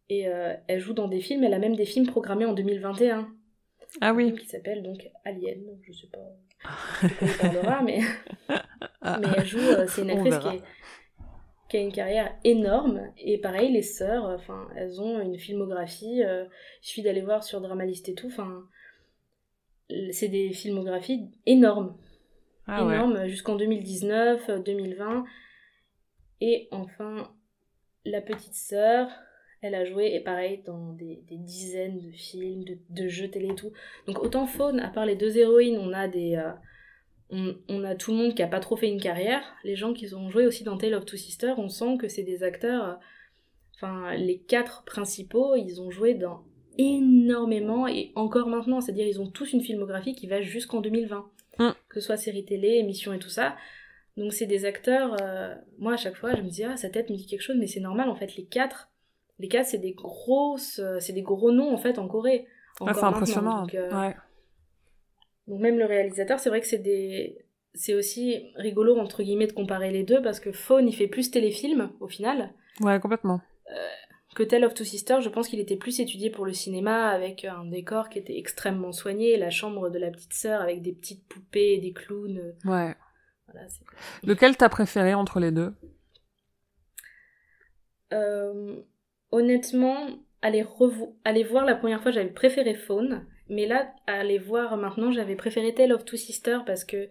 [0.09, 3.29] Et euh, elle joue dans des films, elle a même des films programmés en 2021.
[4.01, 4.35] Ah oui.
[4.35, 6.19] qui s'appelle donc Alien, je sais pas
[7.01, 7.99] il parlera, mais,
[8.49, 10.55] mais elle joue, euh, c'est une On actrice qui, verra.
[10.55, 10.63] est-
[11.69, 16.23] qui a une carrière énorme, et pareil, les sœurs, euh, enfin, elles ont une filmographie,
[16.23, 16.45] euh,
[16.81, 18.63] il suffit d'aller voir sur Dramalist et tout, enfin,
[20.11, 21.95] c'est des filmographies énormes.
[22.69, 25.25] Ah énorme jusqu'en 2019, euh, 2020.
[26.41, 27.31] Et enfin,
[28.05, 29.09] la petite sœur,
[29.61, 33.71] elle a joué, et pareil, dans des, dizaines de films, de, jeux télé et tout.
[34.07, 36.35] Donc autant Faune, à part les deux héroïnes, on a des...
[36.35, 39.43] euh, on a tout le monde qui a pas trop fait une carrière.
[39.63, 42.23] Les gens qui ont joué aussi dans Tale of Two Sisters, on sent que c'est
[42.23, 42.85] des acteurs...
[42.85, 42.93] euh,
[43.81, 46.43] Enfin, les quatre principaux, ils ont joué dans
[46.77, 51.29] énormément, et encore maintenant, c'est-à-dire ils ont tous une filmographie qui va jusqu'en 2020
[51.59, 51.71] Mm.
[51.89, 53.55] que ce soit série télé, émission et tout ça.
[54.17, 57.09] Donc c'est des acteurs, euh, moi à chaque fois je me dis, ah sa tête
[57.09, 58.89] me dit quelque chose, mais c'est normal en fait, les quatre,
[59.39, 62.47] les quatre c'est des grosses, euh, c'est des gros noms en fait en Corée.
[62.79, 63.61] Ah, Encore c'est impressionnant.
[63.61, 64.15] Donc, euh, Ouais.
[65.47, 67.45] donc même le réalisateur, c'est vrai que c'est des...
[67.75, 71.29] C'est aussi rigolo entre guillemets de comparer les deux parce que Fawn il fait plus
[71.29, 72.51] téléfilm au final
[72.81, 73.41] ouais, complètement.
[74.35, 77.45] Que Tale of Two Sisters, je pense qu'il était plus étudié pour le cinéma avec
[77.45, 81.27] un décor qui était extrêmement soigné, la chambre de la petite sœur avec des petites
[81.27, 82.53] poupées, des clowns.
[82.65, 82.95] Ouais.
[83.47, 83.67] Voilà,
[84.23, 85.73] Lequel t'as préféré entre les deux?
[88.13, 88.81] Euh,
[89.31, 90.07] honnêtement,
[90.41, 90.65] aller,
[91.25, 93.25] aller voir la première fois, j'avais préféré Fawn.
[93.49, 97.09] Mais là, aller voir maintenant, j'avais préféré Tale of Two Sisters parce que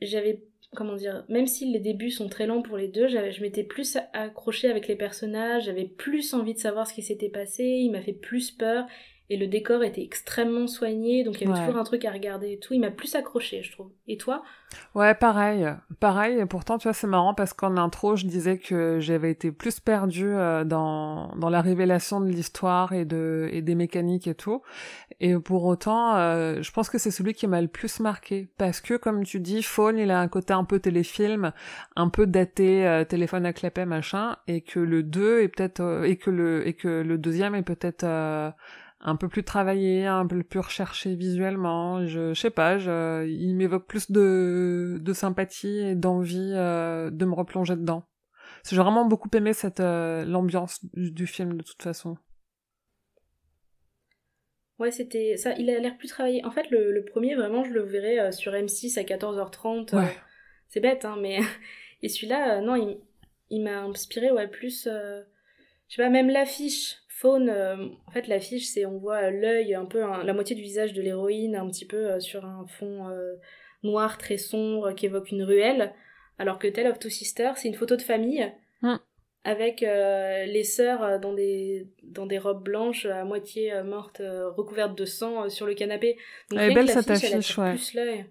[0.00, 0.44] j'avais,
[0.74, 3.98] comment dire, même si les débuts sont très lents pour les deux, je m'étais plus
[4.12, 8.02] accrochée avec les personnages, j'avais plus envie de savoir ce qui s'était passé, il m'a
[8.02, 8.86] fait plus peur.
[9.28, 11.66] Et le décor était extrêmement soigné, donc il y avait Ouais.
[11.66, 12.74] toujours un truc à regarder et tout.
[12.74, 13.90] Il m'a plus accroché, je trouve.
[14.06, 14.42] Et toi?
[14.94, 15.66] Ouais, pareil.
[16.00, 19.50] Pareil, et pourtant, tu vois, c'est marrant parce qu'en intro, je disais que j'avais été
[19.52, 24.34] plus perdue euh, dans, dans la révélation de l'histoire et, de, et des mécaniques et
[24.34, 24.62] tout.
[25.20, 28.48] Et pour autant, euh, je pense que c'est celui qui m'a le plus marqué.
[28.58, 31.52] Parce que, comme tu dis, Fawn, il a un côté un peu téléfilm,
[31.96, 36.02] un peu daté, euh, téléphone à clapet, machin, et que le 2 est peut-être, euh,
[36.04, 38.04] et que le, et que le deuxième est peut-être,
[39.00, 42.06] un peu plus travaillé, un peu plus recherché visuellement.
[42.06, 47.24] Je, je sais pas, je, il m'évoque plus de, de sympathie et d'envie euh, de
[47.24, 48.04] me replonger dedans.
[48.68, 52.16] J'ai vraiment beaucoup aimé cette euh, l'ambiance du, du film de toute façon.
[54.78, 55.54] Ouais, c'était ça.
[55.56, 56.44] Il a l'air plus travaillé.
[56.44, 59.94] En fait, le, le premier, vraiment, je le verrais euh, sur M6 à 14h30.
[59.94, 60.16] euh, Ouais.
[60.68, 61.38] c'est bête, hein, mais.
[62.02, 62.98] Et celui-là, non, il,
[63.50, 64.84] il m'a inspiré, ouais, plus.
[64.84, 65.22] Je
[65.88, 66.96] sais pas, même l'affiche.
[67.18, 70.92] Faune, euh, en fait, l'affiche, c'est on voit l'œil, un peu la moitié du visage
[70.92, 73.36] de l'héroïne, un petit peu euh, sur un fond euh,
[73.82, 75.94] noir très sombre qui évoque une ruelle.
[76.38, 78.52] Alors que Tale of Two Sisters, c'est une photo de famille.
[78.82, 78.96] Hmm.
[79.44, 85.48] Avec les sœurs dans des, dans des robes blanches à moitié mortes, recouvertes de sang
[85.48, 86.18] sur le canapé.
[86.50, 87.70] Donc, Elle est belle, cette elle affiche, attire ouais.
[87.70, 88.26] plus l'œil.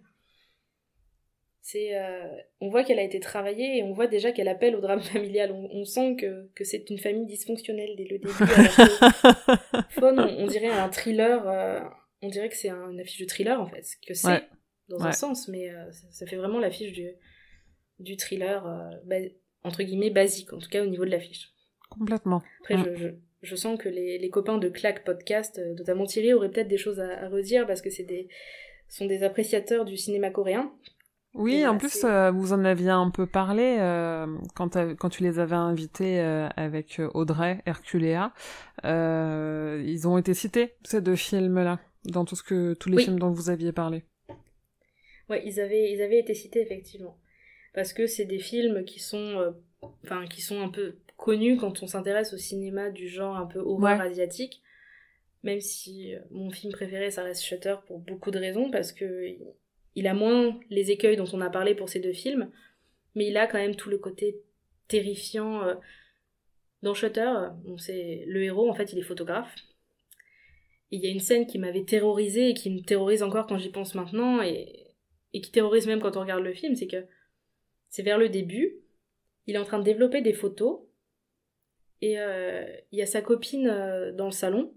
[1.67, 2.27] C'est, euh,
[2.61, 5.51] on voit qu'elle a été travaillée et on voit déjà qu'elle appelle au drame familial.
[5.51, 8.29] On, on sent que, que c'est une famille dysfonctionnelle dès le début.
[10.01, 11.47] on, on dirait un thriller.
[11.47, 11.79] euh,
[12.21, 13.83] on dirait que c'est un- une affiche de thriller en fait.
[14.07, 14.43] Que c'est Ouais.
[14.89, 15.07] dans Ouais.
[15.07, 17.09] un sens, mais euh, ça, ça fait vraiment l'affiche du,
[17.99, 18.63] du thriller
[19.63, 21.51] entre guillemets basique, en tout cas au niveau de l'affiche.
[21.89, 22.43] Complètement.
[22.61, 22.83] Après, Mm.
[22.85, 23.07] je, je,
[23.41, 26.99] je sens que les, les copains de Clack Podcast, notamment Thierry, auraient peut-être des choses
[26.99, 28.27] à, à redire parce que c'est des
[28.87, 30.71] sont des appréciateurs du cinéma coréen.
[31.35, 34.25] Oui, en plus, euh, vous en aviez un peu parlé euh,
[34.55, 38.33] quand, tu les avais invités euh, avec Audrey, Herculea.
[38.83, 43.03] Ils ont été cités, ces deux films-là, dans tout ce que, tous les Oui.
[43.03, 44.03] films dont vous aviez parlé.
[45.29, 47.17] Ouais, ils avaient, ils avaient été cités effectivement.
[47.73, 49.53] Parce que c'est des films qui sont,
[50.05, 53.59] enfin, qui sont un peu connus quand on s'intéresse au cinéma du genre un peu
[53.59, 54.05] horreur Ouais.
[54.05, 54.61] asiatique.
[55.43, 59.35] Même si mon film préféré, ça reste Shutter pour beaucoup de raisons, parce que
[59.95, 62.51] il- a moins les écueils dont on a parlé pour ces deux films,
[63.15, 64.41] mais il a quand même tout le côté
[64.87, 65.63] terrifiant.
[65.63, 65.75] euh.
[66.81, 67.33] Dans Shutter,
[67.65, 69.55] le héros, en fait, il est photographe.
[70.91, 73.69] Il y a une scène qui m'avait terrorisée et qui me terrorise encore quand j'y
[73.69, 74.93] pense maintenant, et,
[75.33, 77.05] et qui terrorise même quand on regarde le film, c'est que
[77.89, 78.75] c'est vers le début,
[79.47, 80.81] il est en train de développer des photos,
[82.01, 84.73] et euh, il y a sa copine euh, dans le salon,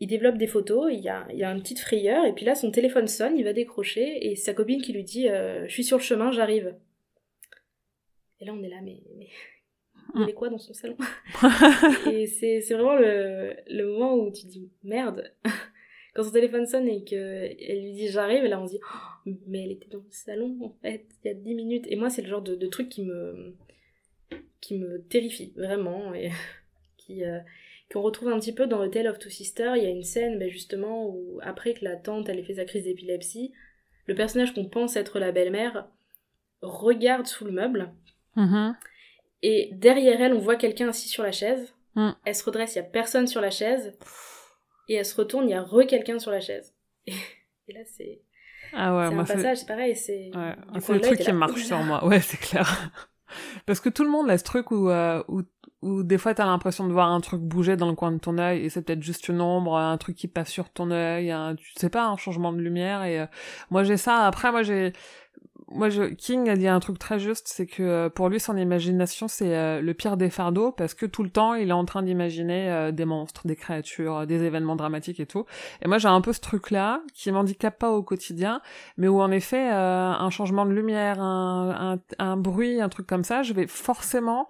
[0.00, 2.44] il développe des photos, il y a, il y a une petite frayeur, et puis
[2.44, 5.72] là son téléphone sonne, il va décrocher, et sa copine qui lui dit euh, Je
[5.72, 6.74] suis sur le chemin, j'arrive.
[8.40, 9.30] Et là on est là, mais, mais il
[10.14, 10.28] Mm.
[10.30, 10.96] est quoi dans son salon
[12.10, 15.34] Et c'est c'est vraiment le, le moment où tu dis Merde
[16.14, 19.30] Quand son téléphone sonne et qu'elle lui dit J'arrive, et là on se dit Oh,
[19.46, 21.84] Mais elle était dans le salon en fait, il y a 10 minutes.
[21.88, 23.54] Et moi c'est le genre de, de truc qui me,
[24.62, 26.30] qui me terrifie vraiment, et
[26.96, 27.22] qui.
[27.24, 27.40] euh,
[27.92, 29.76] qu'on retrouve un petit peu dans The Tale of Two Sisters.
[29.76, 32.54] Il y a une scène, ben, justement, où après que la tante elle ait fait
[32.54, 33.52] sa crise d'épilepsie,
[34.06, 35.88] le personnage qu'on pense être la belle-mère
[36.62, 37.92] regarde sous le meuble
[38.36, 38.76] Mhm.
[39.42, 41.74] et derrière elle on voit quelqu'un assis sur la chaise.
[41.94, 42.10] Mm.
[42.24, 43.96] Elle se redresse, il y a personne sur la chaise
[44.88, 46.74] et elle se retourne, il y a re quelqu'un sur la chaise.
[47.06, 47.12] Et,
[47.68, 48.22] et là c'est
[48.72, 50.30] Ah ouais, c'est moi un passage, c'est pareil, c'est.
[50.34, 50.56] Ouais,
[50.94, 52.04] le truc qui marche là sur moi.
[52.04, 52.92] Ouais, c'est clair.
[53.66, 55.42] Parce que tout le monde a ce truc où, euh, où,
[55.82, 58.38] où des fois t'as l'impression de voir un truc bouger dans le coin de ton
[58.38, 61.54] œil et c'est peut-être juste une ombre, un truc qui passe sur ton œil, un,
[61.54, 63.26] tu sais pas, un changement de lumière et euh,
[63.70, 64.26] moi j'ai ça.
[64.26, 64.92] Après moi j'ai,
[65.70, 68.56] moi je, King a dit un truc très juste, c'est que euh, pour lui son
[68.56, 71.84] imagination c'est euh, le pire des fardeaux parce que tout le temps il est en
[71.84, 75.44] train d'imaginer euh, des monstres, des créatures, euh, des événements dramatiques et tout.
[75.82, 78.62] Et moi j'ai un peu ce truc là qui m'handicape pas au quotidien
[78.96, 83.06] mais où en effet euh, un changement de lumière, un, un, un bruit, un truc
[83.06, 84.48] comme ça, je vais forcément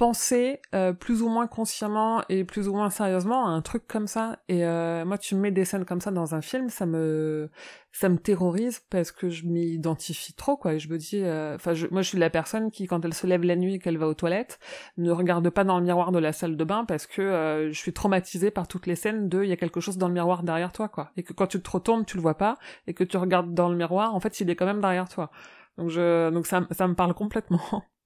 [0.00, 4.06] penser euh, plus ou moins consciemment et plus ou moins sérieusement à un truc comme
[4.06, 4.38] ça.
[4.48, 7.50] Et euh, moi tu me mets des scènes comme ça dans un film ça me
[7.92, 10.72] ça me terrorise parce que je m'y identifie trop quoi.
[10.72, 13.12] Et je me dis euh, enfin je- moi je suis la personne qui quand elle
[13.12, 14.58] se lève la nuit et qu'elle va aux toilettes
[14.96, 17.78] ne regarde pas dans le miroir de la salle de bain parce que euh, je
[17.78, 20.44] suis traumatisée par toutes les scènes de il y a quelque chose dans le miroir
[20.44, 21.10] derrière toi quoi.
[21.18, 23.68] Et que quand tu te retournes tu le vois pas et que tu regardes dans
[23.68, 25.30] le miroir en fait il est quand même derrière toi.
[25.76, 27.60] Donc je donc ça ça me parle complètement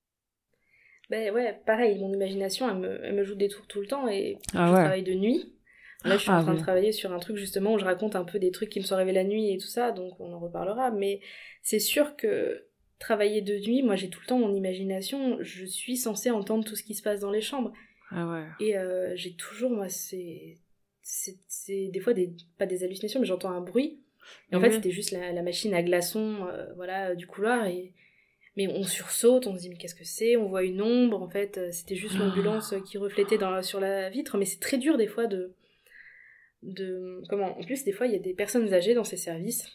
[1.14, 4.08] Ben ouais, pareil, mon imagination, elle me, elle me joue des tours tout le temps
[4.08, 4.80] et Ah je ouais.
[4.80, 5.52] travaille de nuit.
[6.04, 6.58] Là, je suis Ah en train oui.
[6.58, 8.84] de travailler sur un truc justement où je raconte un peu des trucs qui me
[8.84, 10.90] sont arrivés la nuit et tout ça, donc on en reparlera.
[10.90, 11.20] Mais
[11.62, 12.66] c'est sûr que
[12.98, 16.74] travailler de nuit, moi j'ai tout le temps mon imagination, je suis censée entendre tout
[16.74, 17.72] ce qui se passe dans les chambres.
[18.10, 20.56] ah ouais Et euh, j'ai toujours, moi, c'est.
[21.68, 24.00] Des fois des, pas des hallucinations, mais j'entends un bruit.
[24.50, 27.66] Et en fait, c'était juste la, la machine à glaçons, euh, voilà, du couloir.
[27.66, 27.92] Et...
[28.56, 30.36] Mais on sursaute, on se dit, mais qu'est-ce que c'est?
[30.36, 33.80] On voit une ombre, en fait, euh, c'était juste l'ambulance euh, qui reflétait dans sur
[33.80, 34.38] la vitre.
[34.38, 35.54] Mais c'est très dur, des fois, de.
[36.62, 39.66] de comment En plus, des fois, il y a des personnes âgées dans ces services.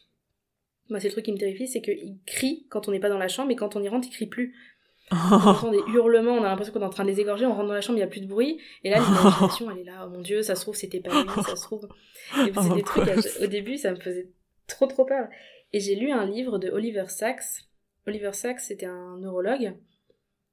[0.89, 3.17] Moi, c'est le truc qui me terrifie, c'est qu'ils crient quand on n'est pas dans
[3.17, 4.55] la chambre, et quand on y rentre, ils crient plus.
[5.11, 7.55] On entend des hurlements, on a l'impression qu'on est en train de les égorger, on
[7.55, 9.84] rentre dans la chambre, il n'y a plus de bruit, et là l'imagination elle est
[9.84, 11.89] là, oh mon dieu, ça se trouve c'était pas lui, ça se trouve.
[12.38, 13.09] Et c'est des trucs,
[13.41, 14.30] au début ça me faisait
[14.67, 15.27] trop trop peur.
[15.73, 17.65] Et j'ai lu un livre de Oliver Sacks.
[18.10, 19.74] Oliver Sacks c'était un neurologue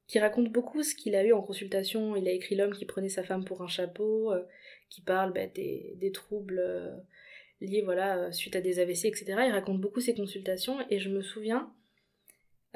[0.07, 2.15] qui raconte beaucoup ce qu'il a eu en consultation.
[2.15, 4.45] Il a écrit L'homme qui prenait sa femme pour un chapeau, euh,
[4.89, 6.95] qui parle bah, des, des troubles euh,
[7.61, 9.25] liés voilà, euh, suite à des AVC, etc.
[9.47, 11.73] Il raconte beaucoup ses consultations, et je me souviens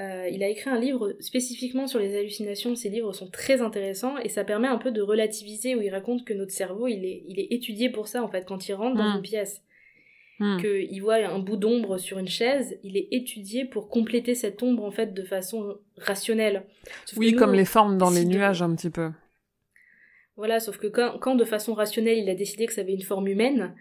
[0.01, 2.75] euh, il a écrit un livre spécifiquement sur les hallucinations.
[2.75, 6.25] Ces livres sont très intéressants et ça permet un peu de relativiser où il raconte
[6.25, 8.47] que notre cerveau, il est, il est étudié pour ça en fait.
[8.47, 9.17] Quand il rentre dans Mm.
[9.17, 9.63] une pièce,
[10.43, 10.59] Hmm.
[10.59, 14.85] qu'il voit un bout d'ombre sur une chaise, il est étudié pour compléter cette ombre
[14.85, 16.65] en fait de façon rationnelle.
[17.05, 19.11] Sauf oui nous, comme les formes dans les nuages un petit peu
[20.37, 23.03] Voilà, sauf que quand, quand de façon rationnelle il a décidé que ça avait une
[23.03, 23.75] forme humaine,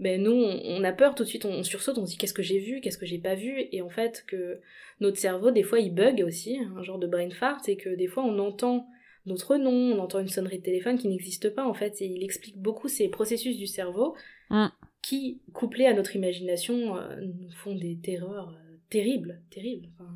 [0.00, 2.18] ben nous on, on a peur tout de suite, on, on sursaute, on se dit
[2.18, 4.60] qu'est-ce que j'ai vu, qu'est-ce que j'ai pas vu, et en fait que
[4.98, 8.08] notre cerveau des fois il bug aussi, un genre de brain fart, c'est que des
[8.08, 8.88] fois on entend
[9.26, 12.24] notre nom, on entend une sonnerie de téléphone qui n'existe pas en fait, et il
[12.24, 14.16] explique beaucoup ces processus du cerveau
[14.50, 14.66] Mm.
[15.02, 19.88] Qui, couplés à notre imagination, euh, nous font des terreurs euh, terribles, terribles.
[19.94, 20.10] Enfin,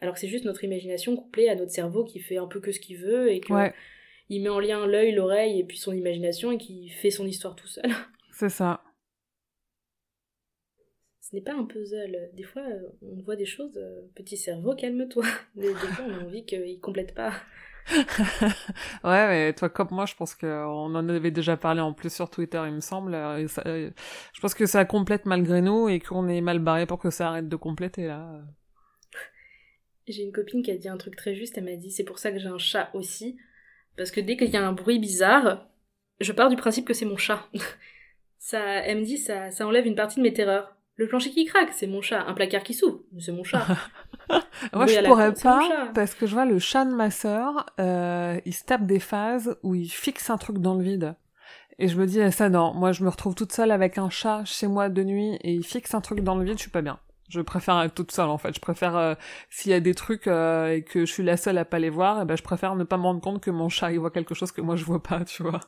[0.00, 2.72] alors que c'est juste notre imagination couplée à notre cerveau qui fait un peu que
[2.72, 3.72] ce qu'il veut et que ouais
[4.28, 7.54] il met en lien l'œil, l'oreille et puis son imagination et qui fait son histoire
[7.54, 7.88] tout seul.
[8.32, 8.82] c'est ça
[11.20, 12.30] Ce n'est pas un puzzle.
[12.32, 13.80] Des fois, euh, on voit des choses,
[14.14, 15.24] petit cerveau, calme-toi.
[15.54, 17.32] Des, des fois, on a envie qu'il complète pas.
[19.04, 22.28] ouais, mais toi comme moi, je pense qu'on en avait déjà parlé en plus sur
[22.30, 23.14] Twitter, il me semble.
[23.14, 23.90] euh, et ça- euh,
[24.32, 27.28] je pense que ça complète malgré nous et qu'on est mal barré pour que ça
[27.28, 28.40] arrête de compléter là.
[30.08, 31.58] J'ai une copine qui a dit un truc très juste.
[31.58, 33.36] Elle m'a dit c'est pour ça que j'ai un chat aussi,
[33.96, 35.66] parce que dès qu'il y a un bruit bizarre,
[36.20, 37.48] je pars du principe que c'est mon chat.
[38.38, 40.72] ça, elle me dit ça, ça enlève une partie de mes terreurs.
[40.98, 42.22] Le plancher qui craque, c'est mon chat.
[42.26, 43.66] Un placard qui s'ouvre, c'est mon chat.
[44.72, 48.54] Moi, je pourrais pas parce que je vois le chat de ma sœur, euh, il
[48.54, 51.14] se tape des phases où il fixe un truc dans le vide.
[51.78, 54.08] Et je me dis, eh, ça non, moi je me retrouve toute seule avec un
[54.08, 56.70] chat chez moi de nuit et il fixe un truc dans le vide, je suis
[56.70, 56.98] pas bien.
[57.28, 58.54] Je préfère être toute seule en fait.
[58.54, 59.14] Je préfère euh,
[59.50, 61.90] s'il y a des trucs euh, et que je suis la seule à pas les
[61.90, 64.10] voir, et ben je préfère ne pas me rendre compte que mon chat il voit
[64.10, 65.60] quelque chose que moi je vois pas, tu vois.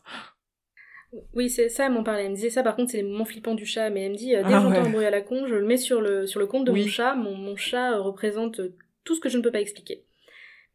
[1.35, 2.25] Oui, c'est ça, elle m'en parlait.
[2.25, 3.89] Elle me disait ça, par contre, c'est les moments flippants du chat.
[3.91, 4.89] Mais elle me dit, euh, dès Ah que j'entends ouais.
[4.89, 6.83] un bruit à la con, je le mets sur le, sur le compte de Oui.
[6.83, 7.15] mon chat.
[7.15, 8.75] Mon, mon chat euh, représente euh,
[9.05, 10.05] tout ce que je ne peux pas expliquer.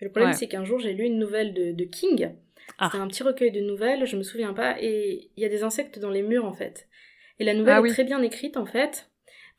[0.02, 0.36] Mais le problème, Ouais.
[0.36, 2.32] c'est qu'un jour, j'ai lu une nouvelle de, de King.
[2.80, 2.90] Ah.
[2.92, 4.76] C'était un petit recueil de nouvelles, je me souviens pas.
[4.82, 6.88] Et il y a des insectes dans les murs, en fait.
[7.40, 7.90] Et la nouvelle Ah est oui.
[7.92, 9.10] très bien écrite, en fait.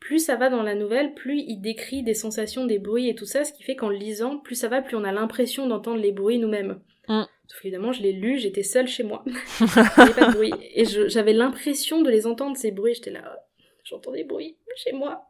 [0.01, 3.25] Plus ça va dans la nouvelle, plus il décrit des sensations, des bruits et tout
[3.25, 6.11] ça, ce qui fait qu'en lisant, plus ça va, plus on a l'impression d'entendre les
[6.11, 6.79] bruits nous-mêmes.
[7.07, 7.23] Mm.
[7.47, 9.23] Sauf qu'évidemment, je l'ai lu, j'étais seule chez moi.
[9.59, 10.51] Pas de bruit.
[10.73, 12.95] Et j'avais l'impression de les entendre, ces bruits.
[12.95, 15.25] J'étais là, oh, j'entends des bruits chez moi.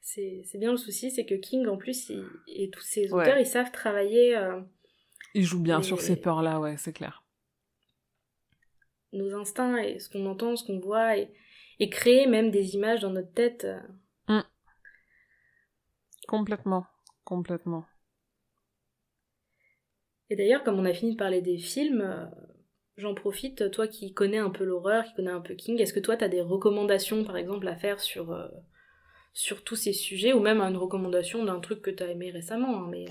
[0.00, 3.22] C'est bien le souci, c'est que King, en plus, il- et tous ses Ouais.
[3.24, 4.60] auteurs, ils savent travailler euh,
[5.34, 7.22] Il joue bien sur ces peurs là, ouais, c'est clair.
[9.12, 11.32] nos instincts et ce qu'on entend, ce qu'on voit, et,
[11.80, 13.64] et créer même des images dans notre tête.
[13.64, 13.80] euh.
[14.28, 14.42] Mm.
[16.28, 16.86] Complètement,
[17.24, 17.84] complètement.
[20.30, 22.24] Et d'ailleurs, comme on a fini de parler des films, euh,
[22.96, 26.00] j'en profite, toi qui connais un peu l'horreur, qui connais un peu King, est-ce que
[26.00, 28.48] toi, tu as des recommandations, par exemple, à faire sur, euh,
[29.32, 32.82] sur tous ces sujets, ou même une recommandation d'un truc que tu as aimé récemment,
[32.82, 33.06] hein, mais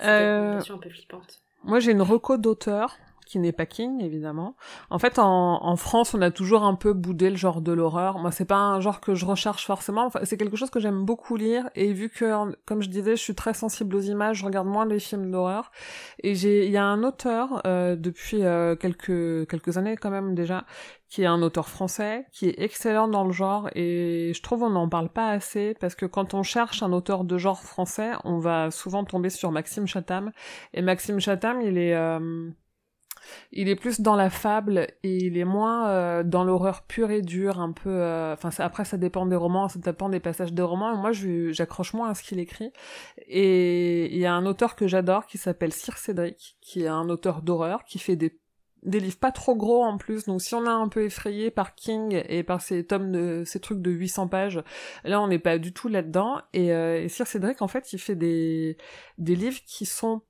[0.00, 1.42] euh, une recommandation un peu flippante.
[1.64, 4.56] Moi, j'ai une reco d'auteur qui n'est pas King, évidemment.
[4.90, 8.18] En fait, en, en, France, on a toujours un peu boudé le genre de l'horreur.
[8.18, 10.06] Moi, c'est pas un genre que je recherche forcément.
[10.06, 11.68] Enfin, c'est quelque chose que j'aime beaucoup lire.
[11.74, 14.86] Et vu que, comme je disais, je suis très sensible aux images, je regarde moins
[14.86, 15.70] les films d'horreur.
[16.22, 20.34] Et j'ai, il y a un auteur euh, depuis euh, quelques quelques années quand même
[20.34, 20.64] déjà,
[21.08, 23.68] qui est un auteur français, qui est excellent dans le genre.
[23.74, 27.24] Et je trouve on n'en parle pas assez parce que quand on cherche un auteur
[27.24, 30.32] de genre français, on va souvent tomber sur Maxime Chatham.
[30.74, 32.50] Et Maxime Chatham, il est euh,
[33.52, 37.22] il est plus dans la fable et il est moins euh, dans l'horreur pure et
[37.22, 37.90] dure, un peu.
[37.90, 40.96] Euh, enfin, après, ça dépend des romans, ça dépend des passages de romans.
[40.96, 42.72] moi, j'accroche moins à ce qu'il écrit.
[43.28, 47.08] Et il y a un auteur que j'adore qui s'appelle Sir Cédric, qui est un
[47.08, 48.38] auteur d'horreur, qui fait des
[48.82, 51.74] des livres pas trop gros en plus, donc si on a un peu effrayé par
[51.74, 54.62] King et par ces tomes de ces trucs de 800 pages,
[55.04, 56.40] là on n'est pas du tout là-dedans.
[56.52, 58.76] Et, euh, et Sir Cédric en fait il fait des
[59.18, 60.22] des livres qui sont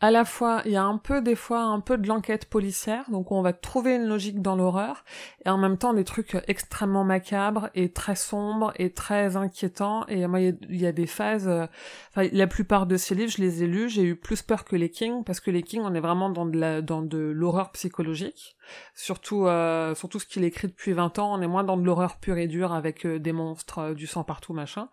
[0.00, 3.10] à la fois, il y a un peu des fois un peu de l'enquête policière,
[3.10, 5.04] donc on va trouver une logique dans l'horreur,
[5.44, 10.06] et en même temps des trucs extrêmement macabres et très sombres et très inquiétants.
[10.06, 11.48] Et moi, il y, a des phases.
[11.48, 11.66] Euh,
[12.10, 14.76] enfin, la plupart de ces livres, je les ai lus, j'ai eu plus peur que
[14.76, 17.72] les Kings parce que les Kings, on est vraiment dans de la, dans de l'horreur
[17.72, 18.56] psychologique.
[18.94, 22.18] Surtout, euh, surtout ce qu'il écrit depuis 20 ans, on est moins dans de l'horreur
[22.18, 24.88] pure et dure avec euh, des monstres, euh, du sang partout, machin.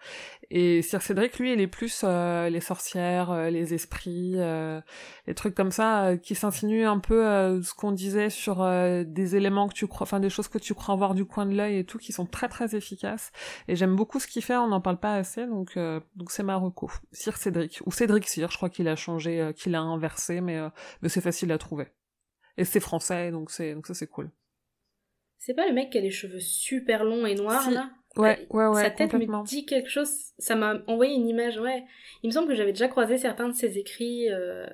[0.50, 6.16] Et Sir Cédric, lui, il est plus les sorcières, les esprits, les trucs comme ça
[6.22, 8.66] qui s'insinuent un peu ce qu'on disait sur
[9.06, 11.54] des éléments que tu crois, enfin des choses que tu crois voir du coin de
[11.54, 13.32] l'œil et tout, qui sont très très efficaces.
[13.68, 15.78] Et j'aime beaucoup ce qu'il fait, on n'en parle pas assez, donc
[16.16, 16.90] donc c'est ma reco.
[17.12, 20.60] Sir Cédric ou Cédric Sir, je crois qu'il a changé, qu'il a inversé, mais
[21.02, 21.88] mais c'est facile à trouver.
[22.56, 24.32] Et c'est français, donc c'est donc ça c'est cool.
[25.40, 27.92] C'est pas le mec qui a les cheveux super longs et noirs là?
[28.18, 28.84] Ouais, ouais, ouais.
[28.84, 30.10] Sa tête me dit quelque chose.
[30.40, 31.84] Ça m'a envoyé une image, ouais.
[32.24, 34.30] Il me semble que j'avais déjà croisé certains de ses écrits.
[34.32, 34.66] Euh...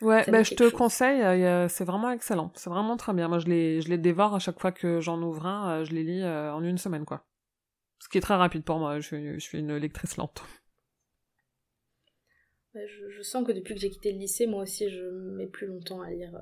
[0.00, 1.22] Ouais, bah, je te conseille,
[1.70, 2.52] c'est vraiment excellent.
[2.54, 3.28] C'est vraiment très bien.
[3.28, 5.80] Moi, je les, je les dévore à chaque fois que j'en ouvre un.
[5.80, 7.24] Euh, je les lis euh, en une semaine, quoi.
[8.00, 9.00] Ce qui est très rapide pour moi.
[9.00, 10.42] Je, je suis une lectrice lente.
[12.74, 15.02] je, je, sens que depuis que j'ai quitté le lycée, moi aussi, je
[15.36, 16.32] mets plus longtemps à lire.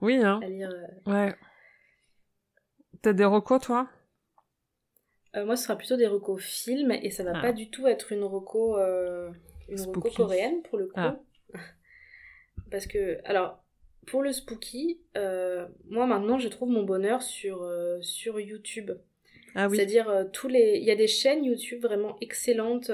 [0.00, 0.40] Oui, hein.
[0.44, 1.34] Euh, ouais.
[3.02, 3.88] T'as des recos, toi?
[5.38, 7.40] Euh, Moi, ce sera plutôt des recos films, et ça va ah.
[7.40, 9.30] pas du tout être une reco, euh,
[9.68, 10.92] une reco coréenne, pour le coup.
[10.96, 11.18] Ah.
[12.70, 13.62] Parce que, alors,
[14.06, 17.68] pour le spooky, moi, maintenant, je trouve mon bonheur sur,
[18.00, 18.92] sur YouTube.
[19.54, 19.76] Ah oui.
[19.76, 20.78] C'est-à-dire, tous les...
[20.78, 22.90] Il y a des chaînes YouTube vraiment excellentes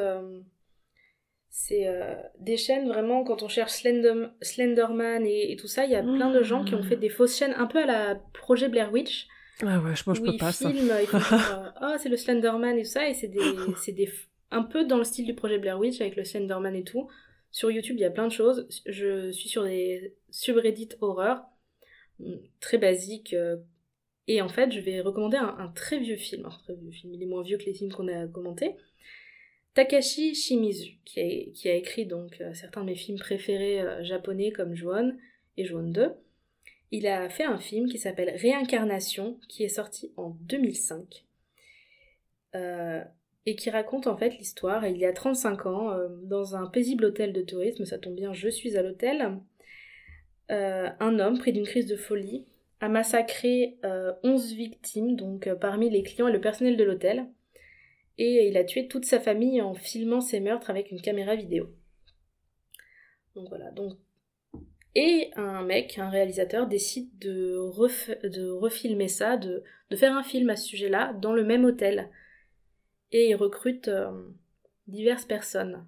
[1.57, 6.03] c'est euh, des chaînes vraiment quand on cherche Slenderman et, tout ça il y a
[6.03, 8.93] plein de gens qui ont fait des fausses chaînes un peu à la projet Blair
[8.93, 9.29] Witch
[9.63, 12.89] ah ouais moi je peux pas filment, ça euh, oh c'est le Slenderman et tout
[12.89, 13.41] ça et c'est des
[13.81, 14.11] c'est des
[14.51, 17.09] un peu dans le style du projet Blair Witch avec le Slenderman et tout.
[17.51, 18.67] Sur YouTube il y a plein de choses.
[18.87, 21.43] Je suis sur des subreddits horreur
[22.61, 23.57] très basiques euh,
[24.27, 26.47] et en fait je vais recommander un, un très vieux film.
[26.47, 28.77] Un très vieux film il est moins vieux que les films qu'on a commentés.
[29.75, 34.05] Takashi Shimizu, qui a, qui a écrit donc euh, certains de mes films préférés euh,
[34.05, 35.17] japonais comme Juon
[35.57, 36.13] et Juon 2,
[36.97, 41.25] il a fait un film qui s'appelle Réincarnation, qui est sorti en 2005,
[42.55, 43.03] euh,
[43.47, 47.33] et qui raconte en fait l'histoire, il y a 35 ans, dans un paisible hôtel
[47.33, 49.39] de tourisme, ça tombe bien, je suis à l'hôtel,
[50.49, 52.47] un homme pris d'une crise de folie
[52.81, 53.77] a massacré
[54.23, 57.27] 11 victimes, donc parmi les clients et le personnel de l'hôtel,
[58.19, 61.71] et il a tué toute sa famille en filmant ses meurtres avec une caméra vidéo.
[63.35, 63.71] Donc voilà,
[64.95, 67.59] et un mec, un réalisateur, décide de,
[68.29, 72.11] de refilmer ça, de, de, faire un film à ce sujet-là dans le même hôtel.
[73.11, 74.13] Et il recrute euh,
[74.87, 75.87] diverses personnes.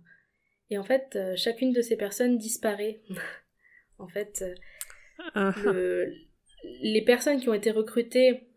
[0.71, 3.01] Et en fait, euh, chacune de ces personnes disparaît.
[3.99, 4.43] en fait,
[5.37, 6.13] euh, uh-huh.
[6.83, 8.49] les personnes qui ont été recrutées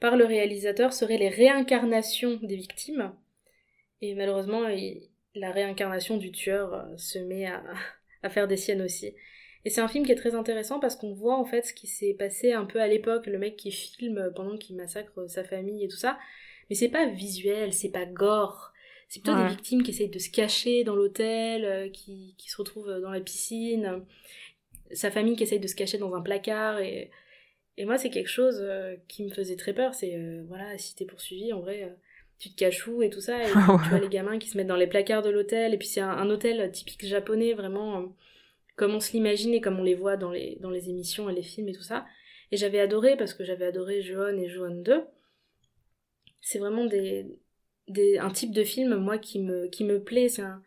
[0.00, 3.14] par le réalisateur seraient les réincarnations des victimes.
[4.00, 4.62] Et malheureusement,
[5.34, 7.46] la réincarnation du tueur se met
[8.22, 9.14] à, faire des siennes aussi.
[9.64, 11.86] Et c'est un film qui est très intéressant parce qu'on voit en fait ce qui
[11.86, 15.84] s'est passé un peu à l'époque, le mec qui filme pendant qu'il massacre sa famille
[15.84, 16.18] et tout ça.
[16.68, 18.72] Mais c'est pas visuel, c'est pas gore.
[19.08, 22.56] C'est plutôt des victimes qui essayent de se cacher dans l'hôtel, euh, qui, qui se
[22.56, 24.02] retrouvent dans la piscine,
[24.90, 27.10] sa famille qui essaye de se cacher dans un placard et
[27.78, 29.94] et moi, c'est quelque chose euh, qui me faisait très peur.
[29.94, 31.96] C'est, euh, voilà, si t'es poursuivi, en vrai,
[32.38, 33.42] tu te caches où et tout ça.
[33.42, 35.74] Et tu vois les gamins qui se mettent dans les placards de l'hôtel.
[35.74, 38.14] Et puis c'est un, hôtel typique japonais, vraiment
[38.76, 41.34] comme on se l'imagine et comme on les voit dans les, dans les émissions et
[41.34, 42.06] les films et tout ça.
[42.50, 45.04] Et j'avais adoré parce que j'avais adoré Johan et Johan 2.
[46.40, 47.38] C'est vraiment des,
[47.88, 50.28] des, un type de film, moi, qui me, qui me plaît.
[50.28, 50.62] C'est un,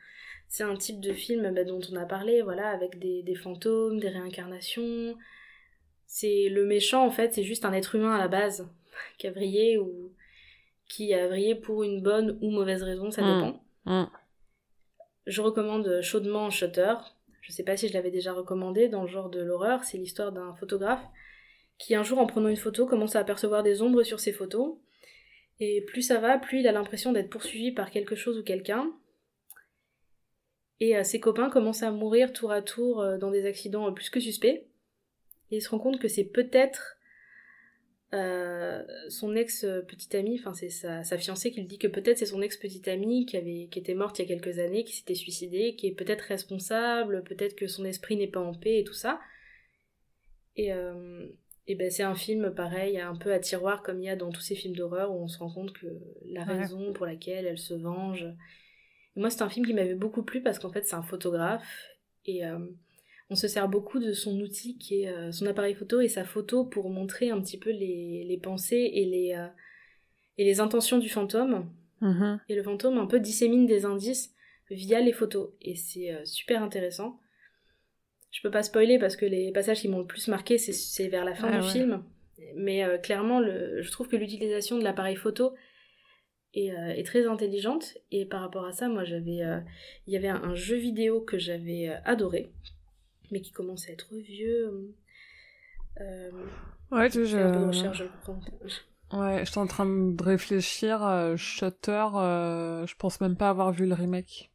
[0.47, 3.99] c'est un type de film bah, dont on a parlé, voilà, avec des, des fantômes,
[3.99, 5.15] des réincarnations.
[6.07, 8.67] C'est le méchant, en fait, c'est juste un être humain à la base
[9.17, 10.13] qui a brillé ou
[10.87, 13.25] qui a vrillé pour une bonne ou mauvaise raison, ça mm.
[13.25, 13.63] dépend.
[13.85, 14.05] Mm.
[15.25, 16.93] Je recommande chaudement Shutter.
[17.45, 19.83] Je sais pas si je l'avais déjà recommandé dans le genre de l'horreur.
[19.83, 21.05] C'est l'histoire d'un photographe
[21.77, 24.77] qui un jour en prenant une photo commence à apercevoir des ombres sur ses photos.
[25.59, 28.91] Et plus ça va, plus il a l'impression d'être poursuivi par quelque chose ou quelqu'un.
[30.79, 34.09] Et euh, ses copains commencent à mourir tour à tour euh, dans des accidents plus
[34.09, 34.65] que suspects.
[35.51, 36.94] Et il se rend compte que c'est peut-être
[38.15, 42.25] euh, son ex petite amie, enfin c'est sa, fiancée qui lui dit que peut-être c'est
[42.25, 44.93] son ex petite amie qui avait qui était morte il y a quelques années, qui
[44.93, 48.83] s'était suicidée, qui est peut-être responsable, peut-être que son esprit n'est pas en paix et
[48.83, 49.19] tout ça.
[50.55, 51.27] Et, euh,
[51.67, 54.31] et ben c'est un film pareil, un peu à tiroir comme il y a dans
[54.31, 55.87] tous ces films d'horreur où on se rend compte que
[56.25, 58.25] la raison pour laquelle elle se venge.
[59.15, 61.89] moi c'est un film qui m'avait beaucoup plu parce qu'en fait c'est un photographe
[62.25, 62.59] et euh,
[63.29, 66.25] on se sert beaucoup de son outil qui est euh, son appareil photo et sa
[66.25, 69.47] photo pour montrer un petit peu les, les pensées et les, euh,
[70.37, 71.69] et les intentions du fantôme.
[72.01, 72.39] Mm-hmm.
[72.49, 74.33] Et le fantôme un peu dissémine des indices
[74.69, 75.49] via les photos.
[75.61, 77.19] Et c'est euh, super intéressant.
[78.31, 81.25] Je peux pas spoiler parce que les passages qui m'ont le plus marqué, c'est vers
[81.25, 82.03] la fin ah du film.
[82.57, 85.53] Mais clairement, le, je trouve que l'utilisation de l'appareil photo
[86.53, 87.93] est, est, très intelligente.
[88.11, 89.39] Et par rapport à ça, moi, j'avais,
[90.05, 92.51] il y avait un, jeu vidéo que j'avais adoré,
[93.31, 94.93] mais qui commence à être vieux.
[96.01, 96.31] Euh,
[96.91, 97.37] ouais, tu je...
[97.37, 101.05] un peu Ouais, je suis en train de réfléchir.
[101.05, 104.51] Euh, Shutter, euh, je pense même pas avoir vu le remake.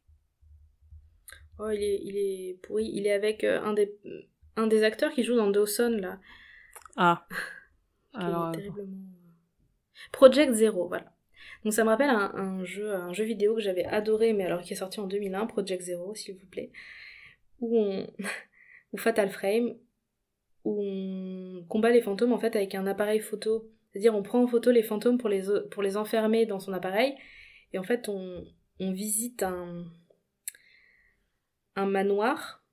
[1.57, 2.89] Oh, il est, il est pourri.
[2.93, 3.97] Il est avec euh, un, des,
[4.57, 6.19] un des acteurs qui joue dans Dawson, là.
[6.97, 7.27] Ah.
[8.13, 8.97] Alors, terriblement...
[10.11, 11.13] Project Zero, voilà.
[11.63, 14.61] Donc ça me rappelle un, un, jeu, un jeu vidéo que j'avais adoré, mais alors
[14.61, 16.71] qui est sorti en 2001, Project Zero, s'il vous plaît,
[17.59, 18.07] où on,
[18.93, 19.75] ou Fatal Frame,
[20.63, 23.69] où on combat les fantômes en fait avec un appareil photo.
[23.91, 27.15] C'est-à-dire on prend en photo les fantômes pour les, pour les enfermer dans son appareil,
[27.73, 28.45] et en fait on,
[28.79, 29.85] on visite un,
[31.75, 32.63] un manoir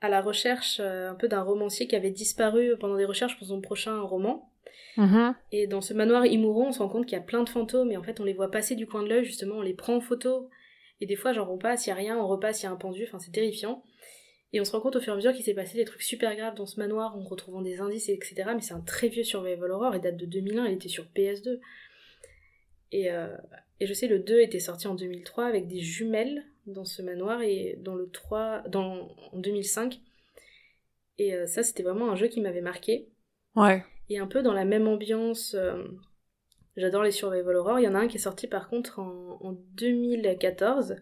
[0.00, 3.46] à la recherche euh, un peu d'un romancier qui avait disparu pendant des recherches pour
[3.46, 4.50] son prochain roman.
[4.96, 5.34] Mm-hmm.
[5.52, 7.90] Et dans ce manoir immourant, on se rend compte qu'il y a plein de fantômes
[7.90, 9.96] et en fait on les voit passer du coin de l'œil justement, on les prend
[9.96, 10.48] en photo
[11.00, 12.72] et des fois genre on passe, il y a rien, on repasse, il y a
[12.72, 13.82] un pendu, enfin c'est terrifiant.
[14.52, 16.02] Et on se rend compte au fur et à mesure qu'il s'est passé des trucs
[16.02, 18.50] super graves dans ce manoir en retrouvant des indices, etc.
[18.54, 21.60] Mais c'est un très vieux survival horror, il date de 2001, il était sur PS2.
[22.92, 23.36] Et, euh,
[23.78, 27.42] et je sais, le 2 était sorti en 2003 avec des jumelles dans ce manoir,
[27.42, 30.00] et dans le 3, dans, en 2005.
[31.18, 33.08] Et euh, ça, c'était vraiment un jeu qui m'avait marqué.
[33.54, 33.84] Ouais.
[34.08, 35.84] Et un peu dans la même ambiance, euh,
[36.76, 37.78] j'adore les survival horror.
[37.78, 40.96] Il y en a un qui est sorti par contre en, en 2014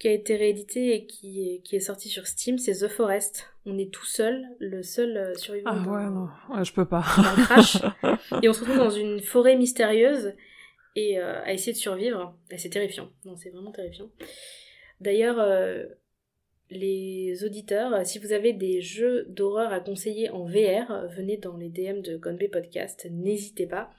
[0.00, 3.52] qui a été réédité et qui est, qui est sorti sur Steam, c'est The Forest.
[3.66, 5.70] On est tout seul, le seul euh, survivant.
[5.72, 7.02] Ah ouais, non, ouais, je peux pas.
[7.02, 7.76] crash.
[8.42, 10.34] et on se retrouve dans une forêt mystérieuse
[10.96, 12.34] et euh, à essayer de survivre.
[12.56, 13.10] C'est terrifiant.
[13.26, 14.10] Non, c'est vraiment terrifiant.
[15.02, 15.84] D'ailleurs, euh,
[16.70, 21.68] les auditeurs, si vous avez des jeux d'horreur à conseiller en VR, venez dans les
[21.68, 23.90] DM de Gonbe Podcast, n'hésitez pas.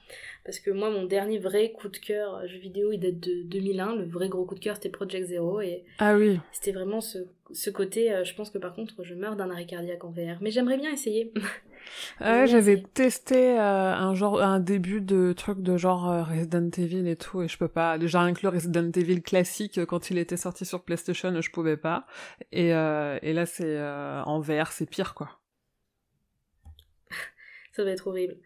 [0.44, 3.96] Parce que moi, mon dernier vrai coup de cœur jeu vidéo, il date de 2001.
[3.96, 5.60] Le vrai gros coup de cœur, c'était Project Zero.
[5.60, 6.40] Et ah oui.
[6.52, 7.18] C'était vraiment ce,
[7.52, 8.12] ce côté.
[8.12, 10.38] Euh, je pense que par contre, je meurs d'un arrêt cardiaque en VR.
[10.40, 11.32] Mais j'aimerais bien essayer.
[12.20, 17.08] ouais, j'avais testé euh, un genre, un début de truc de genre euh, Resident Evil
[17.08, 17.98] et tout, et je peux pas.
[17.98, 22.06] Déjà inclure Resident Evil classique quand il était sorti sur PlayStation, je pouvais pas.
[22.52, 25.40] Et, et là, c'est en VR, c'est pire quoi.
[27.72, 28.36] Ça va être horrible.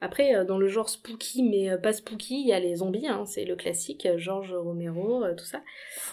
[0.00, 3.08] Après, euh, dans le genre spooky, mais euh, pas spooky, il y a les zombies,
[3.08, 5.62] hein, c'est le classique, euh, George Romero, tout ça.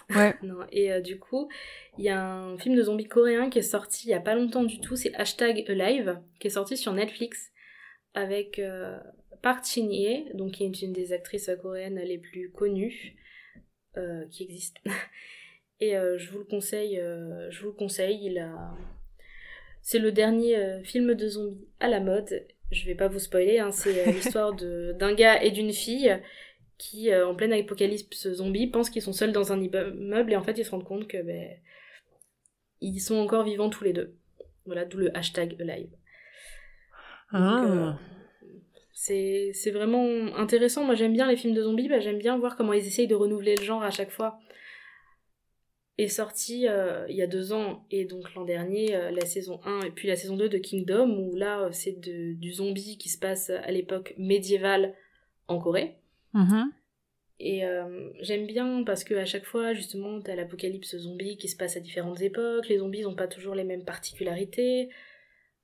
[0.10, 0.34] Ouais.
[0.72, 1.50] et du coup,
[2.00, 4.34] il y a un film de zombies coréen qui est sorti il y a pas
[4.34, 7.52] longtemps du tout, c'est Hashtag Alive, qui est sorti sur Netflix,
[8.16, 8.60] avec
[9.44, 13.16] Park Chin-hye, donc qui est une des actrices coréennes les plus connues
[14.32, 14.82] qui existent.
[15.80, 18.76] et je vous le conseille, je vous le conseille, il a...
[19.84, 23.72] C'est le dernier film de zombies à la mode je vais pas vous spoiler, hein,
[23.72, 26.20] c'est euh, l'histoire d'un gars et d'une fille
[26.78, 30.44] qui, euh, en pleine apocalypse zombie, pensent qu'ils sont seuls dans un immeuble et en
[30.44, 31.50] fait ils se rendent compte que ben,
[32.82, 34.16] ils sont encore vivants tous les deux.
[34.66, 35.90] Voilà, d'où le hashtag live.
[37.32, 37.66] Ah.
[37.66, 37.92] Euh,
[38.94, 40.84] C'est c'est vraiment intéressant.
[40.84, 41.90] Moi, j'aime bien les films de zombies.
[41.90, 44.40] Bah, j'aime bien voir comment ils essayent de renouveler le genre à chaque fois.
[45.98, 49.62] Est sorti euh, il y a deux ans et donc l'an dernier euh, la saison
[49.64, 53.08] 1 et puis la saison 2 de Kingdom où là euh, c'est du zombie qui
[53.08, 54.94] se passe à l'époque médiévale
[55.48, 55.96] en Corée.
[56.34, 56.74] Mhm.
[57.40, 61.56] Et euh, j'aime bien parce que à chaque fois, justement, t'as l'apocalypse zombie qui se
[61.56, 62.68] passe à différentes époques.
[62.68, 64.90] Les zombies n'ont pas toujours les mêmes particularités.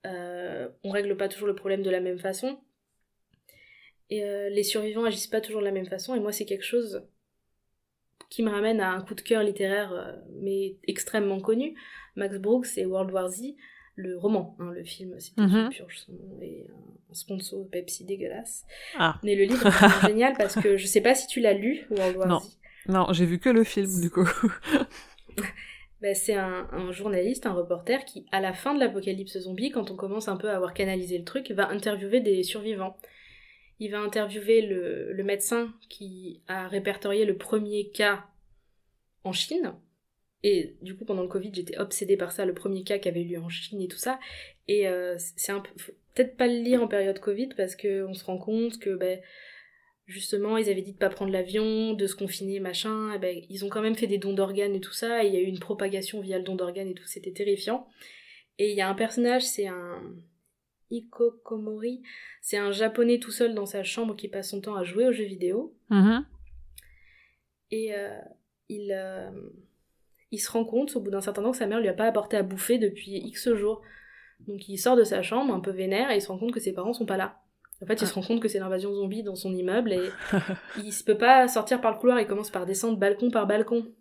[0.05, 2.57] On règle pas toujours le problème de la même façon.
[4.09, 6.13] Et les survivants agissent pas toujours de la même façon.
[6.13, 7.05] Et moi, c'est quelque chose
[8.30, 10.11] qui me ramène à un coup de cœur littéraire, euh,
[10.41, 11.76] mais extrêmement connu.
[12.15, 13.56] Max Brooks et World War Z,
[13.95, 15.69] le roman, hein, le film, c'était Mhm.
[15.69, 16.65] Purge, son nom, et
[17.10, 18.65] un sponsor Pepsi dégueulasse.
[18.98, 19.19] Ah.
[19.23, 22.18] Mais le livre est génial parce que je sais pas si tu l'as lu, World
[22.18, 22.39] War Non.
[22.39, 22.57] Z.
[22.88, 24.27] Non, j'ai vu que le film, du coup.
[26.02, 29.91] Bah, c'est un, un journaliste, un reporter qui, à la fin de l'apocalypse zombie, quand
[29.91, 32.98] on commence un peu à avoir canalisé le truc, va interviewer des survivants.
[33.81, 38.23] Il va interviewer le, médecin qui a répertorié le premier cas
[39.23, 39.73] en Chine.
[40.43, 43.23] Et du coup, pendant le Covid, j'étais obsédée par ça, le premier cas qui avait
[43.23, 44.19] eu lieu en Chine et tout ça.
[44.67, 45.71] Et euh, c'est un peu...
[46.13, 49.19] Peut-être pas le lire en période Covid parce qu'on se rend compte que ben,
[50.05, 53.17] justement, ils avaient dit de pas prendre l'avion, de se confiner, machin.
[53.17, 55.23] Ben, ils ont quand même fait des dons d'organes et tout ça.
[55.23, 57.07] Il y a eu une propagation via le don d'organes et tout.
[57.07, 57.87] C'était terrifiant.
[58.59, 60.03] Et il y a un personnage, c'est un
[60.91, 62.03] Ikokomori.
[62.41, 65.11] C'est un japonais tout seul dans sa chambre qui passe son temps à jouer aux
[65.11, 65.76] jeux vidéo.
[65.89, 66.26] Mhm.
[67.72, 68.19] Et euh,
[68.69, 69.31] il, euh,
[70.31, 72.07] il se rend compte au bout d'un certain temps que sa mère lui a pas
[72.07, 73.81] apporté à bouffer depuis X jours.
[74.47, 76.59] Donc il sort de sa chambre un peu vénère et il se rend compte que
[76.59, 77.38] ses parents sont pas là.
[77.81, 80.09] En fait, il se rend compte que c'est l'invasion zombie dans son immeuble et
[80.77, 83.91] il se peut pas sortir par le couloir, il commence par descendre balcon par balcon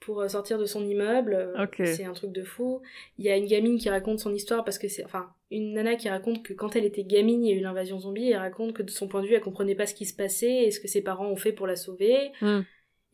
[0.00, 1.52] pour euh, sortir de son immeuble.
[1.84, 2.82] C'est un truc de fou.
[3.18, 5.96] Il y a une gamine qui raconte son histoire parce que c'est enfin une nana
[5.96, 8.38] qui raconte que quand elle était gamine, il y a eu l'invasion zombie et elle
[8.38, 10.70] raconte que de son point de vue, elle comprenait pas ce qui se passait et
[10.70, 12.32] ce que ses parents ont fait pour la sauver.
[12.40, 12.60] Mm.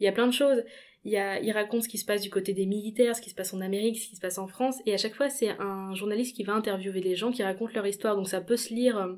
[0.01, 0.63] Il y a plein de choses.
[1.05, 3.31] Il, y a, il raconte ce qui se passe du côté des militaires, ce qui
[3.31, 4.77] se passe en Amérique, ce qui se passe en France.
[4.87, 7.87] Et à chaque fois, c'est un journaliste qui va interviewer les gens qui racontent leur
[7.87, 8.15] histoire.
[8.15, 9.15] Donc ça peut se lire euh,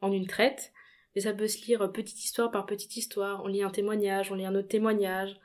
[0.00, 0.72] en une traite,
[1.14, 3.42] mais ça peut se lire euh, petite histoire par petite histoire.
[3.44, 5.36] On lit un témoignage, on lit un autre témoignage.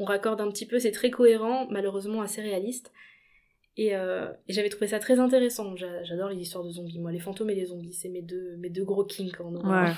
[0.00, 2.92] On raccorde un petit peu, c'est très cohérent, malheureusement assez réaliste.
[3.80, 5.74] Et, euh, et j'avais trouvé ça très intéressant.
[5.76, 6.98] J'a- J'adore les histoires de zombies.
[6.98, 9.84] Moi, les fantômes et les zombies, c'est mes deux, mes deux gros kinks en horreur.
[9.86, 9.92] Ouais.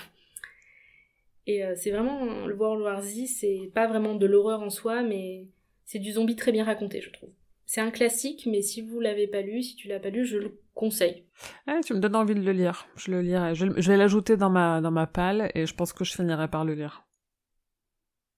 [1.47, 5.02] Et euh, c'est vraiment le World War Z, c'est pas vraiment de l'horreur en soi,
[5.02, 5.48] mais
[5.85, 7.31] c'est du zombie très bien raconté, je trouve.
[7.65, 10.36] C'est un classique, mais si vous l'avez pas lu, si tu l'as pas lu, je
[10.39, 11.24] le conseille.
[11.69, 12.86] Eh, tu me donnes envie de le lire.
[12.97, 13.55] Je le lirai.
[13.55, 16.48] Je, je vais l'ajouter dans ma, dans ma palle et je pense que je finirai
[16.48, 17.05] par le lire.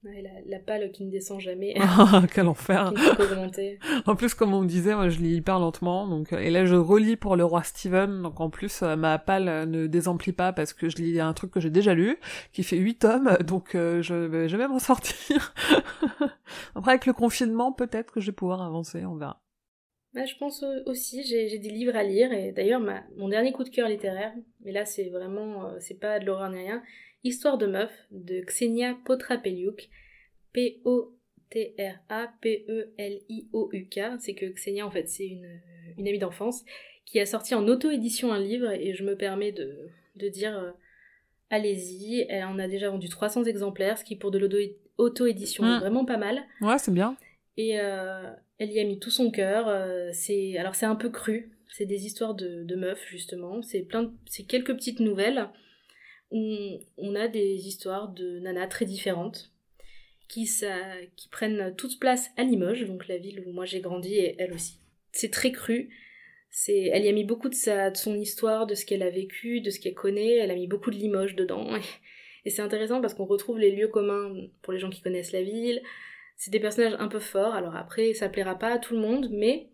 [0.04, 1.74] Ouais, la, la palle qui ne descend jamais,
[2.34, 2.92] Quel enfer.
[4.06, 6.08] En plus, comme on me disait, moi, je lis hyper lentement.
[6.08, 8.20] Donc, euh, et là, je relis pour le roi Steven.
[8.22, 11.32] Donc, en plus, euh, ma palle euh, ne désemplit pas parce que je lis un
[11.34, 12.18] truc que j'ai déjà lu,
[12.52, 13.36] qui fait 8 tomes.
[13.46, 15.54] Donc, euh, je, vais- je vais m'en sortir.
[16.74, 19.04] Après, avec le confinement, peut-être que je vais pouvoir avancer.
[19.06, 19.40] On verra.
[20.14, 22.82] Bah, je pense au- aussi, j'ai des livres à lire, et d'ailleurs,
[23.16, 24.32] mon dernier coup de cœur littéraire,
[24.64, 26.82] mais là, c'est vraiment, c'est pas de l'horreur ni rien,
[27.24, 29.89] Histoire de meuf, de Ksenia Potrapeliuk,
[32.93, 35.61] P-O-T-R-A-P-E-L-I-O-U-K, c'est que Ksenia, en fait, c'est une,
[35.99, 36.65] une amie d'enfance,
[37.05, 40.70] qui a sorti en auto-édition un livre, et je me permets de, de dire, euh,
[41.51, 45.81] allez-y, elle en a déjà vendu 300 exemplaires, ce qui pour de l'auto-édition est Mm.
[45.81, 46.43] vraiment pas mal.
[46.61, 47.16] Ouais, c'est bien.
[47.57, 49.69] Et euh, elle y a mis tout son cœur.
[49.69, 51.53] euh, c'est alors c'est un peu cru.
[51.69, 53.61] C'est des histoires de, de meufs justement.
[53.62, 55.49] C'est plein, de- c'est quelques petites nouvelles
[56.32, 59.52] où on a des histoires de nanas très différentes
[60.32, 60.74] qui ça,
[61.14, 64.54] qui prennent toute place à Limoges, donc la ville où moi j'ai grandi et elle
[64.54, 64.78] aussi.
[65.12, 65.90] C'est très cru.
[66.50, 69.68] C'est, elle y a mis beaucoup de son histoire, de ce qu'elle a vécu, de
[69.68, 70.36] ce qu'elle connaît.
[70.36, 71.68] Elle a mis beaucoup de Limoges dedans.
[72.44, 75.42] Et c'est intéressant parce qu'on retrouve les lieux communs pour les gens qui connaissent la
[75.42, 75.82] ville.
[76.36, 79.28] C'est des personnages un peu forts, alors après ça plaira pas à tout le monde,
[79.30, 79.68] mais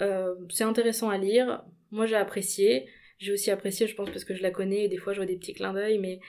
[0.00, 1.62] euh, c'est intéressant à lire.
[1.90, 2.86] Moi j'ai apprécié.
[3.22, 5.26] J'ai aussi apprécié, je pense, parce que je la connais et des fois je vois
[5.26, 6.20] des petits clins d'œil, mais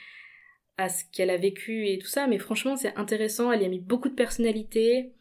[0.78, 2.28] à ce qu'elle a vécu et tout ça.
[2.28, 5.14] Mais franchement c'est intéressant, elle y a mis beaucoup de personnalité.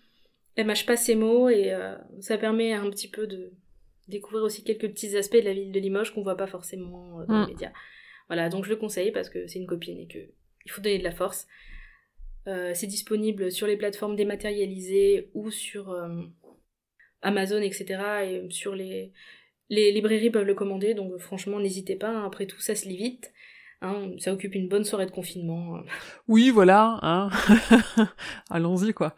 [0.54, 3.52] Elle mâche pas ses mots et euh, ça permet un petit peu de
[4.08, 7.26] découvrir aussi quelques petits aspects de la ville de Limoges qu'on voit pas forcément euh,
[7.26, 7.46] dans Mm.
[7.46, 7.72] les médias.
[8.28, 10.18] Voilà, donc je le conseille parce que c'est une copine et que
[10.64, 11.46] il faut donner de la force.
[12.48, 16.22] Euh, c'est disponible sur les plateformes dématérialisées ou sur euh,
[17.22, 17.86] Amazon, etc.
[18.24, 19.12] Et sur les...
[19.74, 22.10] les librairies peuvent le commander, donc franchement, n'hésitez pas.
[22.10, 22.26] hein.
[22.26, 23.32] Après tout, ça se lit vite.
[23.80, 24.10] hein.
[24.18, 25.80] ça occupe une bonne soirée de confinement.
[26.28, 27.30] Oui, voilà, hein.
[28.50, 29.14] Allons-y, quoi.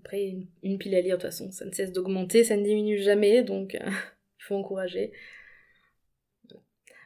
[0.00, 2.64] Après, une, une pile à lire, de toute façon, ça ne cesse d'augmenter, ça ne
[2.64, 3.78] diminue jamais, donc euh,
[4.40, 5.12] il faut encourager.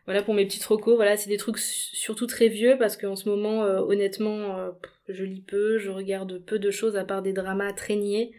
[0.06, 0.96] Voilà pour mes petites recos.
[0.96, 4.70] Voilà, c'est des trucs surtout très vieux parce qu'en ce moment, euh, honnêtement, euh,
[5.09, 8.32] je lis peu, je regarde peu de choses à part des dramas très niais,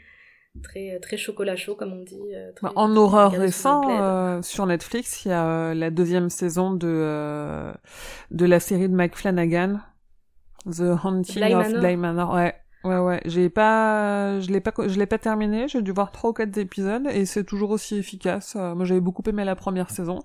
[0.64, 2.20] très très chocolat chaud comme on dit.
[2.34, 7.72] Euh, bah, en horreur récent, sur Netflix, il y a la deuxième saison de
[8.32, 9.80] de la série de Mike Flanagan,
[10.66, 12.34] The Haunting of Bly Manor.
[12.34, 12.56] Ouais.
[12.86, 15.68] Ouais, ouais, j'ai pas, je l'ai pas, je l'ai pas terminé.
[15.68, 18.56] J'ai dû voir trois ou quatre épisodes et c'est toujours aussi efficace.
[18.56, 20.20] Euh, moi, j'avais beaucoup aimé la première saison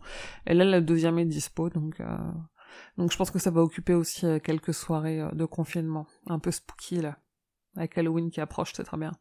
[0.47, 2.19] et là, la deuxième est dispo, donc, euh,
[2.98, 6.51] donc je pense que ça va occuper aussi euh, quelques soirées de confinement, un peu
[6.51, 7.16] spooky là,
[7.77, 9.12] avec Halloween qui approche, c'est très bien.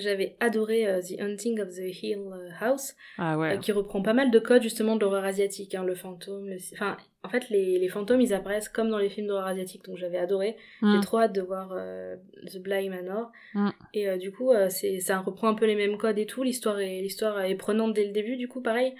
[0.00, 3.54] J'avais adoré euh, The Hunting of the Hill euh, House, ah ouais.
[3.54, 6.50] Euh, qui reprend pas mal de codes justement de l'horreur asiatique, hein, le fantôme.
[6.72, 9.96] Enfin, en fait, les, les, fantômes, ils apparaissent comme dans les films d'horreur asiatique, donc
[9.96, 10.56] j'avais adoré.
[10.82, 11.00] J'ai mm.
[11.00, 11.74] trop hâte de voir
[12.46, 13.30] The Bly Manor.
[13.54, 13.70] Mm.
[13.94, 16.42] Et du coup, c'est ça reprend un peu les mêmes codes et tout.
[16.42, 18.94] L'histoire est, l'histoire est prenante dès le début, du coup, pareil.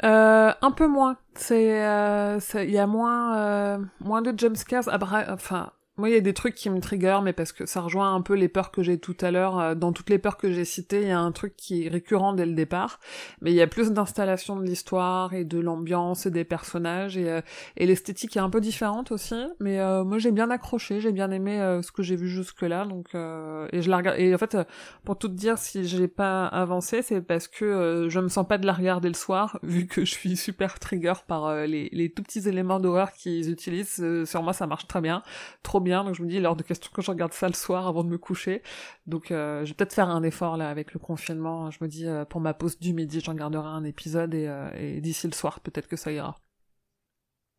[0.00, 1.18] un peu moins.
[1.34, 4.88] C'est, il y a moins, moins de jumpscares.
[5.28, 8.14] Enfin, moi, il y a des trucs qui me trigger, mais parce que ça rejoint
[8.14, 9.58] un peu les peurs que j'ai tout à l'heure.
[9.58, 11.88] Euh, dans toutes les peurs que j'ai citées, il y a un truc qui est
[11.88, 13.00] récurrent dès le départ,
[13.42, 17.28] mais il y a plus d'installation de l'histoire et de l'ambiance et des personnages, et,
[17.30, 17.40] euh,
[17.76, 19.36] l'esthétique est un peu différente aussi.
[19.60, 23.08] Mais euh, moi, j'ai bien accroché, j'ai bien aimé ce que j'ai vu jusque-là, donc
[23.14, 24.18] et je la regarde.
[24.18, 24.56] Et en fait,
[25.04, 28.56] pour tout te dire, si j'ai pas avancé, c'est parce que je me sens pas
[28.58, 32.22] de la regarder le soir, vu que je suis super trigger par les, les tout
[32.22, 34.02] petits éléments d'horreur qu'ils utilisent.
[34.24, 35.22] sur moi, ça marche très bien,
[35.62, 37.86] trop bien donc je me dis, hors de question que je regarde ça le soir
[37.86, 38.62] avant de me coucher.
[39.06, 41.70] Donc euh, je vais peut-être faire un effort là avec le confinement.
[41.70, 45.00] Je me dis, euh, pour ma pause du midi, j'en garderai un épisode et, euh,
[45.00, 46.38] d'ici le soir, peut-être que ça ira.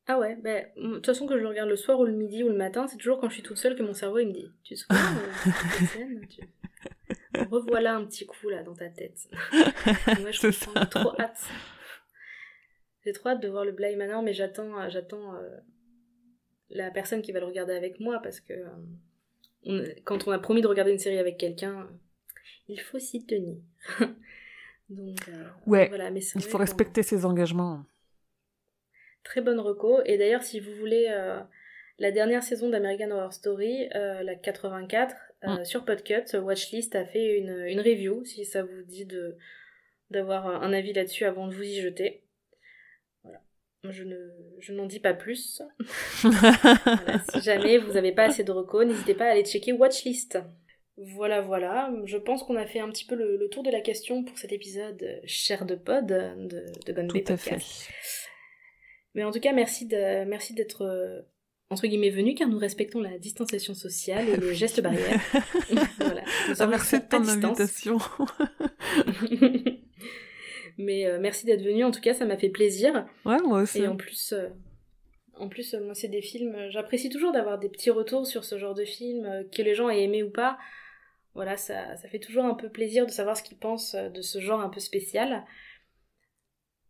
[0.07, 2.43] Ah ouais, bah, de toute façon que je le regarde le soir ou le midi
[2.43, 4.33] ou le matin, c'est toujours quand je suis toute seule que mon cerveau il me
[4.33, 6.41] dit, tu te souviens tu...
[7.49, 9.29] Revoilà un petit coup là dans ta tête.
[10.19, 11.47] Moi je suis trop hâte.
[13.05, 15.35] J'ai trop hâte de voir le Bly Manor, mais j'attends, j'attends
[16.71, 18.53] la personne qui va le regarder avec moi parce que
[19.67, 21.87] euh, quand on a promis de regarder une série avec quelqu'un,
[22.67, 23.57] il faut s'y tenir.
[24.89, 27.85] Donc, euh, ouais, voilà, mais il faut respecter ses engagements.
[29.23, 30.01] Très bonne reco.
[30.05, 31.39] Et d'ailleurs, si vous voulez euh,
[31.99, 35.63] la dernière saison d'American Horror Story, la 84, mm.
[35.63, 39.37] sur Podcut, Watchlist a fait une, une, review, si ça vous dit de
[40.09, 42.20] d'avoir un avis là-dessus avant de vous y jeter.
[43.89, 44.15] Je ne,
[44.59, 45.61] je n'en dis pas plus.
[47.33, 50.37] si jamais vous n'avez pas assez de recos, n'hésitez pas à aller checker Watchlist.
[50.97, 51.91] Voilà, voilà.
[52.05, 54.51] Je pense qu'on a fait un petit peu le, tour de la question pour cet
[54.51, 57.89] épisode cher de pod de, de Gunplay Podcast.
[59.15, 61.21] Mais en tout cas, merci de, merci d'être euh,
[61.69, 65.21] entre guillemets venu car nous respectons la distanciation sociale et les gestes barrières.
[65.97, 66.23] voilà.
[66.59, 67.97] Ah, merci de ton invitation.
[70.81, 73.05] Mais euh, merci d'être venu, en tout cas, ça m'a fait plaisir.
[73.25, 73.79] Ouais, moi aussi.
[73.79, 74.49] Et en plus, euh,
[75.35, 76.55] en plus moi, c'est des films.
[76.69, 79.89] J'apprécie toujours d'avoir des petits retours sur ce genre de film, euh, que les gens
[79.89, 80.57] aient aimé ou pas.
[81.33, 84.39] Voilà, ça, ça fait toujours un peu plaisir de savoir ce qu'ils pensent de ce
[84.39, 85.45] genre un peu spécial.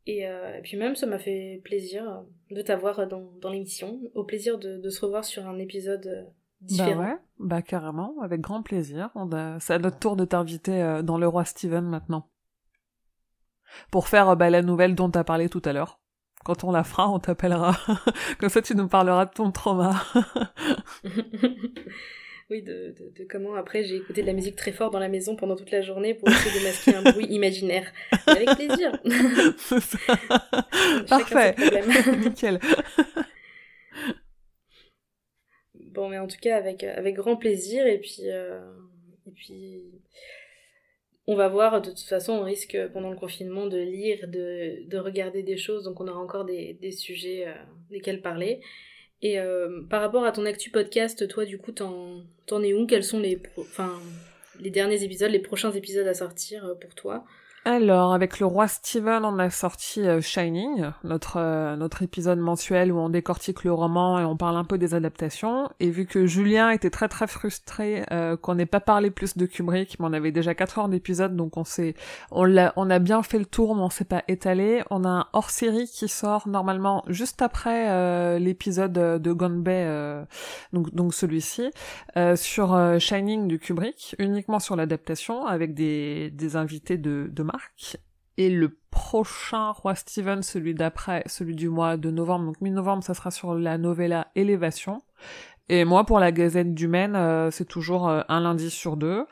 [0.07, 0.26] Et,
[0.63, 4.01] puis même, ça m'a fait plaisir de t'avoir dans, dans l'émission.
[4.15, 6.27] Au plaisir de, de, se revoir sur un épisode
[6.59, 6.95] différent.
[6.95, 9.11] Bah ouais, bah carrément, avec grand plaisir.
[9.59, 12.31] C'est à notre tour de t'inviter dans Le Roi Steven maintenant
[13.91, 15.99] pour faire euh, bah, la nouvelle dont tu as parlé tout à l'heure.
[16.43, 17.77] Quand on la fera, on t'appellera.
[18.39, 20.03] Comme ça, tu nous parleras de ton trauma.
[22.49, 25.35] oui, de, de, comment après j'ai écouté de la musique très fort dans la maison
[25.35, 27.91] pendant toute la journée pour essayer de masquer un bruit imaginaire.
[28.26, 28.91] avec plaisir.
[31.07, 31.56] Parfait.
[32.18, 32.60] Nickel.
[35.76, 37.85] bon, mais en tout cas, avec, avec grand plaisir.
[37.85, 38.60] Et puis, euh,
[39.27, 40.02] et puis
[41.27, 44.98] on va voir, de toute façon, on risque pendant le confinement de lire, de, de
[44.98, 47.53] regarder des choses, donc on aura encore des, sujets euh,
[47.91, 48.61] desquels parler.
[49.22, 52.88] Et euh, par rapport à ton actu podcast, toi, du coup, t'en, t'en es où?
[52.88, 53.99] Quels sont les, enfin,
[54.60, 57.23] les derniers épisodes, les prochains épisodes à sortir euh, pour toi?
[57.63, 62.91] Alors, avec le roi Steven, on a sorti euh, Shining, notre euh, notre épisode mensuel
[62.91, 65.69] où on décortique le roman et on parle un peu des adaptations.
[65.79, 69.45] Et vu que Julien était très très frustré euh, qu'on n'ait pas parlé plus de
[69.45, 71.93] Kubrick, mais on avait déjà 4 heures d'épisode, donc on s'est
[72.31, 74.81] on l'a on a bien fait le tour, mais on s'est pas étalé.
[74.89, 79.88] On a un hors-série qui sort normalement juste après l'épisode de Gone Bay,
[80.73, 81.69] donc donc celui-ci,
[82.35, 87.51] sur Shining du Kubrick, uniquement sur l'adaptation avec des des invités de de
[88.38, 93.14] et le prochain Roi Steven, celui d'après, celui du mois de novembre, donc mi-novembre, ça
[93.14, 95.02] sera sur la novella Élévation.
[95.69, 99.26] Et moi, pour la Gazette du Maine, euh, c'est toujours euh, un lundi sur deux.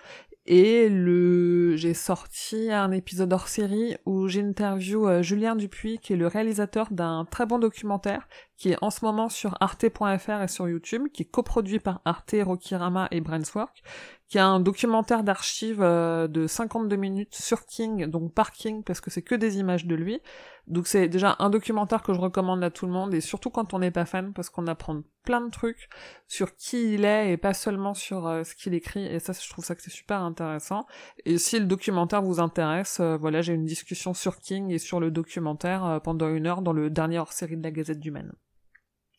[0.46, 6.18] Et le, j'ai sorti un épisode hors série où j'interview euh, Julien Dupuis, qui est
[6.18, 8.28] le réalisateur d'un très bon documentaire,
[8.60, 12.36] qui est en ce moment sur arte.fr et sur YouTube, qui est coproduit par Arte,
[12.44, 13.81] Rokirama et Brainswork,
[14.27, 18.99] qui a un documentaire d'archives euh, de 52 minutes sur King, donc par King, parce
[18.99, 20.22] que c'est que des images de lui.
[20.68, 23.73] Donc c'est déjà un documentaire que je recommande à tout le monde, et surtout quand
[23.73, 25.88] on n'est pas fan, parce qu'on apprend plein de trucs
[26.27, 29.49] sur qui il est, et pas seulement sur euh, ce qu'il écrit, et ça je
[29.49, 30.86] trouve ça que c'est super intéressant.
[31.23, 34.99] Et si le documentaire vous intéresse, euh, voilà, j'ai une discussion sur King et sur
[34.99, 38.34] le documentaire pendant une heure dans le dernier hors-série de la Gazette du Maine.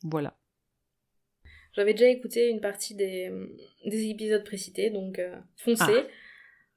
[0.02, 0.36] Voilà.
[1.72, 3.30] J'avais déjà écouté une partie des,
[3.86, 5.84] des épisodes précités, donc euh, foncez.
[5.88, 6.06] Ah.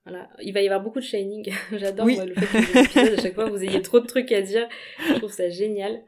[0.06, 0.30] Voilà.
[0.41, 1.52] Il va y avoir beaucoup de Shining.
[1.72, 4.41] J'adore le fait que les épisodes, à chaque fois, vous ayez trop de trucs à
[4.41, 4.68] dire.
[5.08, 6.04] Je trouve ça génial.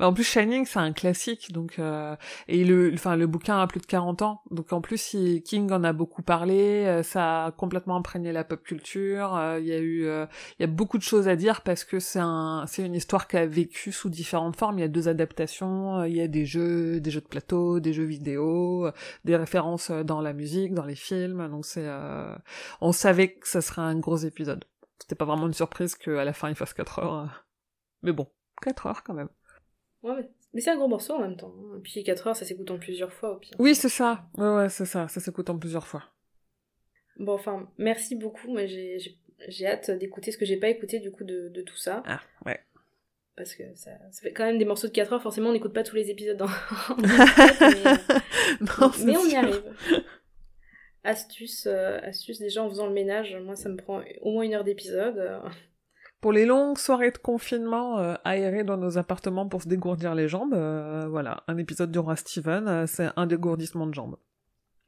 [0.00, 2.16] En plus, Shining, c'est un classique, donc euh,
[2.48, 5.84] et le, enfin, le bouquin a plus de 40 ans, donc en plus, King en
[5.84, 9.36] a beaucoup parlé, euh, ça a complètement imprégné la pop culture.
[9.36, 12.00] Euh, il y a eu, il y a beaucoup de choses à dire parce que
[12.00, 14.78] c'est un, c'est une histoire qui a vécu sous différentes formes.
[14.78, 17.92] Il y a deux adaptations, il y a des jeux, des jeux de plateau, des
[17.92, 18.90] jeux vidéo,
[19.24, 21.48] des références dans la musique, dans les films.
[21.48, 21.88] Donc c'est,
[22.80, 24.64] on savait que ça serait un gros épisode.
[24.98, 27.44] C'était pas vraiment une surprise qu'à la fin il fasse 4 heures,
[28.02, 28.26] mais bon,
[28.62, 29.28] 4 heures quand même.
[30.04, 31.52] Ouais, mais c'est un gros morceau en même temps.
[31.72, 31.80] Et hein.
[31.82, 33.56] puis 4 heures, ça s'écoute en plusieurs fois au pire.
[33.58, 34.26] Oui, c'est ça.
[34.36, 35.08] Ouais, ouais, c'est ça.
[35.08, 36.04] Ça s'écoute en plusieurs fois.
[37.18, 38.52] Bon, enfin, merci beaucoup.
[38.52, 42.02] Mais j'ai hâte d'écouter ce que j'ai pas écouté du coup de, de, tout ça.
[42.06, 42.60] Ah, ouais.
[43.34, 45.22] Parce que ça, ça, fait quand même des morceaux de 4 heures.
[45.22, 46.46] Forcément, on n'écoute pas tous les épisodes dans.
[46.98, 47.06] mais,
[48.60, 49.62] non, mais on y arrive.
[51.02, 53.34] Astuce, euh, astuce déjà en faisant le ménage.
[53.42, 55.40] Moi, ça me prend au moins une heure d'épisode.
[56.24, 60.26] Pour les longues soirées de confinement euh, aérées dans nos appartements pour se dégourdir les
[60.26, 64.16] jambes, euh, voilà, un épisode de Roi Steven, euh, c'est un dégourdissement de jambes.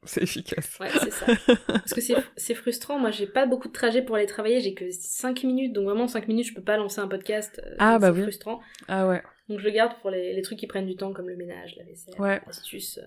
[0.01, 0.79] C'est efficace.
[0.79, 1.27] Ouais, c'est ça.
[1.67, 2.01] Parce que
[2.37, 2.97] c'est frustrant.
[2.97, 4.61] Moi, j'ai pas beaucoup de trajets pour aller travailler.
[4.61, 5.73] J'ai que 5 minutes.
[5.73, 7.61] Donc, vraiment, 5 minutes, je peux pas lancer un podcast.
[7.77, 8.17] ah, bah oui.
[8.17, 8.59] C'est frustrant.
[8.87, 9.21] Ah ouais.
[9.47, 11.75] Donc, je le garde pour les, les, trucs qui prennent du temps, comme le ménage,
[11.77, 12.41] la vaisselle, ouais.
[12.47, 12.99] l'astuce.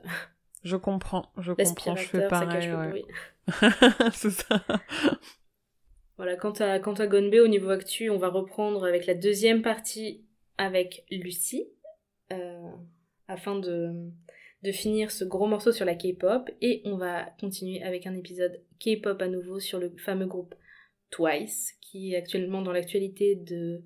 [0.62, 1.32] Je comprends.
[1.36, 1.96] Je comprends.
[1.96, 2.70] Je fais pareil.
[2.70, 3.04] Bruit.
[4.12, 4.62] c'est ça.
[6.20, 9.62] Voilà, quant à, quant à Gonbe, au niveau actu, on va reprendre avec la deuxième
[9.62, 10.22] partie
[10.58, 11.66] avec Lucie,
[12.30, 12.70] euh,
[13.26, 14.10] afin de,
[14.62, 18.60] de finir ce gros morceau sur la K-pop, et on va continuer avec un épisode
[18.80, 20.54] K-pop à nouveau sur le fameux groupe
[21.08, 23.80] Twice, qui est actuellement dans l'actualité de,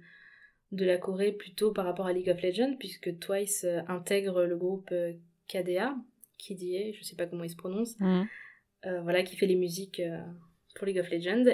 [0.72, 4.56] de la Corée plutôt par rapport à League of Legends, puisque Twice euh, intègre le
[4.56, 5.12] groupe euh,
[5.46, 5.94] KDA,
[6.44, 8.24] KDA, je sais pas comment il se prononce, mmh.
[9.04, 10.02] voilà, qui fait les musiques
[10.74, 11.44] pour League of Legends,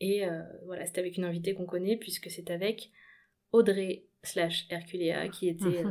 [0.00, 2.90] et euh, voilà, c'est avec une invitée qu'on connaît, puisque c'est avec
[3.52, 5.86] Audrey slash Herculea qui était mhm.
[5.86, 5.90] euh,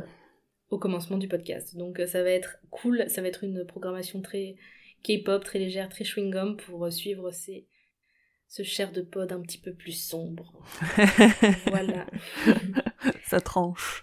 [0.70, 1.76] au commencement du podcast.
[1.76, 4.56] Donc euh, ça va être cool, ça va être une programmation très
[5.04, 7.66] K-pop, très légère, très chewing-gum pour suivre ces,
[8.48, 10.64] ce cher de pod un petit peu plus sombre.
[11.66, 12.06] voilà.
[13.24, 14.02] ça tranche.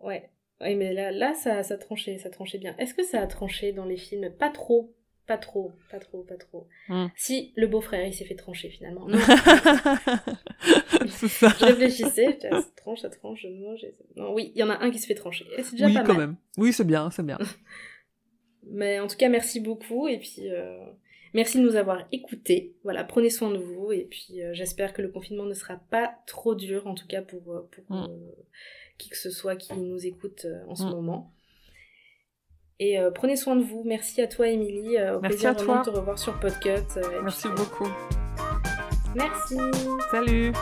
[0.00, 0.30] Ouais.
[0.62, 2.74] Oui, mais là, là ça, ça tranchait, ça tranchait bien.
[2.78, 4.30] Est-ce que ça a tranché dans les films?
[4.38, 4.94] Pas trop,
[5.26, 6.66] pas trop, pas trop, pas trop.
[6.88, 7.06] Hmm.
[7.16, 9.06] Si, le beau-frère, il s'est fait trancher finalement.
[9.06, 9.18] Non.
[11.08, 11.54] ça.
[11.58, 12.38] Je réfléchissais,
[12.76, 13.76] tranche, ça tranche, non,
[14.16, 15.46] non oui, il y en a un qui se fait trancher.
[15.58, 16.36] C'est déjà oui, pas quand même.
[16.58, 17.38] Oui, c'est bien, c'est bien.
[18.64, 20.84] Mais en tout cas, merci beaucoup et puis euh,
[21.32, 22.74] merci de nous avoir écoutés.
[22.84, 26.14] Voilà, prenez soin de vous et puis euh, j'espère que le confinement ne sera pas
[26.26, 28.20] trop dur, en tout cas pour, euh, pour hmm.
[28.98, 30.90] qui que ce soit qui nous écoute en ce hmm.
[30.90, 31.32] moment.
[32.82, 33.82] Et euh, prenez soin de vous.
[33.84, 34.96] Merci à toi, Émilie.
[34.96, 35.78] Euh, au Merci plaisir à toi.
[35.80, 36.70] de te revoir sur Podcut.
[36.96, 37.88] Euh, Merci beaucoup.
[39.14, 39.58] Merci.
[40.10, 40.52] Salut.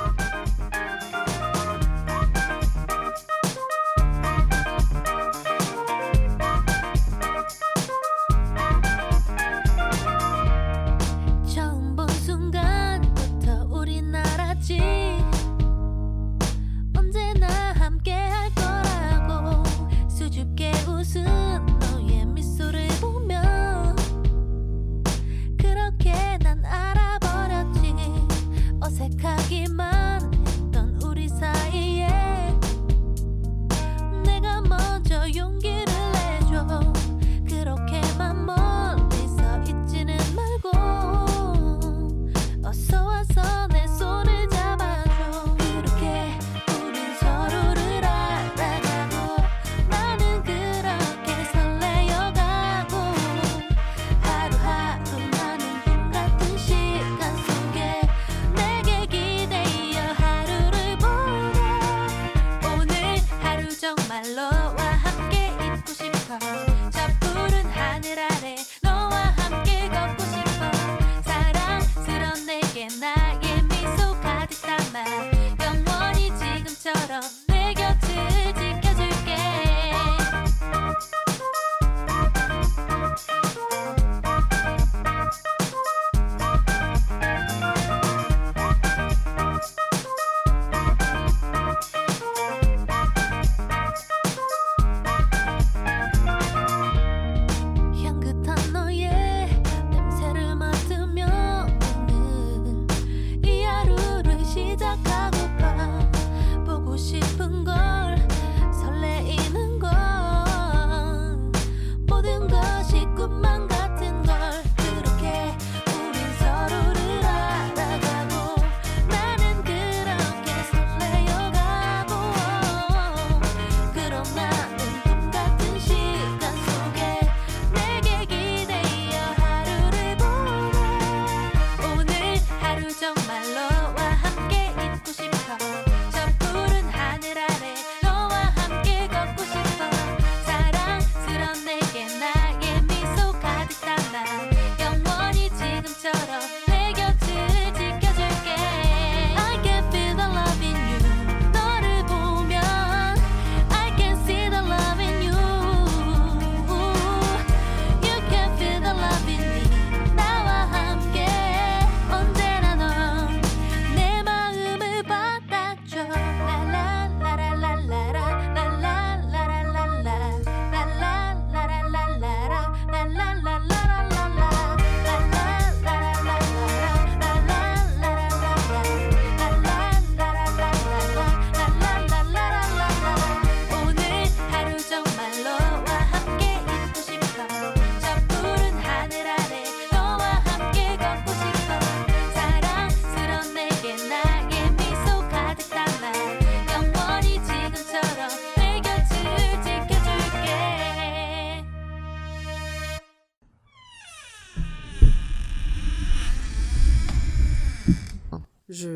[64.19, 64.58] my love.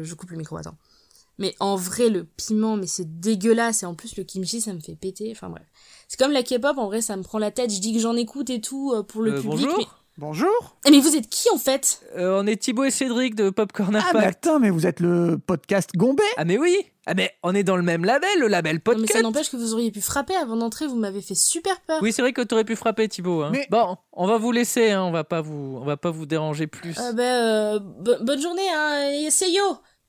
[0.02, 0.76] Je, je coupe le micro, attends.
[1.38, 3.82] Mais en vrai, le piment, mais c'est dégueulasse.
[3.82, 5.30] Et en plus, le kimchi, ça me fait péter.
[5.32, 5.64] Enfin bref.
[6.08, 7.72] C'est comme la K-pop, en vrai, ça me prend la tête.
[7.72, 9.50] Je dis que j'en écoute et tout euh, pour le Euh, public.
[9.50, 9.78] bonjour.
[9.78, 9.86] Mais...
[10.18, 10.76] Bonjour.
[10.86, 12.02] Eh, mais vous êtes qui en fait?
[12.18, 14.46] Euh, on est Thibaut et Cédric de Popcorn Ah, mais Impact.
[14.46, 16.76] attends, mais vous êtes le podcast Gombé Ah mais oui
[17.06, 19.12] Ah mais on est dans le même label, le label Non, mais Podcast.
[19.14, 20.86] ça n'empêche que vous auriez pu frapper avant d'entrer.
[20.86, 21.98] Vous m'avez fait super peur.
[22.02, 23.40] Oui, c'est vrai que t'aurais pu frapper Thibaut.
[23.42, 23.48] Hein.
[23.52, 25.02] Mais- Bon, on va vous laisser, hein.
[25.02, 26.94] on va pas vous, on va pas vous déranger plus.
[26.98, 29.10] Euh, bo- bonne journée, hein.
[29.14, 29.62] et C'est yo.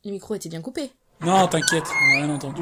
[0.05, 0.91] Le micro était bien coupé.
[1.21, 2.61] Non, t'inquiète, on n'a rien entendu.